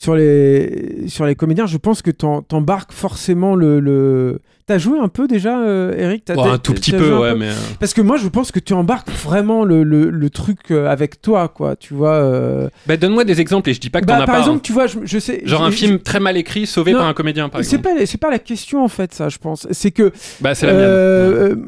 sur 0.02 0.16
les 0.16 1.04
sur 1.06 1.24
les 1.26 1.36
comédiens. 1.36 1.66
Je 1.66 1.76
pense 1.76 2.02
que 2.02 2.10
t'embarques 2.10 2.92
forcément 2.92 3.54
le. 3.54 3.78
le... 3.78 4.40
T'as 4.66 4.78
joué 4.78 4.98
un 4.98 5.08
peu 5.08 5.26
déjà, 5.28 5.60
euh, 5.60 5.94
Eric? 5.96 6.28
Un 6.30 6.56
tout 6.58 6.72
petit 6.72 6.92
peu, 6.92 7.18
ouais, 7.18 7.34
mais. 7.34 7.48
euh, 7.48 7.54
Parce 7.80 7.94
que 7.94 8.00
moi, 8.00 8.16
je 8.16 8.28
pense 8.28 8.50
que 8.52 8.58
tu 8.60 8.72
embarques 8.74 9.10
vraiment 9.10 9.64
le, 9.64 9.82
le, 9.82 10.08
le 10.10 10.30
truc 10.30 10.70
euh, 10.70 10.88
avec 10.88 11.20
toi, 11.20 11.48
quoi. 11.48 11.76
Tu 11.76 11.94
vois. 11.94 12.14
euh. 12.14 12.68
Bah, 12.86 12.96
donne-moi 12.96 13.24
des 13.24 13.40
exemples 13.40 13.70
et 13.70 13.74
je 13.74 13.80
dis 13.80 13.90
pas 13.90 14.00
que 14.00 14.06
Bah, 14.06 14.16
t'en 14.16 14.22
as 14.22 14.26
par 14.26 14.34
pas. 14.36 14.40
exemple, 14.40 14.58
hein. 14.58 14.62
tu 14.64 14.72
vois, 14.72 14.86
je, 14.86 14.98
je 15.04 15.18
sais. 15.18 15.42
Genre 15.44 15.62
un 15.62 15.70
film 15.72 15.98
très 16.00 16.20
mal 16.20 16.36
écrit, 16.36 16.66
sauvé 16.66 16.92
Non, 16.92 16.98
par 16.98 17.08
un 17.08 17.14
comédien, 17.14 17.48
par 17.48 17.62
C'est 17.64 17.76
exemple. 17.76 17.98
pas, 17.98 18.06
c'est 18.06 18.18
pas 18.20 18.30
la 18.30 18.38
question 18.38 18.82
en 18.84 18.88
fait, 18.88 19.12
ça, 19.14 19.28
je 19.28 19.38
pense. 19.38 19.66
C'est 19.72 19.90
que. 19.92 20.10
Bah, 20.40 20.54
c'est 20.54 20.66
la 20.66 20.74
mienne. 20.74 21.66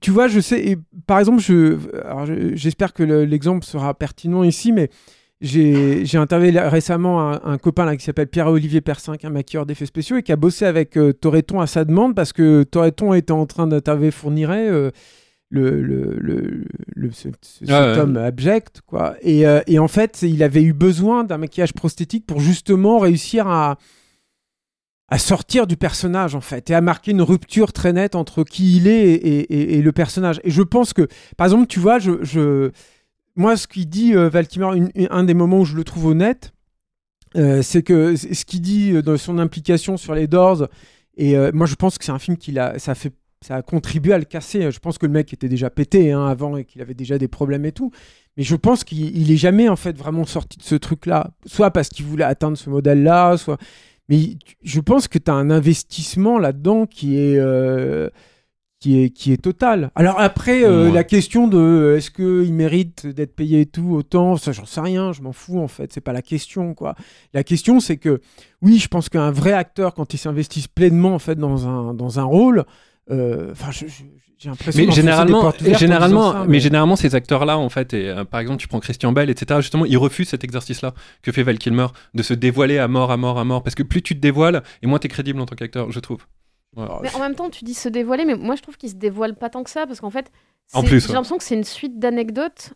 Tu 0.00 0.10
vois, 0.10 0.28
je 0.28 0.40
sais. 0.40 0.60
et 0.66 0.78
par 1.06 1.18
exemple, 1.18 1.40
je, 1.40 1.76
j'espère 2.54 2.92
que 2.92 3.02
le- 3.02 3.24
l'exemple 3.24 3.64
sera 3.64 3.94
pertinent 3.94 4.42
ici, 4.44 4.72
mais 4.72 4.90
j'ai, 5.40 6.04
interviewé 6.16 6.58
récemment 6.60 7.30
un, 7.32 7.40
un 7.44 7.58
copain 7.58 7.84
là 7.84 7.96
qui 7.96 8.04
s'appelle 8.04 8.28
Pierre-Olivier 8.28 8.80
Persin, 8.80 9.16
qui 9.16 9.26
est 9.26 9.28
un 9.28 9.32
maquilleur 9.32 9.66
d'effets 9.66 9.86
spéciaux 9.86 10.16
et 10.16 10.22
qui 10.22 10.32
a 10.32 10.36
bossé 10.36 10.64
avec 10.64 10.96
euh, 10.96 11.12
Toreton 11.12 11.60
à 11.60 11.66
sa 11.66 11.84
demande 11.84 12.14
parce 12.14 12.32
que 12.32 12.62
Toreton 12.62 13.12
était 13.14 13.32
en 13.32 13.46
train 13.46 13.66
d'interviewer 13.66 14.10
Fourniret. 14.10 14.68
euh, 14.68 14.90
le, 15.48 15.80
le, 15.80 16.16
le, 16.18 16.64
le- 16.96 17.10
ce- 17.12 17.28
ce- 17.40 17.58
cet 17.60 17.70
Ah 17.70 17.92
ouais. 17.92 17.98
homme 18.00 18.16
abject 18.16 18.80
quoi 18.84 19.14
et, 19.22 19.46
euh, 19.46 19.60
et 19.68 19.78
en 19.78 19.86
fait 19.86 20.22
il 20.22 20.42
avait 20.42 20.62
eu 20.64 20.72
besoin 20.72 21.22
d'un 21.22 21.38
maquillage 21.38 21.72
prosthétique 21.72 22.26
pour 22.26 22.40
justement 22.40 22.98
réussir 22.98 23.46
à 23.46 23.76
à 25.08 25.18
sortir 25.18 25.68
du 25.68 25.76
personnage 25.76 26.34
en 26.34 26.40
fait 26.40 26.68
et 26.70 26.74
à 26.74 26.80
marquer 26.80 27.12
une 27.12 27.22
rupture 27.22 27.72
très 27.72 27.92
nette 27.92 28.16
entre 28.16 28.42
qui 28.42 28.76
il 28.76 28.88
est 28.88 29.12
et, 29.12 29.38
et- 29.52 29.78
et 29.78 29.82
le 29.82 29.92
personnage. 29.92 30.40
Et 30.42 30.50
je 30.50 30.62
pense 30.62 30.92
que, 30.92 31.06
par 31.36 31.46
exemple, 31.46 31.68
tu 31.68 31.78
vois, 31.78 32.00
je, 32.00 32.24
je... 32.24 32.72
moi, 33.36 33.56
ce 33.56 33.66
qu'il 33.66 33.88
dit 33.88 34.14
euh, 34.14 34.30
un 35.10 35.24
des 35.24 35.34
moments 35.34 35.60
où 35.60 35.64
je 35.64 35.76
le 35.76 35.84
trouve 35.84 36.06
honnête, 36.06 36.52
euh, 37.36 37.60
c'est 37.62 37.82
que 37.82 38.16
ce 38.16 38.44
qu'il 38.44 38.62
dit 38.62 38.92
euh, 38.92 39.02
dans 39.02 39.16
son 39.18 39.38
implication 39.38 39.96
sur 39.96 40.14
les 40.14 40.26
Doors, 40.26 40.68
et 41.16 41.36
euh, 41.36 41.50
moi 41.52 41.66
je 41.66 41.74
pense 41.74 41.98
que 41.98 42.04
c'est 42.04 42.12
un 42.12 42.18
film 42.18 42.36
qui 42.36 42.58
a, 42.58 42.78
ça 42.78 42.94
fait, 42.94 43.12
ça 43.42 43.56
a 43.56 43.62
contribué 43.62 44.14
à 44.14 44.18
le 44.18 44.24
casser. 44.24 44.70
Je 44.70 44.78
pense 44.78 44.96
que 44.96 45.06
le 45.06 45.12
mec 45.12 45.32
était 45.32 45.48
déjà 45.48 45.68
pété 45.68 46.12
hein, 46.12 46.26
avant 46.26 46.56
et 46.56 46.64
qu'il 46.64 46.80
avait 46.80 46.94
déjà 46.94 47.18
des 47.18 47.28
problèmes 47.28 47.66
et 47.66 47.72
tout. 47.72 47.90
Mais 48.36 48.42
je 48.42 48.56
pense 48.56 48.84
qu'il 48.84 49.16
il 49.16 49.30
est 49.30 49.36
jamais 49.36 49.68
en 49.68 49.76
fait 49.76 49.96
vraiment 49.96 50.24
sorti 50.24 50.58
de 50.58 50.62
ce 50.62 50.74
truc-là, 50.74 51.30
soit 51.46 51.70
parce 51.70 51.88
qu'il 51.88 52.06
voulait 52.06 52.24
atteindre 52.24 52.56
ce 52.56 52.70
modèle-là, 52.70 53.36
soit. 53.36 53.58
Mais 54.08 54.36
je 54.62 54.80
pense 54.80 55.08
que 55.08 55.18
tu 55.18 55.30
as 55.30 55.34
un 55.34 55.50
investissement 55.50 56.38
là-dedans 56.38 56.86
qui 56.86 57.18
est. 57.18 57.38
qui 58.78 59.02
est, 59.02 59.10
qui 59.10 59.32
est 59.32 59.42
total. 59.42 59.90
Alors 59.94 60.20
après, 60.20 60.64
euh, 60.64 60.86
Ouais. 60.86 60.92
la 60.92 61.04
question 61.04 61.48
de 61.48 61.56
euh, 61.58 61.96
est-ce 61.96 62.10
qu'il 62.10 62.52
mérite 62.52 63.06
d'être 63.06 63.34
payé 63.34 63.62
et 63.62 63.66
tout 63.66 63.94
autant, 63.94 64.36
ça 64.36 64.52
j'en 64.52 64.66
sais 64.66 64.80
rien, 64.80 65.12
je 65.12 65.22
m'en 65.22 65.32
fous 65.32 65.58
en 65.60 65.68
fait, 65.68 65.92
c'est 65.92 66.00
pas 66.02 66.12
la 66.12 66.22
question 66.22 66.74
quoi. 66.74 66.94
La 67.32 67.42
question 67.42 67.80
c'est 67.80 67.96
que 67.96 68.20
oui, 68.62 68.78
je 68.78 68.88
pense 68.88 69.08
qu'un 69.08 69.30
vrai 69.30 69.52
acteur 69.52 69.94
quand 69.94 70.12
il 70.12 70.18
s'investit 70.18 70.66
pleinement 70.72 71.14
en 71.14 71.18
fait 71.18 71.36
dans 71.36 71.66
un, 71.66 71.94
dans 71.94 72.20
un 72.20 72.24
rôle, 72.24 72.64
euh, 73.10 73.52
enfin 73.52 73.70
j'ai 74.38 74.50
l'impression 74.50 74.84
Mais 74.84 74.92
généralement, 74.92 75.50
généralement, 75.78 76.32
ça, 76.32 76.44
mais... 76.46 76.60
généralement, 76.60 76.96
ces 76.96 77.14
acteurs-là, 77.14 77.56
en 77.56 77.70
fait, 77.70 77.94
et, 77.94 78.10
euh, 78.10 78.24
par 78.26 78.40
exemple, 78.40 78.58
tu 78.60 78.68
prends 78.68 78.80
Christian 78.80 79.10
Bale, 79.10 79.30
etc., 79.30 79.60
justement, 79.62 79.86
ils 79.86 79.96
refusent 79.96 80.28
cet 80.28 80.44
exercice-là 80.44 80.92
que 81.22 81.32
fait 81.32 81.42
Val 81.42 81.56
Kilmer, 81.56 81.86
de 82.12 82.22
se 82.22 82.34
dévoiler 82.34 82.76
à 82.76 82.86
mort, 82.86 83.10
à 83.10 83.16
mort, 83.16 83.38
à 83.38 83.44
mort, 83.44 83.62
parce 83.62 83.74
que 83.74 83.82
plus 83.82 84.02
tu 84.02 84.14
te 84.14 84.20
dévoiles, 84.20 84.62
et 84.82 84.86
moins 84.86 84.98
t'es 84.98 85.08
crédible 85.08 85.40
en 85.40 85.46
tant 85.46 85.56
qu'acteur, 85.56 85.90
je 85.90 86.00
trouve. 86.00 86.18
Mais 86.76 87.14
en 87.14 87.18
même 87.20 87.34
temps, 87.34 87.50
tu 87.50 87.64
dis 87.64 87.74
se 87.74 87.88
dévoiler, 87.88 88.24
mais 88.24 88.34
moi 88.36 88.54
je 88.56 88.62
trouve 88.62 88.76
qu'il 88.76 88.90
se 88.90 88.94
dévoile 88.96 89.34
pas 89.34 89.48
tant 89.50 89.62
que 89.64 89.70
ça, 89.70 89.86
parce 89.86 90.00
qu'en 90.00 90.10
fait, 90.10 90.30
En 90.74 90.82
c'est- 90.82 90.86
plus, 90.88 91.00
j'ai 91.00 91.08
ouais. 91.08 91.14
l'impression 91.14 91.38
que 91.38 91.44
c'est 91.44 91.54
une 91.54 91.64
suite 91.64 91.98
d'anecdotes 91.98 92.74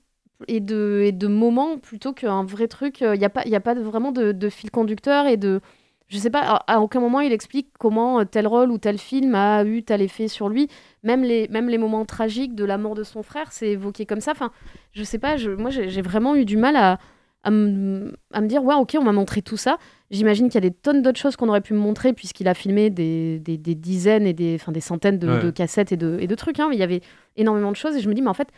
et 0.48 0.60
de, 0.60 1.02
et 1.04 1.12
de 1.12 1.26
moments 1.26 1.76
plutôt 1.78 2.12
qu'un 2.12 2.44
vrai 2.44 2.66
truc. 2.68 3.00
Il 3.02 3.18
n'y 3.18 3.24
a 3.24 3.30
pas, 3.30 3.42
y 3.46 3.54
a 3.56 3.60
pas 3.60 3.74
vraiment 3.74 4.12
de, 4.12 4.32
de 4.32 4.48
fil 4.48 4.70
conducteur 4.70 5.26
et 5.26 5.36
de. 5.36 5.60
Je 6.08 6.18
sais 6.18 6.30
pas, 6.30 6.64
à, 6.66 6.80
aucun 6.80 6.98
moment 6.98 7.20
il 7.20 7.30
explique 7.32 7.68
comment 7.78 8.18
euh, 8.20 8.24
tel 8.24 8.48
rôle 8.48 8.72
ou 8.72 8.78
tel 8.78 8.98
film 8.98 9.32
a 9.36 9.62
eu 9.64 9.84
tel 9.84 10.02
effet 10.02 10.26
sur 10.26 10.48
lui. 10.48 10.66
Même 11.04 11.22
les, 11.22 11.46
même 11.48 11.68
les 11.68 11.78
moments 11.78 12.04
tragiques 12.04 12.56
de 12.56 12.64
la 12.64 12.78
mort 12.78 12.96
de 12.96 13.04
son 13.04 13.22
frère, 13.22 13.52
c'est 13.52 13.68
évoqué 13.68 14.06
comme 14.06 14.20
ça. 14.20 14.32
Enfin, 14.32 14.50
je 14.92 15.04
sais 15.04 15.18
pas, 15.20 15.36
je, 15.36 15.50
moi 15.50 15.70
j'ai 15.70 16.02
vraiment 16.02 16.34
eu 16.34 16.44
du 16.44 16.56
mal 16.56 16.74
à, 16.74 16.98
à, 17.42 17.50
me, 17.50 18.12
dire, 18.46 18.62
ouais, 18.62 18.74
ok, 18.74 18.96
on 18.98 19.04
m'a 19.04 19.12
montré 19.12 19.40
tout 19.42 19.56
ça. 19.56 19.78
J'imagine 20.10 20.48
qu'il 20.48 20.62
y 20.62 20.66
a 20.66 20.68
des 20.68 20.74
tonnes 20.74 21.02
d'autres 21.02 21.18
choses 21.18 21.36
qu'on 21.36 21.48
aurait 21.48 21.60
pu 21.60 21.72
me 21.74 21.78
montrer 21.78 22.12
puisqu'il 22.12 22.48
a 22.48 22.54
filmé 22.54 22.90
des, 22.90 23.38
des, 23.38 23.56
des 23.56 23.74
dizaines 23.74 24.26
et 24.26 24.32
des, 24.34 24.56
enfin, 24.60 24.72
des 24.72 24.80
centaines 24.80 25.18
de, 25.18 25.28
Ouais. 25.28 25.42
de 25.42 25.50
cassettes 25.50 25.92
et 25.92 25.96
de, 25.96 26.18
et 26.20 26.26
de 26.26 26.34
trucs. 26.34 26.60
hein. 26.60 26.66
mais 26.68 26.76
il 26.76 26.80
y 26.80 26.82
avait 26.82 27.00
énormément 27.36 27.70
de 27.70 27.76
choses 27.76 27.96
et 27.96 28.00
je 28.00 28.08
me 28.08 28.14
dis, 28.14 28.20
mais 28.22 28.28
en 28.28 28.34
fait, 28.34 28.48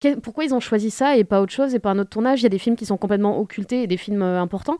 que- 0.00 0.14
pourquoi 0.18 0.44
ils 0.44 0.54
ont 0.54 0.60
choisi 0.60 0.90
ça 0.90 1.16
et 1.16 1.24
pas 1.24 1.42
autre 1.42 1.52
chose 1.52 1.74
et 1.74 1.78
pas 1.80 1.90
un 1.90 1.98
autre 1.98 2.10
tournage? 2.10 2.40
Il 2.40 2.44
y 2.44 2.46
a 2.46 2.50
des 2.50 2.58
films 2.58 2.76
qui 2.76 2.86
sont 2.86 2.96
complètement 2.96 3.38
occultés 3.40 3.82
et 3.82 3.86
des 3.86 3.96
films 3.96 4.22
euh, 4.22 4.40
importants. 4.40 4.78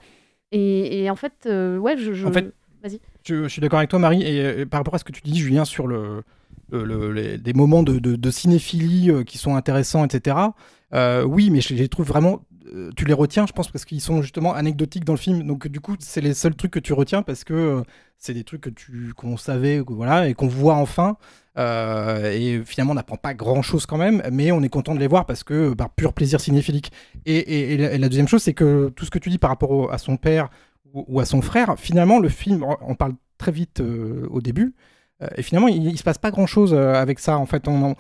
Et, 0.53 1.03
et 1.05 1.11
en 1.11 1.17
fait, 1.17 1.33
euh, 1.47 1.77
ouais, 1.79 1.97
je. 1.99 2.13
je- 2.15 2.27
En 2.27 2.33
fait, 2.33 2.53
Vas-y. 2.83 3.01
Je, 3.25 3.43
je 3.43 3.49
suis 3.49 3.61
d'accord 3.61 3.81
avec 3.81 3.91
toi, 3.91 3.99
Marie, 3.99 4.23
et, 4.23 4.65
par 4.65 4.79
rapport 4.81 4.95
à 4.95 4.99
ce 4.99 5.05
que 5.05 5.11
tu 5.13 5.21
dis, 5.23 5.37
Julien, 5.37 5.65
sur 5.65 5.89
le, 5.89 6.23
le- 6.71 6.85
le- 6.85 7.13
les- 7.13 7.37
des 7.37 7.53
moments 7.53 7.83
de, 7.83 7.99
de- 7.99 8.15
de 8.15 8.31
cinéphilie 8.31 9.11
euh, 9.11 9.25
qui 9.25 9.37
sont 9.37 9.57
intéressants, 9.57 10.05
etc. 10.05 10.37
euh, 10.95 11.25
oui, 11.25 11.51
mais 11.51 11.61
je 11.61 11.75
les 11.75 11.89
trouve 11.89 12.07
vraiment. 12.07 12.41
Euh, 12.75 12.91
tu 12.97 13.05
les 13.05 13.13
retiens, 13.15 13.47
je 13.47 13.53
pense, 13.53 13.71
parce 13.71 13.85
qu'ils 13.85 14.01
sont 14.01 14.23
justement 14.23 14.55
anecdotiques 14.55 15.05
dans 15.05 15.13
le 15.15 15.19
film. 15.19 15.43
Donc, 15.47 15.69
du 15.69 15.81
coup, 15.81 15.97
c'est 16.01 16.21
les 16.21 16.35
seuls 16.35 16.55
trucs 16.55 16.71
que 16.73 16.79
tu 16.79 16.93
retiens 16.93 17.23
parce 17.23 17.45
que 17.45 17.55
euh, 17.55 17.83
c'est 18.19 18.35
des 18.35 18.45
trucs 18.45 18.61
que 18.63 18.71
tu 18.71 19.13
qu'on 19.17 19.37
savait, 19.37 19.81
voilà, 19.87 20.29
et 20.29 20.35
qu'on 20.35 20.49
voit 20.49 20.75
enfin. 20.75 21.17
Euh, 21.57 22.31
et 22.33 22.63
finalement, 22.65 22.93
on 22.93 22.97
n'apprend 22.97 23.17
pas 23.17 23.35
grand 23.35 23.63
chose 23.63 23.85
quand 23.87 23.97
même, 23.99 24.23
mais 24.33 24.53
on 24.53 24.63
est 24.63 24.69
content 24.69 24.95
de 24.95 25.01
les 25.01 25.07
voir 25.09 25.27
parce 25.27 25.43
que 25.45 25.75
par 25.75 25.91
pur 25.91 26.13
plaisir 26.13 26.41
cinéphilique. 26.41 26.93
Et, 27.27 27.37
et- 27.37 27.73
et 27.75 27.99
la, 27.99 28.09
deuxième 28.09 28.29
chose, 28.29 28.43
c'est 28.43 28.55
que 28.55 28.91
tout 28.91 29.05
ce 29.05 29.11
que 29.11 29.19
tu 29.19 29.29
dis 29.31 29.39
par 29.39 29.51
rapport 29.51 29.93
à 29.93 29.99
son 29.99 30.17
père 30.17 30.49
ou, 30.95 31.21
à 31.21 31.25
son 31.25 31.43
frère, 31.43 31.75
finalement, 31.79 32.19
le 32.21 32.29
film, 32.29 32.65
on- 32.81 32.95
parle 32.95 33.15
très 33.39 33.53
vite 33.53 33.81
au 34.31 34.41
début, 34.41 34.75
et 35.37 35.43
finalement, 35.43 35.69
il, 35.69 35.85
il 35.85 35.99
se 35.99 36.03
passe 36.05 36.19
pas 36.19 36.31
grand 36.31 36.47
chose 36.47 36.75
avec 36.75 37.19
ça. 37.19 37.39
En 37.39 37.47
fait, 37.47 37.67
on- 37.69 37.95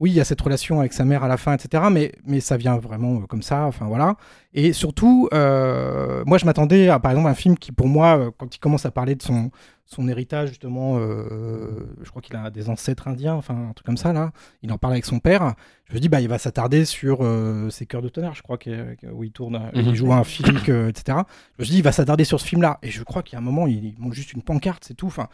oui, 0.00 0.10
il 0.10 0.14
y 0.14 0.20
a 0.20 0.24
cette 0.24 0.40
relation 0.40 0.80
avec 0.80 0.92
sa 0.94 1.04
mère 1.04 1.22
à 1.22 1.28
la 1.28 1.36
fin, 1.36 1.52
etc. 1.54 1.84
Mais, 1.92 2.12
mais 2.26 2.40
ça 2.40 2.56
vient 2.56 2.78
vraiment 2.78 3.16
euh, 3.20 3.26
comme 3.26 3.42
ça. 3.42 3.66
Enfin 3.66 3.86
voilà. 3.86 4.16
Et 4.54 4.72
surtout, 4.72 5.28
euh, 5.34 6.24
moi, 6.26 6.38
je 6.38 6.46
m'attendais 6.46 6.88
à, 6.88 6.98
par 6.98 7.12
exemple, 7.12 7.28
un 7.28 7.34
film 7.34 7.56
qui, 7.56 7.70
pour 7.72 7.86
moi, 7.88 8.18
euh, 8.18 8.30
quand 8.36 8.54
il 8.54 8.58
commence 8.58 8.86
à 8.86 8.90
parler 8.90 9.14
de 9.14 9.22
son, 9.22 9.50
son 9.86 10.08
héritage, 10.08 10.48
justement, 10.50 10.96
euh, 10.98 11.86
je 12.02 12.08
crois 12.10 12.22
qu'il 12.22 12.34
a 12.36 12.50
des 12.50 12.68
ancêtres 12.68 13.08
indiens, 13.08 13.34
enfin 13.34 13.54
un 13.70 13.72
truc 13.72 13.84
comme 13.86 13.96
ça, 13.96 14.12
là. 14.12 14.32
Il 14.62 14.72
en 14.72 14.78
parle 14.78 14.94
avec 14.94 15.04
son 15.04 15.18
père. 15.18 15.54
Je 15.88 15.94
me 15.94 16.00
dis, 16.00 16.08
bah, 16.08 16.20
il 16.20 16.28
va 16.28 16.38
s'attarder 16.38 16.84
sur 16.84 17.18
euh, 17.22 17.68
ses 17.70 17.86
cœurs 17.86 18.02
de 18.02 18.08
tonnerre, 18.08 18.34
je 18.34 18.42
crois, 18.42 18.56
que- 18.58 18.94
que- 18.94 19.06
où 19.08 19.24
il 19.24 19.32
tourne, 19.32 19.56
euh, 19.56 19.82
Mhm. 19.82 19.88
il 19.88 19.94
joue 19.96 20.12
un 20.12 20.22
euh, 20.68 20.88
etc. 20.88 21.18
Je 21.58 21.64
me 21.64 21.68
dis, 21.68 21.76
il 21.78 21.82
va 21.82 21.92
s'attarder 21.92 22.24
sur 22.24 22.40
ce 22.40 22.46
film-là. 22.46 22.78
Et 22.82 22.90
je 22.90 23.02
crois 23.02 23.22
qu'il 23.22 23.34
y 23.34 23.36
a 23.36 23.40
un 23.40 23.44
moment, 23.44 23.66
il, 23.66 23.84
il 23.84 23.94
montre 23.98 24.14
juste 24.14 24.32
une 24.32 24.42
pancarte, 24.42 24.84
c'est 24.86 24.94
tout. 24.94 25.08
Enfin, 25.08 25.28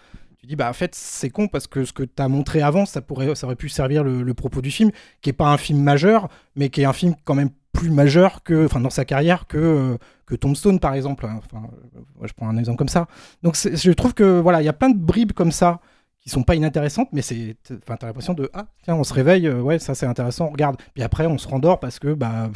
tu 0.47 0.51
dis, 0.51 0.57
bah, 0.57 0.71
en 0.71 0.73
fait, 0.73 0.95
c'est 0.95 1.29
con 1.29 1.49
parce 1.49 1.67
que 1.67 1.85
ce 1.85 1.93
que 1.93 2.05
tu 2.05 2.23
as 2.23 2.29
montré 2.29 2.63
avant, 2.63 2.87
ça, 2.87 3.01
pourrait, 3.01 3.35
ça 3.35 3.47
aurait 3.47 3.57
pu 3.57 3.69
servir 3.69 4.05
le, 4.05 4.35
propos 4.35 4.63
du 4.63 4.71
film, 4.71 4.93
qui 5.21 5.31
est 5.31 5.33
pas 5.33 5.49
un 5.49 5.57
film 5.57 5.81
majeur, 5.81 6.29
mais 6.55 6.69
qui 6.71 6.83
est 6.83 6.85
un 6.85 6.93
film 6.93 7.17
quand 7.25 7.35
même 7.35 7.51
plus 7.73 7.91
majeur 7.91 8.45
que, 8.45 8.65
enfin, 8.67 8.81
dans 8.81 8.91
sa 8.91 9.05
carrière 9.05 9.49
que, 9.49 9.59
euh, 9.59 9.99
que 10.25 10.37
Tombstone, 10.37 10.79
par 10.79 10.95
exemple. 10.95 11.27
hein. 11.27 11.41
Enfin, 11.45 11.67
euh, 11.97 12.27
je 12.27 12.33
prends 12.33 12.49
un 12.49 12.57
exemple 12.59 12.79
comme 12.79 12.89
ça. 12.89 13.09
Donc, 13.43 13.57
je 13.57 13.91
trouve 13.91 14.15
que, 14.15 14.39
voilà, 14.39 14.63
il 14.63 14.65
y 14.65 14.69
a 14.69 14.73
plein 14.73 14.91
de 14.91 14.99
bribes 14.99 15.33
comme 15.33 15.51
ça 15.51 15.81
qui 16.21 16.31
sont 16.31 16.45
pas 16.45 16.55
inintéressantes, 16.55 17.09
mais 17.13 17.23
c'est, 17.23 17.57
enfin, 17.83 17.97
t'as 17.97 18.07
l'impression 18.07 18.35
de, 18.35 18.49
ah, 18.55 18.67
tiens, 18.85 18.95
on 18.95 19.05
se 19.05 19.15
réveille, 19.15 19.49
euh, 19.49 19.61
ouais, 19.61 19.81
ça 19.81 19.97
c'est 19.97 20.07
intéressant, 20.07 20.47
on 20.47 20.51
regarde. 20.51 20.77
Puis 20.95 21.03
après, 21.03 21.27
on 21.27 21.39
se 21.39 21.49
rendort 21.49 21.81
parce 21.81 21.99
que, 21.99 22.15
bah, 22.15 22.51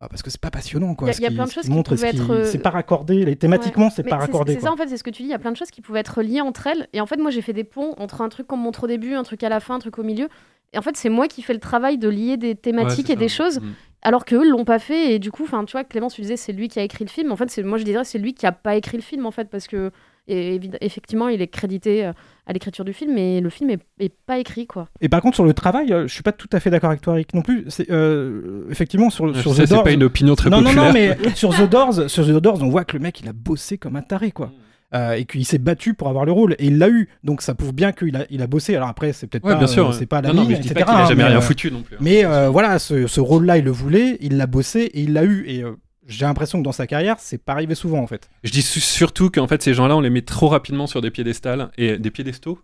parce 0.00 0.22
que 0.22 0.30
c'est 0.30 0.40
pas 0.40 0.50
passionnant 0.50 0.94
quoi. 0.94 1.06
Il 1.06 1.08
y 1.08 1.10
a- 1.10 1.14
ce 1.14 1.20
il 1.20 1.22
y 1.22 1.26
a 1.26 1.28
qui- 1.30 1.34
plein 1.36 1.44
de 1.46 1.50
choses 1.50 1.64
qui 1.64 1.70
qui- 1.70 2.04
être, 2.04 2.30
euh, 2.30 2.44
C'est 2.44 2.58
pas 2.58 2.70
raccordé, 2.70 3.24
les- 3.24 3.36
thématiquement 3.36 3.88
c'est 3.90 4.02
pas 4.02 4.16
raccordé. 4.16 4.54
C'est 4.54 4.60
ça 4.60 4.72
en 4.72 4.76
fait, 4.76 4.88
c'est 4.88 4.96
ce 4.98 5.04
que 5.04 5.10
tu 5.10 5.22
dis. 5.22 5.28
Il 5.28 5.32
y 5.32 5.34
a 5.34 5.38
plein 5.38 5.52
de 5.52 5.56
choses 5.56 5.70
qui 5.70 5.80
pouvaient 5.80 6.00
être 6.00 6.22
liées 6.22 6.40
entre 6.42 6.66
elles. 6.66 6.86
Et 6.92 7.00
en 7.00 7.06
fait, 7.06 7.16
moi, 7.16 7.30
j'ai 7.30 7.40
fait 7.42 7.52
des 7.54 7.64
ponts 7.64 7.94
entre 7.96 8.20
un 8.20 8.28
truc 8.28 8.46
qu'on 8.46 8.56
me 8.58 8.62
montre 8.62 8.84
au 8.84 8.86
début, 8.86 9.14
un 9.14 9.22
truc 9.22 9.42
à 9.42 9.48
la 9.48 9.60
fin, 9.60 9.76
un 9.76 9.78
truc 9.78 9.98
au 9.98 10.02
milieu. 10.02 10.28
Et 10.74 10.78
en 10.78 10.82
fait, 10.82 10.96
c'est 10.96 11.08
moi 11.08 11.28
qui 11.28 11.40
fais 11.42 11.54
le 11.54 11.60
travail 11.60 11.96
de 11.96 12.08
lier 12.08 12.36
des 12.36 12.54
thématiques 12.54 13.08
et 13.08 13.16
des 13.16 13.28
choses, 13.28 13.60
Mm. 13.60 13.72
alors 14.02 14.24
qu'eux 14.26 14.46
l'ont 14.46 14.64
pas 14.66 14.78
fait. 14.78 15.14
Et 15.14 15.18
du 15.18 15.30
coup, 15.30 15.44
enfin, 15.44 15.64
tu 15.64 15.72
vois, 15.72 15.84
Clémence, 15.84 16.14
tu 16.14 16.20
disais, 16.20 16.36
c'est 16.36 16.52
lui 16.52 16.68
qui 16.68 16.78
a 16.78 16.82
écrit 16.82 17.04
le 17.04 17.10
film. 17.10 17.32
En 17.32 17.36
fait, 17.36 17.50
c'est 17.50 17.62
moi, 17.62 17.78
je 17.78 17.84
dirais, 17.84 18.04
c'est 18.04 18.18
lui 18.18 18.34
qui 18.34 18.44
a 18.46 18.52
pas 18.52 18.76
écrit 18.76 18.98
le 18.98 19.02
film, 19.02 19.24
en 19.24 19.30
fait, 19.30 19.48
parce 19.48 19.66
que 19.66 19.90
et 20.28 20.60
effectivement, 20.80 21.28
il 21.28 21.40
est 21.42 21.46
crédité 21.48 22.04
euh, 22.06 22.12
à 22.46 22.52
l'écriture 22.52 22.84
du 22.84 22.92
film, 22.92 23.14
mais 23.14 23.40
le 23.40 23.50
film 23.50 23.70
est, 23.70 23.80
est 23.98 24.12
pas 24.26 24.38
écrit, 24.38 24.66
quoi. 24.66 24.88
Et 25.00 25.08
par 25.08 25.20
contre 25.20 25.34
sur 25.36 25.44
le 25.44 25.52
travail, 25.54 25.92
euh, 25.92 26.06
je 26.08 26.12
suis 26.14 26.22
pas 26.22 26.32
tout 26.32 26.48
à 26.52 26.60
fait 26.60 26.70
d'accord 26.70 26.90
avec 26.90 27.00
toi 27.02 27.14
Eric 27.14 27.32
non 27.34 27.42
plus. 27.42 27.64
C'est 27.68 27.90
euh, 27.90 28.64
effectivement 28.70 29.10
sur, 29.10 29.32
Je 29.34 29.40
sur 29.40 29.54
sais, 29.54 29.64
The 29.64 29.66
c'est 29.66 29.74
Doors. 29.74 29.84
pas 29.84 29.92
une 29.92 30.02
opinion 30.04 30.34
très 30.34 30.50
non, 30.50 30.58
populaire. 30.62 30.76
Non 30.76 30.86
non 30.88 30.92
mais 30.92 31.16
sur 31.34 31.50
The 31.54 31.68
Doors, 31.68 32.08
sur 32.10 32.26
The 32.26 32.30
Doors, 32.40 32.62
on 32.62 32.68
voit 32.68 32.84
que 32.84 32.96
le 32.96 33.02
mec 33.02 33.20
il 33.20 33.28
a 33.28 33.32
bossé 33.32 33.78
comme 33.78 33.96
un 33.96 34.02
taré 34.02 34.30
quoi. 34.32 34.52
Euh, 34.94 35.14
et 35.14 35.24
qu'il 35.24 35.44
s'est 35.44 35.58
battu 35.58 35.94
pour 35.94 36.08
avoir 36.08 36.24
le 36.24 36.30
rôle 36.30 36.54
et 36.60 36.66
il 36.66 36.78
l'a 36.78 36.88
eu 36.88 37.08
donc 37.24 37.42
ça 37.42 37.56
prouve 37.56 37.72
bien 37.72 37.90
qu'il 37.90 38.14
a, 38.16 38.24
il 38.30 38.40
a 38.40 38.46
bossé 38.46 38.76
alors 38.76 38.86
après 38.88 39.12
c'est 39.12 39.26
peut-être 39.26 39.44
Ouais, 39.44 39.54
pas 39.54 39.58
bien 39.58 39.66
sûr, 39.66 39.88
euh, 39.88 39.92
c'est 39.92 40.06
pas 40.06 40.20
la 40.22 40.28
Non, 40.28 40.34
non, 40.36 40.40
mine, 40.42 40.50
mais 40.50 40.56
je 40.58 40.60
dis 40.62 40.68
pas 40.68 40.80
etc., 40.82 40.86
qu'il 40.92 41.00
a 41.00 41.02
hein, 41.04 41.08
jamais 41.08 41.22
mais, 41.24 41.28
rien 41.30 41.40
foutu 41.40 41.72
non 41.72 41.82
plus, 41.82 41.96
hein. 41.96 42.00
mais 42.00 42.24
euh, 42.24 42.48
voilà 42.50 42.78
ce, 42.78 43.08
ce 43.08 43.20
rôle 43.20 43.46
là 43.46 43.58
il 43.58 43.64
le 43.64 43.72
voulait 43.72 44.16
il 44.20 44.36
l'a 44.36 44.46
bossé 44.46 44.82
et 44.82 45.00
il 45.00 45.12
l'a 45.12 45.24
eu 45.24 45.44
et 45.48 45.64
euh, 45.64 45.72
j'ai 46.06 46.24
l'impression 46.24 46.58
que 46.58 46.64
dans 46.64 46.72
sa 46.72 46.86
carrière 46.86 47.16
c'est 47.18 47.38
pas 47.42 47.52
arrivé 47.52 47.74
souvent 47.74 47.98
en 48.00 48.06
fait 48.06 48.28
Je 48.44 48.50
dis 48.52 48.62
su- 48.62 48.80
surtout 48.80 49.30
qu'en 49.30 49.46
fait, 49.46 49.62
ces 49.62 49.74
gens-là, 49.74 49.96
on 49.96 50.00
les 50.00 50.10
met 50.10 50.22
trop 50.22 50.48
rapidement 50.48 50.86
sur 50.86 51.00
des 51.00 51.10
piédestals 51.10 51.70
et 51.78 51.98
des 51.98 52.10
piédestaux? 52.10 52.58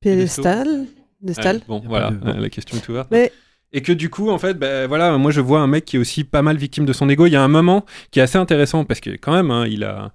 Piédestal? 0.00 0.86
Destal 1.20 1.56
Ouais, 1.56 1.62
bon, 1.66 1.82
voilà, 1.84 2.12
euh, 2.26 2.34
la 2.40 2.48
question 2.48 2.76
est 2.76 2.88
ouverte. 2.88 3.08
Mais- 3.10 3.32
Et 3.72 3.82
que 3.82 3.92
du 3.92 4.08
coup, 4.08 4.30
en 4.30 4.38
fait, 4.38 4.54
ben, 4.54 4.86
voilà, 4.86 5.18
moi 5.18 5.30
je 5.30 5.40
vois 5.40 5.60
un 5.60 5.66
mec 5.66 5.84
qui 5.84 5.96
est 5.96 5.98
aussi 5.98 6.24
pas 6.24 6.40
mal 6.42 6.56
victime 6.56 6.86
de 6.86 6.92
son 6.94 7.08
ego. 7.08 7.26
Il 7.26 7.32
y 7.32 7.36
a 7.36 7.42
un 7.42 7.48
moment 7.48 7.84
qui 8.10 8.18
est 8.20 8.22
assez 8.22 8.38
intéressant 8.38 8.84
parce 8.84 9.00
que 9.00 9.10
quand 9.10 9.32
même, 9.32 9.50
hein, 9.50 9.66
il 9.66 9.84
a 9.84 10.12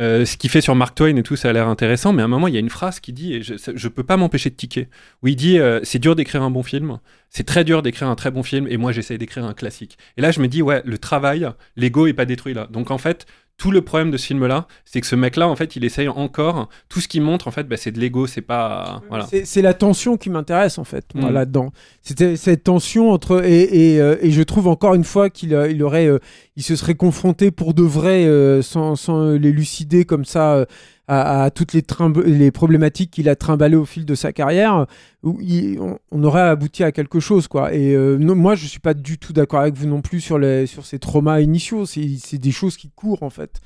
euh, 0.00 0.24
ce 0.24 0.36
qu'il 0.36 0.50
fait 0.50 0.60
sur 0.60 0.74
Mark 0.74 0.94
Twain 0.94 1.16
et 1.16 1.22
tout, 1.22 1.36
ça 1.36 1.50
a 1.50 1.52
l'air 1.52 1.68
intéressant. 1.68 2.12
Mais 2.12 2.22
à 2.22 2.24
un 2.24 2.28
moment, 2.28 2.48
il 2.48 2.54
y 2.54 2.56
a 2.56 2.60
une 2.60 2.70
phrase 2.70 3.00
qui 3.00 3.12
dit, 3.12 3.34
et 3.34 3.42
je, 3.42 3.54
je 3.74 3.88
peux 3.88 4.02
pas 4.02 4.16
m'empêcher 4.16 4.50
de 4.50 4.54
tiquer, 4.54 4.88
où 5.22 5.28
il 5.28 5.36
dit 5.36 5.58
euh, 5.58 5.80
c'est 5.82 5.98
dur 5.98 6.16
d'écrire 6.16 6.42
un 6.42 6.50
bon 6.50 6.62
film, 6.62 6.98
c'est 7.28 7.44
très 7.44 7.64
dur 7.64 7.82
d'écrire 7.82 8.08
un 8.08 8.16
très 8.16 8.30
bon 8.30 8.42
film, 8.42 8.66
et 8.68 8.76
moi 8.76 8.92
j'essaye 8.92 9.18
d'écrire 9.18 9.44
un 9.44 9.54
classique. 9.54 9.98
Et 10.16 10.22
là, 10.22 10.30
je 10.30 10.40
me 10.40 10.48
dis 10.48 10.62
ouais, 10.62 10.82
le 10.84 10.98
travail, 10.98 11.48
l'ego 11.76 12.06
est 12.06 12.12
pas 12.12 12.24
détruit 12.24 12.54
là. 12.54 12.66
Donc 12.70 12.90
en 12.90 12.98
fait. 12.98 13.26
Tout 13.60 13.70
le 13.70 13.82
problème 13.82 14.10
de 14.10 14.16
ce 14.16 14.26
film-là, 14.28 14.66
c'est 14.86 15.02
que 15.02 15.06
ce 15.06 15.14
mec-là, 15.14 15.46
en 15.46 15.54
fait, 15.54 15.76
il 15.76 15.84
essaye 15.84 16.08
encore. 16.08 16.70
Tout 16.88 16.98
ce 17.00 17.08
qu'il 17.08 17.20
montre, 17.20 17.46
en 17.46 17.50
fait, 17.50 17.64
bah, 17.68 17.76
c'est 17.76 17.92
de 17.92 18.00
l'ego, 18.00 18.26
c'est 18.26 18.40
pas. 18.40 19.02
Voilà. 19.10 19.26
C'est- 19.44 19.60
la 19.60 19.74
tension 19.74 20.16
qui 20.16 20.30
m'intéresse 20.30 20.78
en 20.78 20.84
fait, 20.84 21.04
moi, 21.14 21.30
Mm. 21.30 21.34
là-dedans. 21.34 21.72
C'était 22.00 22.36
cette 22.36 22.64
tension 22.64 23.10
entre 23.12 23.44
et, 23.44 23.92
et, 23.92 24.00
euh, 24.00 24.16
et 24.22 24.30
je 24.30 24.42
trouve 24.42 24.66
encore 24.66 24.94
une 24.94 25.04
fois 25.04 25.28
qu'il 25.28 25.52
euh, 25.54 25.70
il 25.70 25.82
aurait, 25.82 26.06
euh, 26.06 26.18
il 26.56 26.62
se 26.62 26.74
serait 26.74 26.94
confronté 26.94 27.50
pour 27.50 27.74
de 27.74 27.82
vrai, 27.82 28.24
euh, 28.24 28.62
sans, 28.62 28.96
sans 28.96 29.32
l'élucider 29.32 30.06
comme 30.06 30.24
ça, 30.24 30.54
euh, 30.54 30.64
à, 31.10 31.42
à 31.44 31.50
toutes 31.50 31.72
les, 31.72 32.50
problématiques 32.50 33.10
qu'il 33.10 33.28
a 33.28 33.34
trimballées 33.36 33.76
au 33.76 33.84
fil 33.84 34.04
de 34.06 34.14
sa 34.14 34.32
carrière, 34.32 34.86
où 35.22 35.38
il- 35.40 35.78
on, 35.80 35.98
on 36.12 36.22
aurait 36.24 36.40
abouti 36.42 36.84
à 36.84 36.92
quelque 36.92 37.18
chose 37.20 37.48
quoi. 37.48 37.74
Et 37.74 37.94
euh, 37.94 38.16
non, 38.18 38.34
moi, 38.36 38.54
je 38.54 38.66
suis 38.66 38.78
pas 38.80 38.94
du 38.94 39.18
tout 39.18 39.32
d'accord 39.32 39.60
avec 39.60 39.74
vous 39.74 39.86
non 39.88 40.00
plus 40.02 40.20
sur 40.20 40.38
les 40.38 40.66
sur 40.66 40.86
ces 40.86 40.98
traumas 40.98 41.40
initiaux. 41.40 41.84
C'est 41.86 42.38
des 42.38 42.52
choses 42.52 42.76
qui 42.76 42.90
courent 42.90 43.22
en 43.24 43.30
fait 43.30 43.60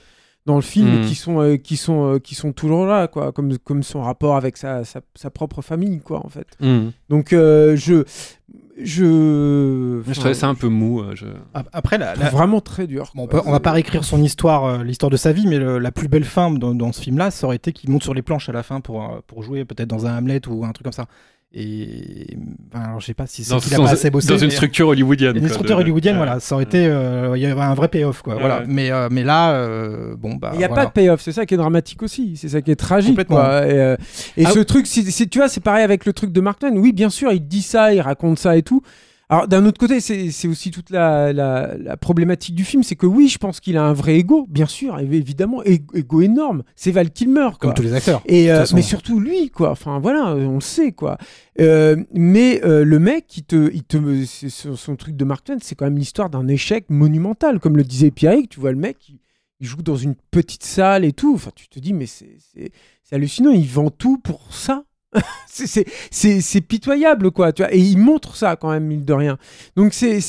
dans 0.47 0.57
le 0.57 0.63
film 0.63 0.89
Mm. 0.89 1.03
et 1.03 1.07
qui 1.07 1.15
sont 1.15 1.41
euh, 1.41 1.57
qui 1.57 1.77
sont 1.77 2.15
euh, 2.15 2.19
qui 2.19 2.35
sont 2.35 2.53
toujours 2.53 2.87
là 2.87 3.09
quoi 3.09 3.33
comme 3.33 3.57
comme 3.59 3.83
son 3.83 4.03
rapport 4.03 4.37
avec 4.37 4.57
sa, 4.59 4.85
sa, 4.85 5.01
sa 5.15 5.31
propre 5.31 5.63
famille 5.63 6.01
quoi 6.01 6.25
en 6.25 6.29
fait 6.29 6.49
Mm. 6.61 6.89
donc 7.09 7.33
euh, 7.33 7.77
je 7.77 8.05
je 8.83 10.03
Je 10.07 10.13
trouvais 10.15 10.35
ça 10.35 10.49
un 10.49 10.55
peu 10.55 10.69
mou. 10.69 11.01
euh, 11.01 11.13
je- 11.15 11.27
Ap- 11.55 11.69
après 11.73 11.99
la, 11.99 12.15
la- 12.17 12.31
vraiment 12.31 12.61
très 12.61 12.87
dur 12.87 13.13
Bon, 13.15 13.25
on, 13.25 13.27
quoi. 13.27 13.41
peut- 13.43 13.49
on 13.49 13.53
va 13.53 13.61
pas 13.61 13.73
réécrire 13.73 14.05
son 14.05 14.23
histoire, 14.23 14.65
euh, 14.65 14.83
l'histoire 14.85 15.11
de 15.11 15.17
sa 15.17 15.33
vie, 15.33 15.47
mais 15.47 15.59
le- 15.59 15.79
la 15.79 15.93
plus 15.93 16.09
belle 16.09 16.25
fin 16.25 16.51
dans, 16.51 16.75
dans 16.75 16.93
ce 16.93 17.01
film-là, 17.03 17.31
ça 17.31 17.47
aurait 17.47 17.57
été 17.57 17.73
qu'il 17.73 17.91
monte 17.91 18.03
sur 18.03 18.15
les 18.15 18.23
planches 18.23 18.49
à 18.49 18.53
la 18.53 18.63
fin 18.63 18.81
pour, 18.81 19.03
euh, 19.03 19.21
pour 19.27 19.43
jouer 19.43 19.65
peut-être 19.65 19.89
dans 19.89 20.07
un 20.07 20.17
Hamlet 20.19 20.47
ou 20.49 20.65
un 20.65 20.73
truc 20.73 20.85
comme 20.85 20.93
ça. 20.93 21.07
Et 21.57 22.27
enfin, 22.75 22.85
alors, 22.85 23.01
je 23.01 23.07
sais 23.07 23.15
pas 23.15 23.27
si 23.29 23.45
c'est 23.45 23.51
Dans, 23.51 23.61
qu'il 23.61 23.73
a 23.75 23.77
dans- 23.77 23.85
pas 23.85 23.93
assez 23.93 24.11
bossé. 24.11 24.27
dans 24.29 24.39
une 24.39 24.51
structure 24.51 24.89
hollywoodienne. 24.89 25.37
Une 25.37 25.43
quoi, 25.43 25.51
structure 25.51 25.77
de- 25.77 25.83
hollywoodienne, 25.83 26.15
Ouais. 26.19 26.25
voilà, 26.25 26.41
ça 26.41 26.57
aurait 26.57 26.65
été, 26.65 26.87
euh, 26.87 27.37
il 27.37 27.43
y 27.43 27.47
avait 27.47 27.61
un 27.61 27.75
vrai 27.75 27.87
payoff, 27.87 28.23
quoi. 28.23 28.35
Ouais, 28.35 28.41
voilà. 28.41 28.59
ouais. 28.61 28.65
Mais, 28.67 28.91
euh, 28.91 29.09
mais 29.11 29.23
là, 29.23 29.53
euh, 29.53 30.17
bon 30.17 30.35
bah. 30.35 30.51
il 30.55 30.59
n'y 30.59 30.65
a 30.65 30.69
voilà. 30.69 30.83
pas 30.83 30.89
de 30.89 30.93
payoff, 30.93 31.21
c'est 31.21 31.31
ça 31.33 31.47
qui 31.47 31.55
est 31.55 31.57
dramatique 31.57 32.03
aussi, 32.03 32.37
c'est 32.37 32.49
ça 32.49 32.61
qui 32.61 32.73
est 32.73 32.77
tragique. 32.77 33.11
Complètement. 33.13 33.37
Quoi. 33.37 33.67
Et, 33.69 33.73
euh, 33.79 33.97
et 34.37 34.45
Ah 34.47 34.51
ce 34.51 34.59
oui. 34.59 34.67
truc, 34.67 34.87
c'est- 34.89 35.27
tu 35.31 35.39
vois, 35.39 35.49
c'est 35.49 35.63
pareil 35.63 35.85
avec 35.85 36.07
le 36.07 36.13
truc 36.13 36.33
de 36.33 36.41
Mark 36.41 36.59
Twain. 36.59 36.73
Oui, 36.77 36.93
bien 36.93 37.09
sûr, 37.11 37.31
il 37.33 37.47
dit 37.47 37.63
ça, 37.63 37.95
il 37.95 38.01
raconte 38.01 38.39
ça 38.41 38.57
et 38.57 38.63
tout. 38.63 38.83
Alors 39.35 39.49
d'un 39.49 39.67
autre 39.67 39.79
côté, 39.79 40.01
c'est 40.01 40.49
aussi 40.49 40.71
toute 40.71 40.91
la, 40.91 41.33
la- 41.33 41.77
la 41.77 41.97
problématique 41.97 42.55
du 42.55 42.65
film, 42.65 42.83
c'est 42.83 42.95
que 42.97 43.07
oui, 43.07 43.29
je 43.29 43.39
pense 43.39 43.59
qu'il 43.61 43.77
a 43.77 43.85
un 43.85 43.93
vrai 43.93 44.17
ego, 44.17 44.47
bien 44.49 44.67
sûr, 44.67 44.97
évi- 44.99 45.15
évidemment, 45.17 45.63
ego 45.65 46.21
énorme. 46.21 46.63
C'est 46.77 46.91
Val 46.93 47.11
Kilmer, 47.11 47.49
quoi. 47.51 47.59
Comme 47.59 47.75
tous 47.75 47.83
les 47.83 47.93
acteurs. 47.95 48.23
Et 48.27 48.51
euh, 48.53 48.61
mais 48.77 48.83
surtout 48.83 49.19
lui, 49.21 49.51
quoi. 49.51 49.71
Enfin 49.71 49.99
voilà, 49.99 50.35
on 50.37 50.55
le 50.55 50.61
sait, 50.61 50.93
quoi. 50.93 51.19
Euh, 51.61 51.97
mais 52.13 52.61
euh, 52.65 52.85
le 52.85 52.99
mec, 52.99 53.37
il 53.37 53.45
te, 53.45 53.71
il 53.73 53.83
te, 53.85 54.25
c'est- 54.25 54.49
son, 54.49 54.77
son 54.77 54.97
truc 54.97 55.17
de 55.17 55.25
Mark 55.25 55.45
Twain, 55.45 55.59
c'est 55.63 55.75
quand 55.75 55.85
même 55.87 55.99
l'histoire 55.99 56.31
d'un 56.31 56.47
échec 56.49 56.87
monumental, 56.89 57.59
comme 57.61 57.77
le 57.77 57.85
disait 57.85 58.11
Pierrick. 58.11 58.49
Tu 58.51 58.61
vois 58.61 58.71
le 58.73 58.79
mec, 58.79 58.97
il, 59.09 59.19
il 59.61 59.67
joue 59.67 59.83
dans 59.83 59.97
une 59.97 60.15
petite 60.31 60.65
salle 60.65 61.05
et 61.05 61.13
tout. 61.13 61.35
Enfin, 61.35 61.51
tu 61.55 61.69
te 61.69 61.79
dis, 61.79 61.93
mais 61.93 62.07
c'est 62.07 62.37
hallucinant. 63.13 63.51
Il 63.51 63.67
vend 63.67 63.91
tout 63.91 64.19
pour 64.19 64.53
ça. 64.55 64.85
c'est, 66.11 66.61
pitoyable, 66.61 67.31
quoi. 67.31 67.53
Tu 67.53 67.63
vois. 67.63 67.73
Et 67.75 67.79
il 67.79 67.99
montre 67.99 68.37
ça 68.37 68.57
quand 68.57 68.71
même, 68.71 68.85
mine 68.85 69.05
de 69.05 69.13
rien. 69.13 69.39
Donc 69.77 69.93
c'est, 69.95 70.21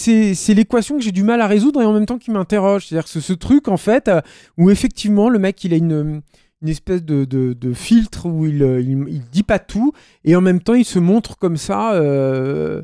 l'équation 0.54 0.98
que 0.98 1.04
j'ai 1.04 1.12
du 1.12 1.24
mal 1.24 1.42
à 1.42 1.48
résoudre 1.48 1.82
et 1.82 1.86
en 1.86 1.94
même 1.94 2.06
temps 2.06 2.18
qui 2.18 2.32
m'interroge. 2.32 2.88
C'est-à-dire 2.88 3.06
que 3.06 3.10
ce, 3.10 3.20
ce 3.22 3.34
truc, 3.34 3.68
en 3.68 3.78
fait, 3.78 4.08
euh, 4.08 4.22
où 4.58 4.70
effectivement 4.70 5.30
le 5.30 5.40
mec, 5.40 5.64
il 5.64 5.74
a 5.74 5.78
une 5.78 6.22
une 6.62 6.70
espèce 6.70 7.04
de, 7.04 7.26
de- 7.26 7.54
de 7.54 7.74
filtre 7.74 8.28
où 8.28 8.46
il, 8.48 8.64
euh, 8.64 8.80
il, 8.82 9.06
il 9.10 9.22
dit 9.30 9.44
pas 9.44 9.60
tout 9.60 9.92
et 10.24 10.36
en 10.36 10.42
même 10.42 10.62
temps 10.62 10.74
il 10.74 10.86
se 10.86 10.98
montre 11.00 11.38
comme 11.38 11.58
ça 11.58 11.94
euh, 11.94 12.82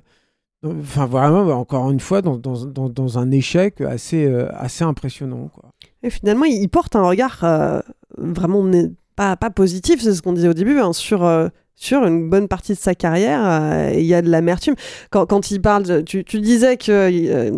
enfin 0.63 1.05
vraiment 1.07 1.41
encore 1.53 1.89
une 1.89 2.01
fois 2.01 2.21
dans, 2.21 2.37
dans, 2.37 2.65
dans, 2.65 2.89
dans 2.89 3.17
un 3.17 3.31
échec 3.31 3.81
assez, 3.81 4.25
euh, 4.25 4.49
assez 4.53 4.83
impressionnant 4.83 5.49
quoi. 5.53 5.71
Et 6.03 6.09
finalement, 6.09 6.45
il 6.45 6.67
porte 6.69 6.95
un 6.95 7.03
regard 7.03 7.43
euh, 7.43 7.79
vraiment 8.17 8.69
pas, 9.15 9.35
pas 9.37 9.49
positif, 9.49 10.01
c'est 10.01 10.13
ce 10.15 10.21
qu'on 10.21 10.33
disait 10.33 10.47
au 10.47 10.53
début, 10.53 10.79
hein, 10.79 10.93
sur, 10.93 11.23
euh, 11.23 11.47
sur 11.75 12.05
une 12.05 12.29
bonne 12.29 12.47
partie 12.47 12.73
de 12.73 12.77
sa 12.77 12.95
carrière. 12.95 13.41
euh, 13.45 13.91
Il 13.95 14.05
y 14.05 14.13
a 14.13 14.21
de 14.21 14.29
l'amertume. 14.29 14.75
Quand, 15.09 15.25
quand 15.25 15.51
il 15.51 15.61
parle, 15.61 15.83
de- 15.83 16.01
tu, 16.01 16.23
tu 16.23 16.39
disais 16.39 16.77
que 16.77 16.91
euh, 16.91 17.51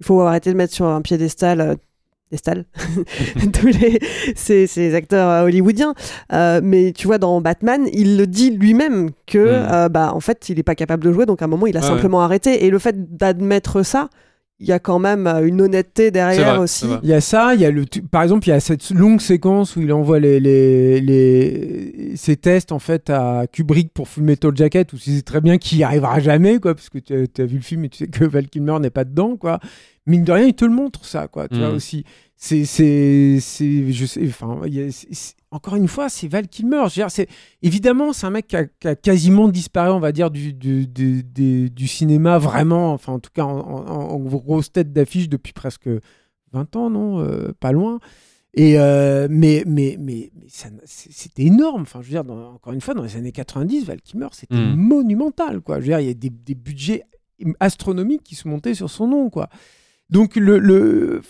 il 0.00 0.06
faut 0.06 0.20
arrêter 0.22 0.50
de 0.52 0.56
mettre 0.56 0.74
sur 0.74 0.86
un 0.86 1.00
piédestal. 1.02 1.60
euh, 1.60 1.74
Destal, 2.30 2.66
tous 3.54 3.68
les, 3.68 3.98
ces, 4.36 4.66
ces 4.66 4.94
acteurs 4.94 5.30
euh, 5.30 5.44
hollywoodiens. 5.44 5.94
Euh, 6.34 6.60
mais 6.62 6.92
tu 6.92 7.06
vois, 7.06 7.16
dans 7.16 7.40
Batman, 7.40 7.88
il 7.94 8.18
le 8.18 8.26
dit 8.26 8.50
lui-même 8.50 9.12
que, 9.26 9.38
Mm. 9.38 9.68
euh, 9.72 9.88
bah, 9.88 10.12
en 10.14 10.20
fait, 10.20 10.50
il 10.50 10.56
n'est 10.56 10.62
pas 10.62 10.74
capable 10.74 11.02
de 11.04 11.10
jouer, 11.10 11.24
donc 11.24 11.40
à 11.40 11.46
un 11.46 11.48
moment, 11.48 11.66
il 11.66 11.74
a 11.78 11.80
Ouais, 11.80 11.86
simplement 11.86 12.20
arrêté. 12.20 12.66
Et 12.66 12.70
le 12.70 12.78
fait 12.78 13.16
d'admettre 13.16 13.82
ça, 13.82 14.10
il 14.60 14.66
y 14.66 14.72
a 14.72 14.78
quand 14.80 14.98
même 14.98 15.26
euh, 15.28 15.46
une 15.46 15.60
honnêteté 15.60 16.10
derrière 16.10 16.54
vrai, 16.54 16.58
aussi. 16.64 16.86
c'est. 16.86 16.98
Il 17.04 17.08
y 17.08 17.12
a 17.14 17.20
ça, 17.20 17.54
il 17.54 17.60
y 17.60 17.64
a 17.64 17.70
le, 17.70 17.84
par 18.10 18.22
exemple, 18.24 18.46
il 18.48 18.50
y 18.50 18.54
a 18.54 18.60
cette 18.60 18.90
longue 18.90 19.20
séquence 19.20 19.76
où 19.76 19.82
il 19.82 19.92
envoie 19.92 20.18
les, 20.18 20.40
les, 20.40 21.00
les- 21.00 22.16
ses 22.16 22.36
tests 22.36 22.72
en 22.72 22.78
fait 22.80 23.08
à 23.10 23.46
Kubrick 23.52 23.92
pour 23.92 24.08
Full 24.08 24.24
Metal 24.24 24.50
Jacket, 24.56 24.92
où 24.92 24.98
sais 24.98 25.22
très 25.22 25.40
bien 25.40 25.58
qu'il 25.58 25.78
n'y 25.78 25.84
arrivera 25.84 26.18
jamais, 26.20 26.58
quoi, 26.58 26.74
parce 26.74 26.88
que 26.90 26.98
tu 26.98 27.12
as, 27.14 27.44
vu 27.46 27.56
le 27.56 27.62
film 27.62 27.84
et 27.84 27.88
tu 27.88 27.98
sais 27.98 28.06
que 28.08 28.24
Val 28.24 28.48
Kilmer 28.48 28.78
n'est 28.80 28.90
pas 28.90 29.04
dedans, 29.04 29.36
quoi. 29.36 29.60
Mine 30.06 30.24
de 30.24 30.32
rien, 30.32 30.46
il 30.46 30.54
te 30.54 30.64
le 30.64 30.72
montre, 30.72 31.04
ça, 31.04 31.28
quoi, 31.28 31.46
tu 31.48 31.56
Mm. 31.56 31.58
vois, 31.60 31.70
aussi. 31.70 32.04
C'est, 32.36 32.64
c'est, 32.64 33.38
c'est, 33.40 33.92
je 33.92 34.06
sais, 34.06 34.22
enfin, 34.26 34.60
encore 35.50 35.76
une 35.76 35.88
fois, 35.88 36.08
c'est 36.08 36.28
Val 36.28 36.46
Kilmer. 36.48 36.84
C'est, 37.08 37.26
évidemment, 37.62 38.12
c'est 38.12 38.26
un 38.26 38.30
mec 38.30 38.46
qui 38.48 38.56
a, 38.56 38.66
qui 38.66 38.88
a 38.88 38.94
quasiment 38.96 39.48
disparu, 39.48 39.90
on 39.90 40.00
va 40.00 40.12
dire, 40.12 40.30
du, 40.30 40.52
du, 40.52 40.86
du, 40.86 41.22
du- 41.70 41.88
cinéma, 41.88 42.36
vraiment, 42.38 42.92
enfin, 42.92 43.14
en 43.14 43.18
tout 43.18 43.30
cas, 43.32 43.44
en, 43.44 43.58
en- 43.58 44.10
en 44.10 44.18
grosse 44.18 44.70
tête 44.72 44.92
d'affiche 44.92 45.28
depuis 45.28 45.52
presque 45.52 45.88
20 46.52 46.76
ans, 46.76 46.90
non 46.90 47.20
Euh, 47.20 47.52
Pas 47.60 47.72
loin. 47.72 47.98
Et 48.54 48.78
euh, 48.80 49.28
mais 49.30 49.62
mais 49.66 49.96
mais, 50.00 50.30
mais 50.34 50.46
c'était 50.84 51.44
énorme. 51.44 51.82
Enfin, 51.82 52.00
je 52.02 52.06
veux 52.06 52.12
dire, 52.12 52.24
dans- 52.24 52.54
encore 52.54 52.72
une 52.72 52.80
fois, 52.80 52.94
dans 52.94 53.02
les 53.02 53.16
années 53.16 53.30
90, 53.32 53.84
Val 53.84 54.00
Kilmer, 54.00 54.28
c'était 54.32 54.56
Mm. 54.56 54.74
monumental, 54.76 55.60
quoi. 55.60 55.76
Je 55.76 55.80
veux 55.82 55.86
dire, 55.88 56.00
il 56.00 56.06
y 56.08 56.10
a 56.10 56.14
des, 56.14 56.30
des 56.30 56.54
budgets 56.54 57.04
astronomiques 57.60 58.22
qui 58.24 58.34
se 58.34 58.48
montaient 58.48 58.74
sur 58.74 58.90
son 58.90 59.06
nom, 59.06 59.30
quoi. 59.30 59.48
Donc 60.10 60.36
le, 60.36 60.58
le 60.58 61.20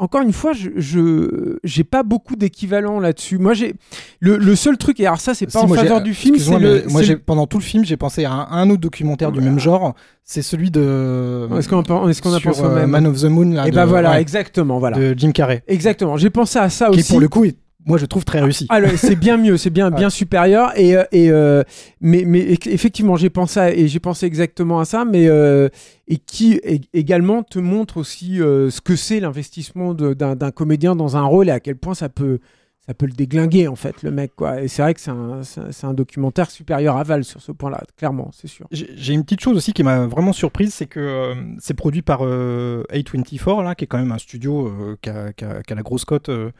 encore 0.00 0.22
une 0.22 0.32
fois, 0.32 0.52
je 0.52 1.58
j'ai 1.64 1.84
pas 1.84 2.02
beaucoup 2.02 2.36
d'équivalent 2.36 3.00
là-dessus. 3.00 3.38
Moi, 3.38 3.54
j'ai 3.54 3.74
le, 4.20 4.36
le 4.36 4.56
seul 4.56 4.76
truc 4.78 5.00
et 5.00 5.06
alors 5.06 5.20
ça, 5.20 5.34
c'est 5.34 5.46
pas 5.46 5.58
Si, 5.58 5.64
en 5.64 5.68
faveur 5.68 6.00
du 6.02 6.14
film, 6.14 6.38
c'est 6.38 6.58
le. 6.58 6.84
moi, 6.88 7.02
le- 7.02 7.18
pendant 7.18 7.46
tout 7.46 7.58
le 7.58 7.64
film, 7.64 7.84
j'ai 7.84 7.96
pensé 7.96 8.24
à 8.24 8.32
un, 8.32 8.48
un 8.50 8.70
autre 8.70 8.80
documentaire 8.80 9.32
du 9.32 9.40
même 9.40 9.58
genre. 9.58 9.94
C'est 10.24 10.42
celui 10.42 10.70
de. 10.70 11.48
Est-ce 11.58 11.68
qu'on 11.68 11.80
a- 11.80 11.82
qu'on 11.82 12.40
pensé 12.40 12.62
au 12.62 12.64
euh, 12.66 12.74
même 12.74 12.90
Man 12.90 13.06
of 13.06 13.20
the 13.20 13.24
Moon 13.24 13.50
là, 13.50 13.66
Et 13.66 13.70
de, 13.70 13.74
ben 13.76 13.86
voilà, 13.86 14.10
ouais, 14.12 14.20
exactement, 14.20 14.78
voilà. 14.78 14.96
de 14.98 15.14
Jim 15.18 15.32
Carrey. 15.32 15.62
Exactement. 15.66 16.16
J'ai 16.16 16.30
pensé 16.30 16.58
à 16.58 16.68
ça 16.68 16.90
Qui 16.90 17.00
aussi. 17.00 17.10
pour 17.12 17.20
le 17.20 17.28
coup 17.28 17.44
est 17.44 17.56
moi 17.88 17.98
je 17.98 18.06
trouve 18.06 18.24
très 18.24 18.40
réussi. 18.40 18.66
Alors, 18.68 18.90
c'est 18.96 19.16
bien 19.16 19.36
mieux, 19.36 19.56
c'est 19.56 19.70
bien, 19.70 19.90
bien 20.02 20.10
supérieur. 20.10 20.70
Et, 20.78 20.96
euh, 20.96 21.02
et 21.10 21.30
euh, 21.30 21.62
mais, 22.00 22.22
mais 22.26 22.40
eff- 22.54 22.68
effectivement, 22.70 23.16
j'ai 23.16 23.30
pensé 23.30 23.58
à- 23.58 23.74
et 23.74 23.88
j'ai 23.88 23.98
pensé 24.00 24.26
exactement 24.26 24.78
à 24.78 24.84
ça, 24.84 25.04
mais 25.04 25.26
euh, 25.28 25.68
et 26.06 26.18
qui 26.18 26.60
également 26.94 27.42
te 27.42 27.58
montre 27.58 27.96
aussi 27.96 28.40
euh, 28.40 28.70
ce 28.70 28.80
que 28.80 28.94
c'est 28.94 29.18
l'investissement 29.20 29.94
de- 29.94 30.14
d'un 30.14 30.50
comédien 30.52 30.94
dans 30.94 31.16
un 31.16 31.24
rôle 31.24 31.48
et 31.48 31.52
à 31.52 31.60
quel 31.60 31.76
point 31.76 31.94
ça 31.94 32.08
peut 32.08 32.38
ça 32.86 32.94
peut 32.94 33.04
le 33.04 33.12
déglinguer 33.12 33.68
en 33.68 33.76
fait 33.76 34.02
le 34.02 34.10
mec 34.10 34.32
quoi. 34.34 34.62
Et 34.62 34.68
c'est 34.68 34.80
vrai 34.80 34.94
que 34.94 35.00
c'est 35.00 35.10
un, 35.10 35.42
c'est 35.42 35.84
un- 35.86 35.92
documentaire 35.92 36.50
supérieur 36.50 36.96
à 36.96 37.02
Val 37.02 37.22
sur 37.22 37.42
ce 37.42 37.52
point-là, 37.52 37.82
clairement, 37.98 38.30
c'est 38.32 38.48
sûr. 38.48 38.66
J'ai 38.70 38.88
j'ai 38.96 39.12
une 39.12 39.24
petite 39.24 39.40
chose 39.40 39.58
aussi 39.58 39.74
qui 39.74 39.82
m'a 39.82 40.06
vraiment 40.06 40.32
surprise, 40.32 40.72
c'est 40.72 40.86
que 40.86 40.98
euh, 41.00 41.34
c'est 41.58 41.74
produit 41.74 42.00
par 42.00 42.20
euh, 42.22 42.84
A24, 42.90 43.62
là, 43.62 43.74
qui 43.74 43.84
est 43.84 43.86
quand 43.88 43.98
même 43.98 44.12
un 44.12 44.16
studio 44.18 44.68
euh, 44.68 44.96
qui, 45.02 45.10
a, 45.10 45.32
qui 45.34 45.44
a- 45.44 45.62
qui 45.62 45.72
a 45.72 45.76
la 45.76 45.82
grosse 45.82 46.06
cote, 46.06 46.30
euh, 46.30 46.50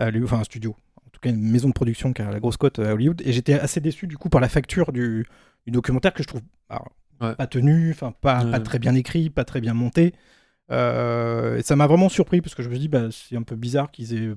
à 0.00 0.10
enfin 0.24 0.40
un 0.40 0.44
studio, 0.44 0.74
en 0.96 1.10
tout 1.10 1.20
cas 1.20 1.30
une 1.30 1.40
maison 1.40 1.68
de 1.68 1.72
production 1.74 2.12
qui 2.12 2.22
a 2.22 2.30
la 2.30 2.40
grosse 2.40 2.56
cote 2.56 2.78
à 2.78 2.94
Hollywood. 2.94 3.20
Et 3.24 3.32
j'étais 3.32 3.54
assez 3.54 3.80
déçu 3.80 4.06
du 4.06 4.16
coup 4.18 4.28
par 4.28 4.40
la 4.40 4.48
facture 4.48 4.92
du, 4.92 5.26
du 5.66 5.70
documentaire 5.72 6.12
que 6.14 6.22
je 6.22 6.28
trouve 6.28 6.42
alors, 6.68 6.90
Ouais. 7.20 7.34
pas 7.34 7.46
tenu, 7.46 7.90
enfin 7.90 8.12
pas, 8.20 8.44
Ouais. 8.44 8.50
pas 8.50 8.60
très 8.60 8.78
bien 8.78 8.94
écrit, 8.94 9.28
pas 9.28 9.44
très 9.44 9.60
bien 9.60 9.74
monté. 9.74 10.14
Euh, 10.70 11.58
et 11.58 11.62
ça 11.62 11.76
m'a 11.76 11.86
vraiment 11.86 12.08
surpris 12.08 12.40
parce 12.40 12.54
que 12.54 12.62
je 12.62 12.68
me 12.70 12.78
dis 12.78 12.88
bah, 12.88 13.08
c'est 13.10 13.36
un 13.36 13.42
peu 13.42 13.56
bizarre 13.56 13.90
qu'ils 13.90 14.14
aient 14.14 14.32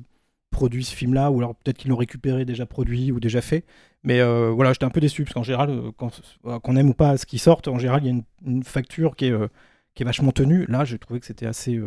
produit 0.51 0.84
ce 0.84 0.93
film-là, 0.95 1.32
ou 1.32 1.38
alors 1.39 1.55
peut-être 1.55 1.78
qu'ils 1.78 1.89
l'ont 1.91 1.97
récupéré 1.97 2.43
déjà 2.45 2.66
produit 2.66 3.11
ou 3.11 3.20
déjà 3.20 3.41
fait. 3.41 3.64
Mais 4.03 4.20
euh, 4.20 4.49
voilà, 4.51 4.74
j'étais 4.74 4.84
un 4.86 4.89
peu 4.89 4.99
déçu 4.99 5.24
parce 5.24 5.34
qu'en 5.34 5.43
général, 5.43 5.70
euh, 5.72 6.59
qu'on 6.59 6.76
aime 6.76 6.89
ou 6.89 6.93
pas 6.93 7.16
ce 7.18 7.26
qui 7.26 7.39
sort, 7.39 7.61
en 7.68 7.80
général, 7.80 8.03
il 8.03 8.05
y 8.07 8.09
a 8.09 8.11
une, 8.14 8.24
une 8.45 8.64
facture 8.64 9.16
qui 9.16 9.28
est, 9.28 9.32
euh, 9.32 9.47
qui 9.95 10.03
est 10.03 10.05
vachement 10.05 10.32
tenue. 10.34 10.66
Là, 10.68 10.84
j'ai 10.86 10.99
trouvé 10.99 11.20
que 11.22 11.26
c'était 11.26 11.45
assez. 11.45 11.80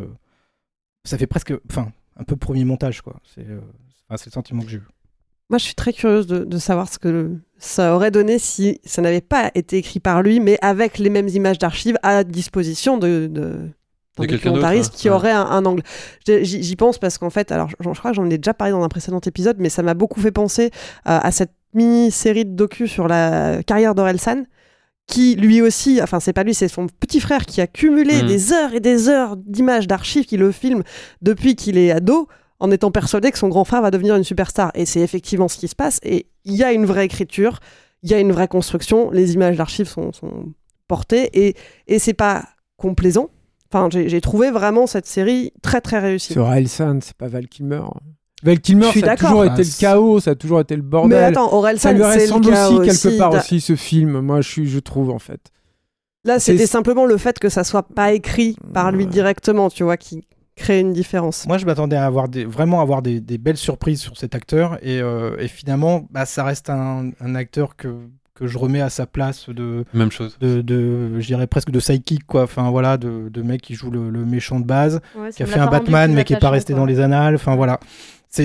ça 1.04 1.18
fait 1.18 1.26
presque. 1.26 1.52
Enfin, 1.70 1.92
un 2.16 2.24
peu 2.24 2.36
premier 2.36 2.64
montage, 2.64 3.02
quoi. 3.02 3.16
C'est 3.34 3.46
euh, 3.46 3.60
enfin, 4.08 4.16
c'est 4.16 4.26
le 4.26 4.32
sentiment 4.32 4.62
que 4.62 4.70
j'ai 4.70 4.78
eu. 4.78 4.86
Moi, 5.48 5.58
je 5.58 5.64
suis 5.64 5.74
très 5.74 5.92
curieuse 5.92 6.26
de, 6.26 6.44
de 6.44 6.58
savoir 6.58 6.88
ce 6.88 6.98
que 6.98 7.36
ça 7.58 7.94
aurait 7.94 8.10
donné 8.10 8.38
si 8.38 8.80
ça 8.84 9.00
n'avait 9.00 9.20
pas 9.20 9.50
été 9.54 9.76
écrit 9.76 10.00
par 10.00 10.22
lui, 10.22 10.40
mais 10.40 10.58
avec 10.60 10.98
les 10.98 11.10
mêmes 11.10 11.28
images 11.28 11.58
d'archives 11.58 11.98
à 12.02 12.24
disposition 12.24 12.98
de, 12.98 13.28
de, 13.30 13.70
d'un 14.16 14.24
De 14.24 14.26
quelqu'un 14.26 14.50
documentariste 14.50 14.90
d'autre, 14.90 15.00
qui 15.00 15.08
ouais. 15.08 15.14
aurait 15.14 15.30
un, 15.30 15.46
un 15.46 15.64
angle. 15.64 15.82
J'y 16.26 16.76
pense 16.76 16.98
parce 16.98 17.18
qu'en 17.18 17.30
fait, 17.30 17.52
alors 17.52 17.68
je, 17.68 17.76
crois 17.76 18.10
que 18.10 18.16
j'en 18.16 18.28
ai 18.28 18.38
déjà 18.38 18.54
parlé 18.54 18.72
dans 18.72 18.82
un 18.82 18.88
précédent 18.88 19.20
épisode, 19.20 19.58
mais 19.60 19.68
ça 19.68 19.82
m'a 19.82 19.94
beaucoup 19.94 20.20
fait 20.20 20.32
penser 20.32 20.72
à, 21.04 21.24
à 21.24 21.30
cette 21.30 21.52
mini-série 21.74 22.44
de 22.44 22.56
docu 22.56 22.88
sur 22.88 23.06
la 23.06 23.62
carrière 23.62 23.94
d'Orelsan 23.94 24.44
qui 25.06 25.36
lui 25.36 25.62
aussi, 25.62 26.00
enfin 26.02 26.18
c'est 26.20 26.32
pas 26.32 26.42
lui, 26.42 26.54
c'est 26.54 26.68
son 26.68 26.86
petit 26.88 27.20
frère 27.20 27.46
qui 27.46 27.60
a 27.60 27.66
cumulé 27.66 28.22
Mm. 28.22 28.26
des 28.26 28.52
heures 28.52 28.74
et 28.74 28.80
des 28.80 29.08
heures 29.08 29.36
d'images 29.36 29.86
d'archives 29.86 30.24
qui 30.24 30.36
le 30.36 30.50
filme 30.52 30.82
depuis 31.22 31.54
qu'il 31.56 31.78
est 31.78 31.90
ado, 31.92 32.28
en 32.58 32.70
étant 32.70 32.90
persuadé 32.90 33.30
que 33.30 33.38
son 33.38 33.48
grand 33.48 33.64
frère 33.64 33.82
va 33.82 33.90
devenir 33.90 34.16
une 34.16 34.24
superstar. 34.24 34.72
Et 34.74 34.86
c'est 34.86 35.00
effectivement 35.00 35.46
ce 35.46 35.58
qui 35.58 35.68
se 35.68 35.74
passe. 35.76 36.00
Et 36.02 36.26
il 36.44 36.54
y 36.54 36.64
a 36.64 36.72
une 36.72 36.86
vraie 36.86 37.04
écriture, 37.04 37.60
il 38.02 38.10
y 38.10 38.14
a 38.14 38.18
une 38.18 38.32
vraie 38.32 38.48
construction, 38.48 39.10
les 39.10 39.34
images 39.34 39.56
d'archives 39.56 39.88
sont, 39.88 40.12
sont 40.12 40.52
portées, 40.88 41.28
et, 41.34 41.54
et 41.86 41.98
c'est 41.98 42.14
pas 42.14 42.44
complaisant. 42.76 43.30
Enfin, 43.72 43.88
j'ai 43.92 44.08
j'ai 44.08 44.20
trouvé 44.20 44.50
vraiment 44.50 44.86
cette 44.86 45.06
série 45.06 45.52
très 45.60 45.80
très 45.80 45.98
réussie. 45.98 46.32
C'est 46.34 46.38
Orelsan, 46.40 47.00
c'est 47.02 47.16
pas 47.16 47.26
Val 47.28 47.46
Kilmer. 47.48 47.82
Val 48.46 48.60
Kilmer, 48.60 48.92
ça 48.92 49.12
a 49.12 49.16
toujours 49.16 49.42
Ah, 49.42 49.46
été 49.52 49.62
le 49.64 49.78
chaos, 49.80 50.20
ça 50.20 50.30
a 50.30 50.34
toujours 50.34 50.60
été 50.60 50.76
le 50.76 50.82
bordel. 50.82 51.18
Mais 51.18 51.24
attends, 51.24 51.52
Orelsan, 51.52 51.90
ça 51.90 51.92
lui 51.92 52.02
ressemble 52.02 52.46
cas 52.46 52.68
aussi 52.70 52.76
quelque 52.80 52.90
aussi 53.08 53.18
part 53.18 53.34
aussi 53.34 53.60
ce 53.60 53.76
film. 53.76 54.20
Moi, 54.20 54.40
je 54.40 54.48
suis, 54.48 54.66
je 54.68 54.78
trouve 54.78 55.10
en 55.10 55.18
fait. 55.18 55.40
Là, 56.24 56.38
c'était 56.40 56.66
simplement 56.66 57.04
le 57.04 57.16
fait 57.18 57.38
que 57.38 57.48
ça 57.48 57.62
soit 57.64 57.82
pas 57.84 58.12
écrit 58.12 58.56
par 58.72 58.90
lui 58.92 59.06
directement, 59.06 59.68
tu 59.70 59.84
vois, 59.84 59.96
qui 59.96 60.22
crée 60.56 60.80
une 60.80 60.92
différence. 60.92 61.46
Moi, 61.46 61.58
je 61.58 61.66
m'attendais 61.66 61.96
à 61.96 62.06
avoir 62.06 62.28
des, 62.28 62.44
vraiment 62.44 62.80
avoir 62.80 63.02
des, 63.02 63.20
des 63.20 63.38
belles 63.38 63.58
surprises 63.58 64.00
sur 64.00 64.16
cet 64.16 64.34
acteur. 64.34 64.78
Et, 64.82 65.00
euh, 65.02 65.36
et 65.38 65.48
finalement, 65.48 66.06
bah, 66.10 66.24
ça 66.24 66.42
reste 66.44 66.70
un, 66.70 67.10
un 67.20 67.34
acteur 67.34 67.76
que, 67.76 67.94
que 68.34 68.46
je 68.46 68.58
remets 68.58 68.80
à 68.80 68.88
sa 68.90 69.06
place 69.06 69.48
de. 69.50 69.84
Même 69.94 70.10
chose. 70.10 70.36
De, 70.40 70.62
de, 70.62 71.20
je 71.20 71.26
dirais 71.26 71.46
presque 71.46 71.70
de 71.70 71.78
sidekick, 71.78 72.26
quoi. 72.26 72.44
Enfin, 72.44 72.70
voilà, 72.70 72.96
de, 72.96 73.28
de 73.28 73.42
mec 73.42 73.60
qui 73.62 73.74
joue 73.74 73.90
le, 73.90 74.10
le 74.10 74.24
méchant 74.24 74.58
de 74.58 74.64
base, 74.66 75.00
Ouais, 75.16 75.30
ça 75.30 75.36
qui 75.36 75.42
a 75.42 75.46
fait 75.46 75.60
un 75.60 75.66
Batman, 75.68 76.12
mais 76.12 76.24
qui 76.24 76.32
est 76.32 76.38
pas 76.40 76.50
resté 76.50 76.72
quoi. 76.72 76.80
dans 76.80 76.86
les 76.86 77.00
annales. 77.00 77.34
Enfin, 77.36 77.54
voilà. 77.54 77.78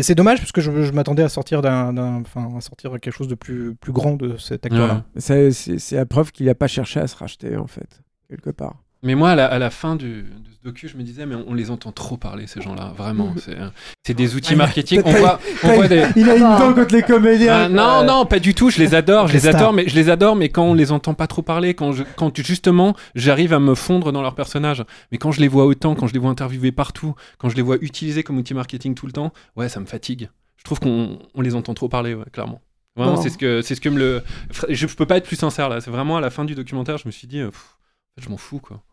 C'est 0.01 0.15
dommage 0.15 0.39
parce 0.39 0.53
que 0.53 0.61
je, 0.61 0.91
m'attendais 0.91 1.23
à 1.23 1.29
sortir 1.29 1.61
d'un, 1.61 2.23
à 2.23 2.61
sortir 2.61 2.91
quelque 2.91 3.11
chose 3.11 3.27
de 3.27 3.35
plus, 3.35 3.75
plus 3.75 3.91
grand 3.91 4.15
de 4.15 4.37
cet 4.37 4.65
acteur-là. 4.65 5.03
C'est 5.17 5.91
la 5.91 6.05
preuve 6.05 6.31
qu'il 6.31 6.47
a 6.49 6.55
pas 6.55 6.67
cherché 6.67 6.99
à 6.99 7.07
se 7.07 7.15
racheter 7.17 7.57
en 7.57 7.67
fait, 7.67 8.01
quelque 8.29 8.51
part. 8.51 8.83
Mais 9.03 9.15
moi, 9.15 9.31
à 9.31 9.35
la, 9.35 9.45
à 9.47 9.57
la 9.57 9.69
fin 9.71 9.95
du, 9.95 10.21
de 10.23 10.51
ce 10.51 10.63
docu, 10.63 10.87
je 10.87 10.95
me 10.95 11.01
disais, 11.01 11.25
mais 11.25 11.33
on, 11.33 11.45
on 11.49 11.53
les 11.55 11.71
entend 11.71 11.91
trop 11.91 12.17
parler, 12.17 12.45
ces 12.45 12.61
gens-là, 12.61 12.93
vraiment. 12.95 13.33
C'est 13.37 13.57
euh, 13.57 13.67
c'est 14.05 14.13
des 14.13 14.35
outils 14.35 14.53
Ah, 14.53 14.57
marketing. 14.57 15.01
On 15.05 15.11
voit, 15.11 15.39
on 15.63 15.67
t'as- 15.67 15.73
voit 15.75 15.87
des... 15.87 16.05
Il 16.15 16.29
a 16.29 16.35
une 16.35 16.43
dent 16.43 16.73
contre 16.73 16.93
les 16.93 17.01
comédiens. 17.01 17.63
Ah, 17.63 17.69
non, 17.69 18.03
non, 18.05 18.25
pas 18.27 18.37
du 18.39 18.53
tout. 18.53 18.69
Je 18.69 18.77
les 18.79 18.93
adore, 18.93 19.27
je 19.27 19.33
Les 19.33 19.47
adore, 19.47 19.73
mais 19.73 19.87
je 19.87 19.95
les 19.95 20.09
adore, 20.09 20.35
mais 20.35 20.49
quand 20.49 20.63
on 20.63 20.75
les 20.75 20.91
entend 20.91 21.15
pas 21.15 21.25
trop 21.25 21.41
parler, 21.41 21.73
quand, 21.73 21.93
je, 21.93 22.03
quand 22.15 22.35
justement 22.37 22.95
j'arrive 23.15 23.53
à 23.53 23.59
me 23.59 23.73
fondre 23.73 24.11
dans 24.11 24.21
leur 24.21 24.35
personnage, 24.35 24.83
mais 25.11 25.17
quand 25.17 25.31
je 25.31 25.41
les 25.41 25.47
vois 25.47 25.65
autant, 25.65 25.95
quand 25.95 26.05
je 26.05 26.13
les 26.13 26.19
vois 26.19 26.29
interviewés 26.29 26.71
partout, 26.71 27.15
quand 27.39 27.49
je 27.49 27.55
les 27.55 27.61
vois 27.63 27.77
utilisés 27.81 28.21
comme 28.21 28.37
outil 28.37 28.53
marketing 28.53 28.93
tout 28.93 29.07
le 29.07 29.13
temps, 29.13 29.33
ouais, 29.55 29.67
ça 29.67 29.79
me 29.79 29.87
fatigue. 29.87 30.29
Je 30.57 30.63
trouve 30.63 30.79
qu'on 30.79 31.17
on 31.33 31.41
les 31.41 31.55
entend 31.55 31.73
trop 31.73 31.89
parler, 31.89 32.13
ouais, 32.13 32.25
clairement. 32.31 32.61
Vraiment, 32.95 33.15
c'est 33.19 33.29
ce 33.29 33.37
que 33.39 33.63
c'est 33.63 33.73
ce 33.73 33.81
que 33.81 33.89
me 33.89 33.97
le. 33.97 34.21
Je, 34.69 34.75
je 34.85 34.95
peux 34.95 35.07
pas 35.07 35.17
être 35.17 35.25
plus 35.25 35.37
sincère 35.37 35.69
là. 35.69 35.81
C'est 35.81 35.89
vraiment 35.89 36.17
à 36.17 36.21
la 36.21 36.29
fin 36.29 36.45
du 36.45 36.53
documentaire, 36.53 36.97
je 36.99 37.07
me 37.07 37.11
suis 37.11 37.25
dit, 37.25 37.39
euh, 37.39 37.49
pff, 37.49 37.77
je 38.21 38.29
m'en 38.29 38.37
fous 38.37 38.59
quoi. 38.59 38.83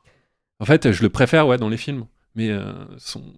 En 0.61 0.65
fait, 0.65 0.91
je 0.93 1.03
le 1.03 1.09
préfère 1.09 1.47
ouais 1.47 1.57
dans 1.59 1.69
les 1.69 1.77
films, 1.77 2.07
mais 2.35 2.51
euh, 2.51 2.73
son... 2.99 3.21
tout 3.21 3.35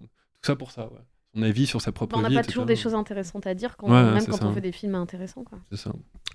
ça 0.47 0.55
pour 0.55 0.71
ça, 0.71 0.83
ouais. 0.85 0.99
Son 1.35 1.43
avis 1.43 1.65
sur 1.65 1.79
sa 1.81 1.91
propre 1.93 2.17
On 2.17 2.21
n'a 2.21 2.27
vie. 2.27 2.35
pas 2.35 2.41
etc. 2.41 2.51
toujours 2.53 2.65
des 2.65 2.75
choses 2.75 2.93
intéressantes 2.93 3.47
à 3.47 3.53
dire, 3.53 3.77
quand, 3.77 3.87
Ouais, 3.87 4.03
même 4.15 4.25
quand 4.25 4.35
ça. 4.37 4.45
on 4.47 4.53
fait 4.53 4.59
des 4.59 4.73
films 4.73 4.95
intéressants. 4.95 5.43
Quoi. 5.43 5.59
C'est 5.71 5.77
ça. 5.77 5.91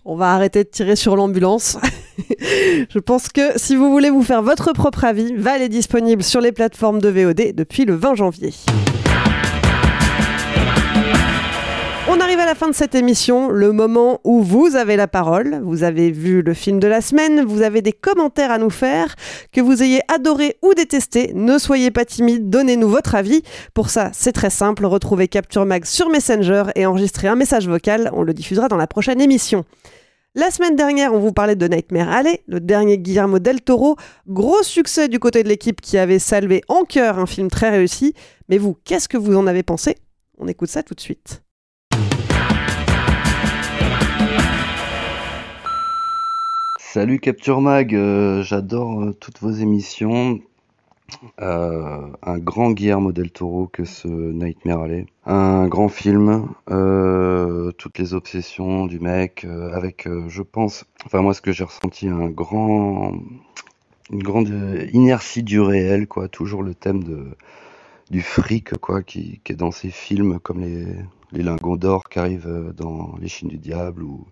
On 0.06 0.16
va 0.16 0.32
arrêter 0.32 0.64
de 0.64 0.68
tirer 0.70 0.96
sur 0.96 1.16
l'ambulance. 1.16 1.76
Je 2.88 2.98
pense 2.98 3.28
que 3.28 3.58
si 3.58 3.76
vous 3.76 3.90
voulez 3.90 4.08
vous 4.08 4.22
faire 4.22 4.42
votre 4.42 4.72
propre 4.72 5.04
avis, 5.04 5.34
Val 5.34 5.60
est 5.60 5.68
disponible 5.68 6.22
sur 6.22 6.40
les 6.40 6.52
plateformes 6.52 7.00
de 7.00 7.08
VOD 7.10 7.54
depuis 7.54 7.84
le 7.84 7.94
20 7.94 8.14
janvier. 8.14 8.54
La 12.46 12.54
fin 12.54 12.68
de 12.68 12.74
cette 12.76 12.94
émission, 12.94 13.48
le 13.48 13.72
moment 13.72 14.20
où 14.22 14.40
vous 14.40 14.76
avez 14.76 14.94
la 14.94 15.08
parole. 15.08 15.60
Vous 15.64 15.82
avez 15.82 16.12
vu 16.12 16.42
le 16.42 16.54
film 16.54 16.78
de 16.78 16.86
la 16.86 17.00
semaine, 17.00 17.44
vous 17.44 17.62
avez 17.62 17.82
des 17.82 17.92
commentaires 17.92 18.52
à 18.52 18.58
nous 18.58 18.70
faire. 18.70 19.16
Que 19.50 19.60
vous 19.60 19.82
ayez 19.82 20.00
adoré 20.06 20.56
ou 20.62 20.72
détesté, 20.72 21.32
ne 21.34 21.58
soyez 21.58 21.90
pas 21.90 22.04
timide, 22.04 22.48
donnez-nous 22.48 22.88
votre 22.88 23.16
avis. 23.16 23.42
Pour 23.74 23.90
ça, 23.90 24.10
c'est 24.12 24.30
très 24.30 24.50
simple, 24.50 24.86
retrouvez 24.86 25.26
Capture 25.26 25.66
Mag 25.66 25.84
sur 25.84 26.08
Messenger 26.08 26.66
et 26.76 26.86
enregistrez 26.86 27.26
un 27.26 27.34
message 27.34 27.66
vocal, 27.66 28.10
on 28.12 28.22
le 28.22 28.32
diffusera 28.32 28.68
dans 28.68 28.76
la 28.76 28.86
prochaine 28.86 29.20
émission. 29.20 29.64
La 30.36 30.52
semaine 30.52 30.76
dernière, 30.76 31.14
on 31.14 31.18
vous 31.18 31.32
parlait 31.32 31.56
de 31.56 31.66
Nightmare 31.66 32.10
Alley, 32.10 32.44
le 32.46 32.60
dernier 32.60 32.98
Guillermo 32.98 33.40
del 33.40 33.60
Toro. 33.60 33.96
Gros 34.28 34.62
succès 34.62 35.08
du 35.08 35.18
côté 35.18 35.42
de 35.42 35.48
l'équipe 35.48 35.80
qui 35.80 35.98
avait 35.98 36.20
salué 36.20 36.62
en 36.68 36.84
cœur 36.84 37.18
un 37.18 37.26
film 37.26 37.50
très 37.50 37.70
réussi. 37.70 38.14
Mais 38.48 38.58
vous, 38.58 38.76
qu'est-ce 38.84 39.08
que 39.08 39.16
vous 39.16 39.34
en 39.34 39.48
avez 39.48 39.64
pensé? 39.64 39.96
On 40.38 40.46
écoute 40.46 40.68
ça 40.68 40.84
tout 40.84 40.94
de 40.94 41.00
suite. 41.00 41.42
Salut 46.96 47.20
Capture 47.20 47.60
Mag, 47.60 47.94
euh, 47.94 48.42
j'adore 48.42 49.02
euh, 49.02 49.12
toutes 49.12 49.40
vos 49.40 49.50
émissions. 49.50 50.40
Euh, 51.42 52.06
un 52.22 52.38
grand 52.38 52.70
Guillermo 52.70 53.12
del 53.12 53.30
Toro 53.30 53.66
que 53.66 53.84
ce 53.84 54.08
Nightmare 54.08 54.80
Alley. 54.80 55.06
Un 55.26 55.68
grand 55.68 55.90
film, 55.90 56.48
toutes 57.76 57.98
les 57.98 58.14
obsessions 58.14 58.86
du 58.86 58.98
mec, 58.98 59.44
avec, 59.74 60.08
je 60.28 60.40
pense, 60.40 60.86
enfin 61.04 61.20
moi 61.20 61.34
ce 61.34 61.42
que 61.42 61.52
j'ai 61.52 61.64
ressenti, 61.64 62.08
un 62.08 62.30
grand, 62.30 63.12
une 64.10 64.22
grande 64.22 64.50
inertie 64.94 65.42
du 65.42 65.60
réel, 65.60 66.06
quoi. 66.06 66.28
Toujours 66.28 66.62
le 66.62 66.74
thème 66.74 67.04
de, 67.04 67.26
du 68.10 68.22
fric, 68.22 68.74
quoi, 68.78 69.02
qui, 69.02 69.42
est 69.46 69.52
dans 69.52 69.70
ces 69.70 69.90
films 69.90 70.38
comme 70.38 70.60
les, 70.60 70.86
les 71.32 71.42
lingots 71.42 71.76
d'or 71.76 72.04
qui 72.04 72.18
arrivent 72.18 72.72
dans 72.74 73.16
Les 73.20 73.28
Chines 73.28 73.50
du 73.50 73.58
Diable 73.58 74.02
ou 74.02 74.24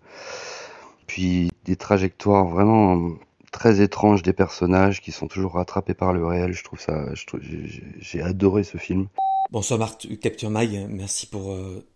puis 1.07 1.51
des 1.65 1.77
trajectoires 1.77 2.47
vraiment 2.47 3.11
très 3.53 3.81
étranges 3.81 4.23
des 4.23 4.33
personnages 4.33 5.01
qui 5.01 5.13
sont 5.13 5.29
toujours 5.29 5.53
rattrapés 5.53 5.95
par 5.95 6.13
le 6.13 6.27
réel. 6.27 6.53
Je 6.53 6.65
trouve 6.65 6.81
ça, 6.81 7.07
j'ai- 8.01 8.23
adoré 8.23 8.65
ce 8.65 8.79
film. 8.79 9.07
Bonsoir 9.51 9.79
Marc, 9.79 10.09
Capture 10.21 10.51
Mag, 10.51 10.87
merci 10.89 11.27
pour... 11.27 11.53
euh, 11.53 11.87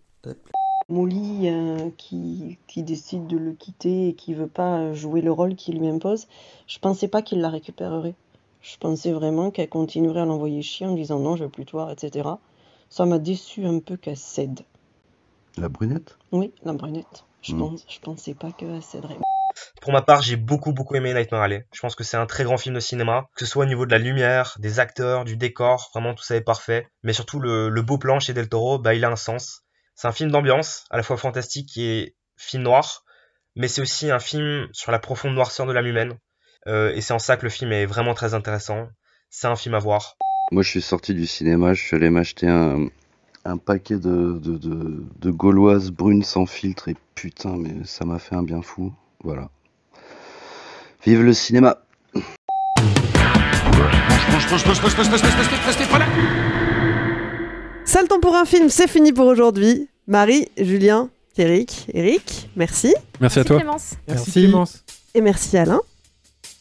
Molly 0.88 1.48
euh, 1.48 1.90
qui, 1.98 2.58
qui 2.66 2.82
décide 2.82 3.26
de 3.26 3.36
le 3.36 3.52
quitter 3.52 4.08
et 4.08 4.14
qui 4.14 4.32
veut 4.32 4.46
pas 4.46 4.92
jouer 4.94 5.20
le 5.20 5.30
rôle 5.30 5.54
qu'il 5.54 5.78
lui 5.78 5.88
impose, 5.88 6.28
je 6.66 6.78
pensais 6.78 7.08
pas 7.08 7.20
qu'il 7.20 7.40
la 7.40 7.50
récupérerait. 7.50 8.14
Je 8.62 8.76
pensais 8.78 9.12
vraiment 9.12 9.50
qu'elle 9.50 9.68
continuerait 9.68 10.20
à 10.20 10.24
l'envoyer 10.24 10.62
chier 10.62 10.86
en 10.86 10.94
disant 10.94 11.18
non, 11.18 11.36
je 11.36 11.44
veux 11.44 11.50
plus 11.50 11.66
te 11.66 11.72
voir, 11.72 11.90
etc. 11.90 12.28
Ça 12.88 13.04
m'a 13.04 13.18
déçu 13.18 13.66
un 13.66 13.80
peu 13.80 13.96
qu'elle 13.96 14.16
cède. 14.16 14.60
La 15.58 15.68
brunette? 15.68 16.16
Oui, 16.32 16.52
la 16.64 16.72
brunette. 16.72 17.24
Je, 17.42 17.54
Mm. 17.54 17.58
pense, 17.58 17.86
je 17.88 17.98
pensais 18.00 18.34
pas 18.34 18.50
qu'elle 18.52 18.82
céderait. 18.82 19.16
Pour 19.80 19.92
ma 19.92 20.02
part, 20.02 20.22
j'ai 20.22 20.36
beaucoup 20.36 20.72
beaucoup 20.72 20.94
aimé 20.96 21.12
Nightmare 21.14 21.42
Alley. 21.42 21.66
Je 21.72 21.80
pense 21.80 21.94
que 21.94 22.04
c'est 22.04 22.16
un 22.16 22.26
très 22.26 22.44
grand 22.44 22.58
film 22.58 22.74
de 22.74 22.80
cinéma, 22.80 23.28
que 23.34 23.44
ce 23.44 23.50
soit 23.50 23.64
au 23.64 23.68
niveau 23.68 23.86
de 23.86 23.90
la 23.90 23.98
lumière, 23.98 24.54
des 24.58 24.78
acteurs, 24.80 25.24
du 25.24 25.36
décor, 25.36 25.90
vraiment 25.94 26.14
tout 26.14 26.22
ça 26.22 26.36
est 26.36 26.40
parfait. 26.42 26.88
Mais 27.02 27.12
surtout 27.12 27.40
le, 27.40 27.68
le 27.68 27.82
beau 27.82 27.98
plan 27.98 28.20
chez 28.20 28.32
Del 28.34 28.48
Toro, 28.48 28.78
bah 28.78 28.94
il 28.94 29.04
a 29.04 29.08
un 29.10 29.16
sens. 29.16 29.62
C'est 29.94 30.06
un 30.06 30.12
film 30.12 30.30
d'ambiance, 30.30 30.84
à 30.90 30.96
la 30.96 31.02
fois 31.02 31.16
fantastique 31.16 31.76
et 31.76 32.14
film 32.36 32.62
noir, 32.62 33.04
mais 33.56 33.66
c'est 33.66 33.80
aussi 33.80 34.10
un 34.12 34.20
film 34.20 34.68
sur 34.72 34.92
la 34.92 35.00
profonde 35.00 35.34
noirceur 35.34 35.66
de 35.66 35.72
l'âme 35.72 35.86
humaine. 35.86 36.18
Euh, 36.68 36.92
et 36.94 37.00
c'est 37.00 37.14
en 37.14 37.18
ça 37.18 37.36
que 37.36 37.42
le 37.44 37.50
film 37.50 37.72
est 37.72 37.86
vraiment 37.86 38.14
très 38.14 38.34
intéressant. 38.34 38.88
C'est 39.30 39.48
un 39.48 39.56
film 39.56 39.74
à 39.74 39.78
voir. 39.80 40.16
Moi, 40.52 40.62
je 40.62 40.70
suis 40.70 40.82
sorti 40.82 41.14
du 41.14 41.26
cinéma, 41.26 41.74
je 41.74 41.82
suis 41.82 41.96
allé 41.96 42.10
m'acheter 42.10 42.46
un, 42.46 42.86
un 43.44 43.56
paquet 43.56 43.96
de, 43.96 44.38
de, 44.42 44.56
de, 44.56 45.02
de 45.20 45.30
gauloises 45.30 45.90
brunes 45.90 46.22
sans 46.22 46.46
filtre 46.46 46.88
et 46.88 46.96
putain, 47.14 47.56
mais 47.56 47.84
ça 47.84 48.04
m'a 48.04 48.18
fait 48.18 48.34
un 48.34 48.42
bien 48.42 48.62
fou. 48.62 48.92
Voilà. 49.22 49.50
Vive 51.04 51.22
le 51.22 51.32
cinéma 51.32 51.78
Ça 57.84 58.02
le 58.02 58.08
temps 58.08 58.20
pour 58.20 58.34
un 58.36 58.44
film, 58.44 58.68
c'est 58.68 58.88
fini 58.88 59.12
pour 59.12 59.26
aujourd'hui. 59.26 59.88
Marie, 60.06 60.48
Julien, 60.56 61.10
Eric, 61.36 61.86
Eric, 61.92 62.50
merci. 62.56 62.94
Merci 63.20 63.38
à 63.40 63.44
toi. 63.44 63.56
Clémence. 63.58 63.94
Merci, 64.06 64.32
Clémence. 64.32 64.84
Et 65.14 65.20
merci 65.20 65.56
Alain. 65.56 65.80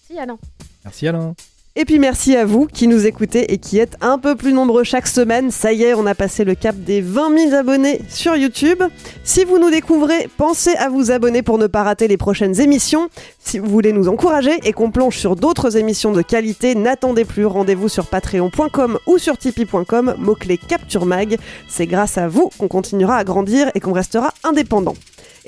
Si, 0.08 0.18
Alain. 0.18 0.38
Merci 0.84 1.08
Alain. 1.08 1.34
Et 1.80 1.86
puis 1.86 2.00
merci 2.00 2.36
à 2.36 2.44
vous 2.44 2.66
qui 2.66 2.88
nous 2.88 3.06
écoutez 3.06 3.54
et 3.54 3.60
qui 3.60 3.78
êtes 3.78 3.98
un 4.02 4.18
peu 4.18 4.36
plus 4.36 4.52
nombreux 4.52 4.84
chaque 4.84 5.06
semaine. 5.06 5.52
Ça 5.52 5.74
y 5.74 5.84
est, 5.84 5.94
on 5.94 6.08
a 6.08 6.16
passé 6.16 6.44
le 6.44 6.56
cap 6.56 6.76
des 6.76 7.02
20 7.02 7.50
000 7.50 7.54
abonnés 7.54 8.02
sur 8.10 8.36
YouTube. 8.36 8.82
Si 9.24 9.46
vous 9.46 9.60
nous 9.60 9.70
découvrez, 9.70 10.28
pensez 10.38 10.74
à 10.78 10.90
vous 10.90 11.12
abonner 11.12 11.44
pour 11.44 11.60
ne 11.60 11.68
pas 11.68 11.84
rater 11.84 12.08
les 12.08 12.18
prochaines 12.18 12.60
émissions. 12.60 13.10
Si 13.38 13.60
vous 13.60 13.70
voulez 13.70 13.94
nous 13.94 14.08
encourager 14.08 14.58
et 14.64 14.74
qu'on 14.74 14.90
plonge 14.90 15.18
sur 15.18 15.36
d'autres 15.36 15.78
émissions 15.78 16.12
de 16.12 16.24
qualité, 16.24 16.74
n'attendez 16.74 17.26
plus. 17.26 17.46
Rendez-vous 17.46 17.90
sur 17.90 18.08
patreon.com 18.08 18.98
ou 19.06 19.20
sur 19.20 19.38
tipeee.com, 19.38 20.16
mot-clé 20.18 20.58
Capture 20.58 21.06
Mag. 21.06 21.38
C'est 21.70 21.86
grâce 21.86 22.18
à 22.18 22.28
vous 22.28 22.50
qu'on 22.58 22.68
continuera 22.68 23.18
à 23.18 23.24
grandir 23.24 23.70
et 23.76 23.80
qu'on 23.82 23.94
restera 23.94 24.34
indépendant. 24.44 24.96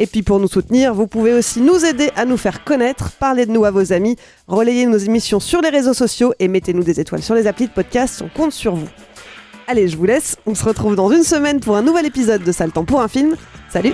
Et 0.02 0.08
puis 0.08 0.24
pour 0.24 0.40
nous 0.40 0.48
soutenir, 0.48 0.94
vous 0.94 1.08
pouvez 1.08 1.34
aussi 1.34 1.60
nous 1.60 1.86
aider 1.86 2.10
à 2.16 2.24
nous 2.24 2.38
faire 2.38 2.64
connaître, 2.64 3.12
parler 3.12 3.46
de 3.46 3.52
nous 3.52 3.66
à 3.66 3.72
vos 3.72 3.92
amis, 3.92 4.16
relayez 4.48 4.86
nos 4.86 4.98
émissions 4.98 5.42
sur 5.42 5.62
les 5.62 5.68
réseaux 5.70 5.94
sociaux 5.94 6.34
et 6.40 6.48
mettez-nous 6.48 6.84
des 6.84 7.02
étoiles 7.02 7.22
sur 7.22 7.36
les 7.36 7.48
applis 7.48 7.68
de 7.68 7.74
podcast, 7.74 8.24
on 8.26 8.30
compte 8.30 8.54
sur 8.54 8.76
vous. 8.76 8.88
Allez, 9.68 9.90
je 9.90 9.98
vous 9.98 10.06
laisse, 10.06 10.38
on 10.46 10.56
se 10.56 10.64
retrouve 10.64 10.96
dans 10.96 11.12
une 11.12 11.24
semaine 11.24 11.60
pour 11.60 11.76
un 11.76 11.82
nouvel 11.82 12.06
épisode 12.06 12.44
de 12.44 12.52
Sale 12.54 12.72
Temps 12.72 12.86
pour 12.86 13.02
un 13.02 13.10
film. 13.10 13.36
Salut 13.70 13.94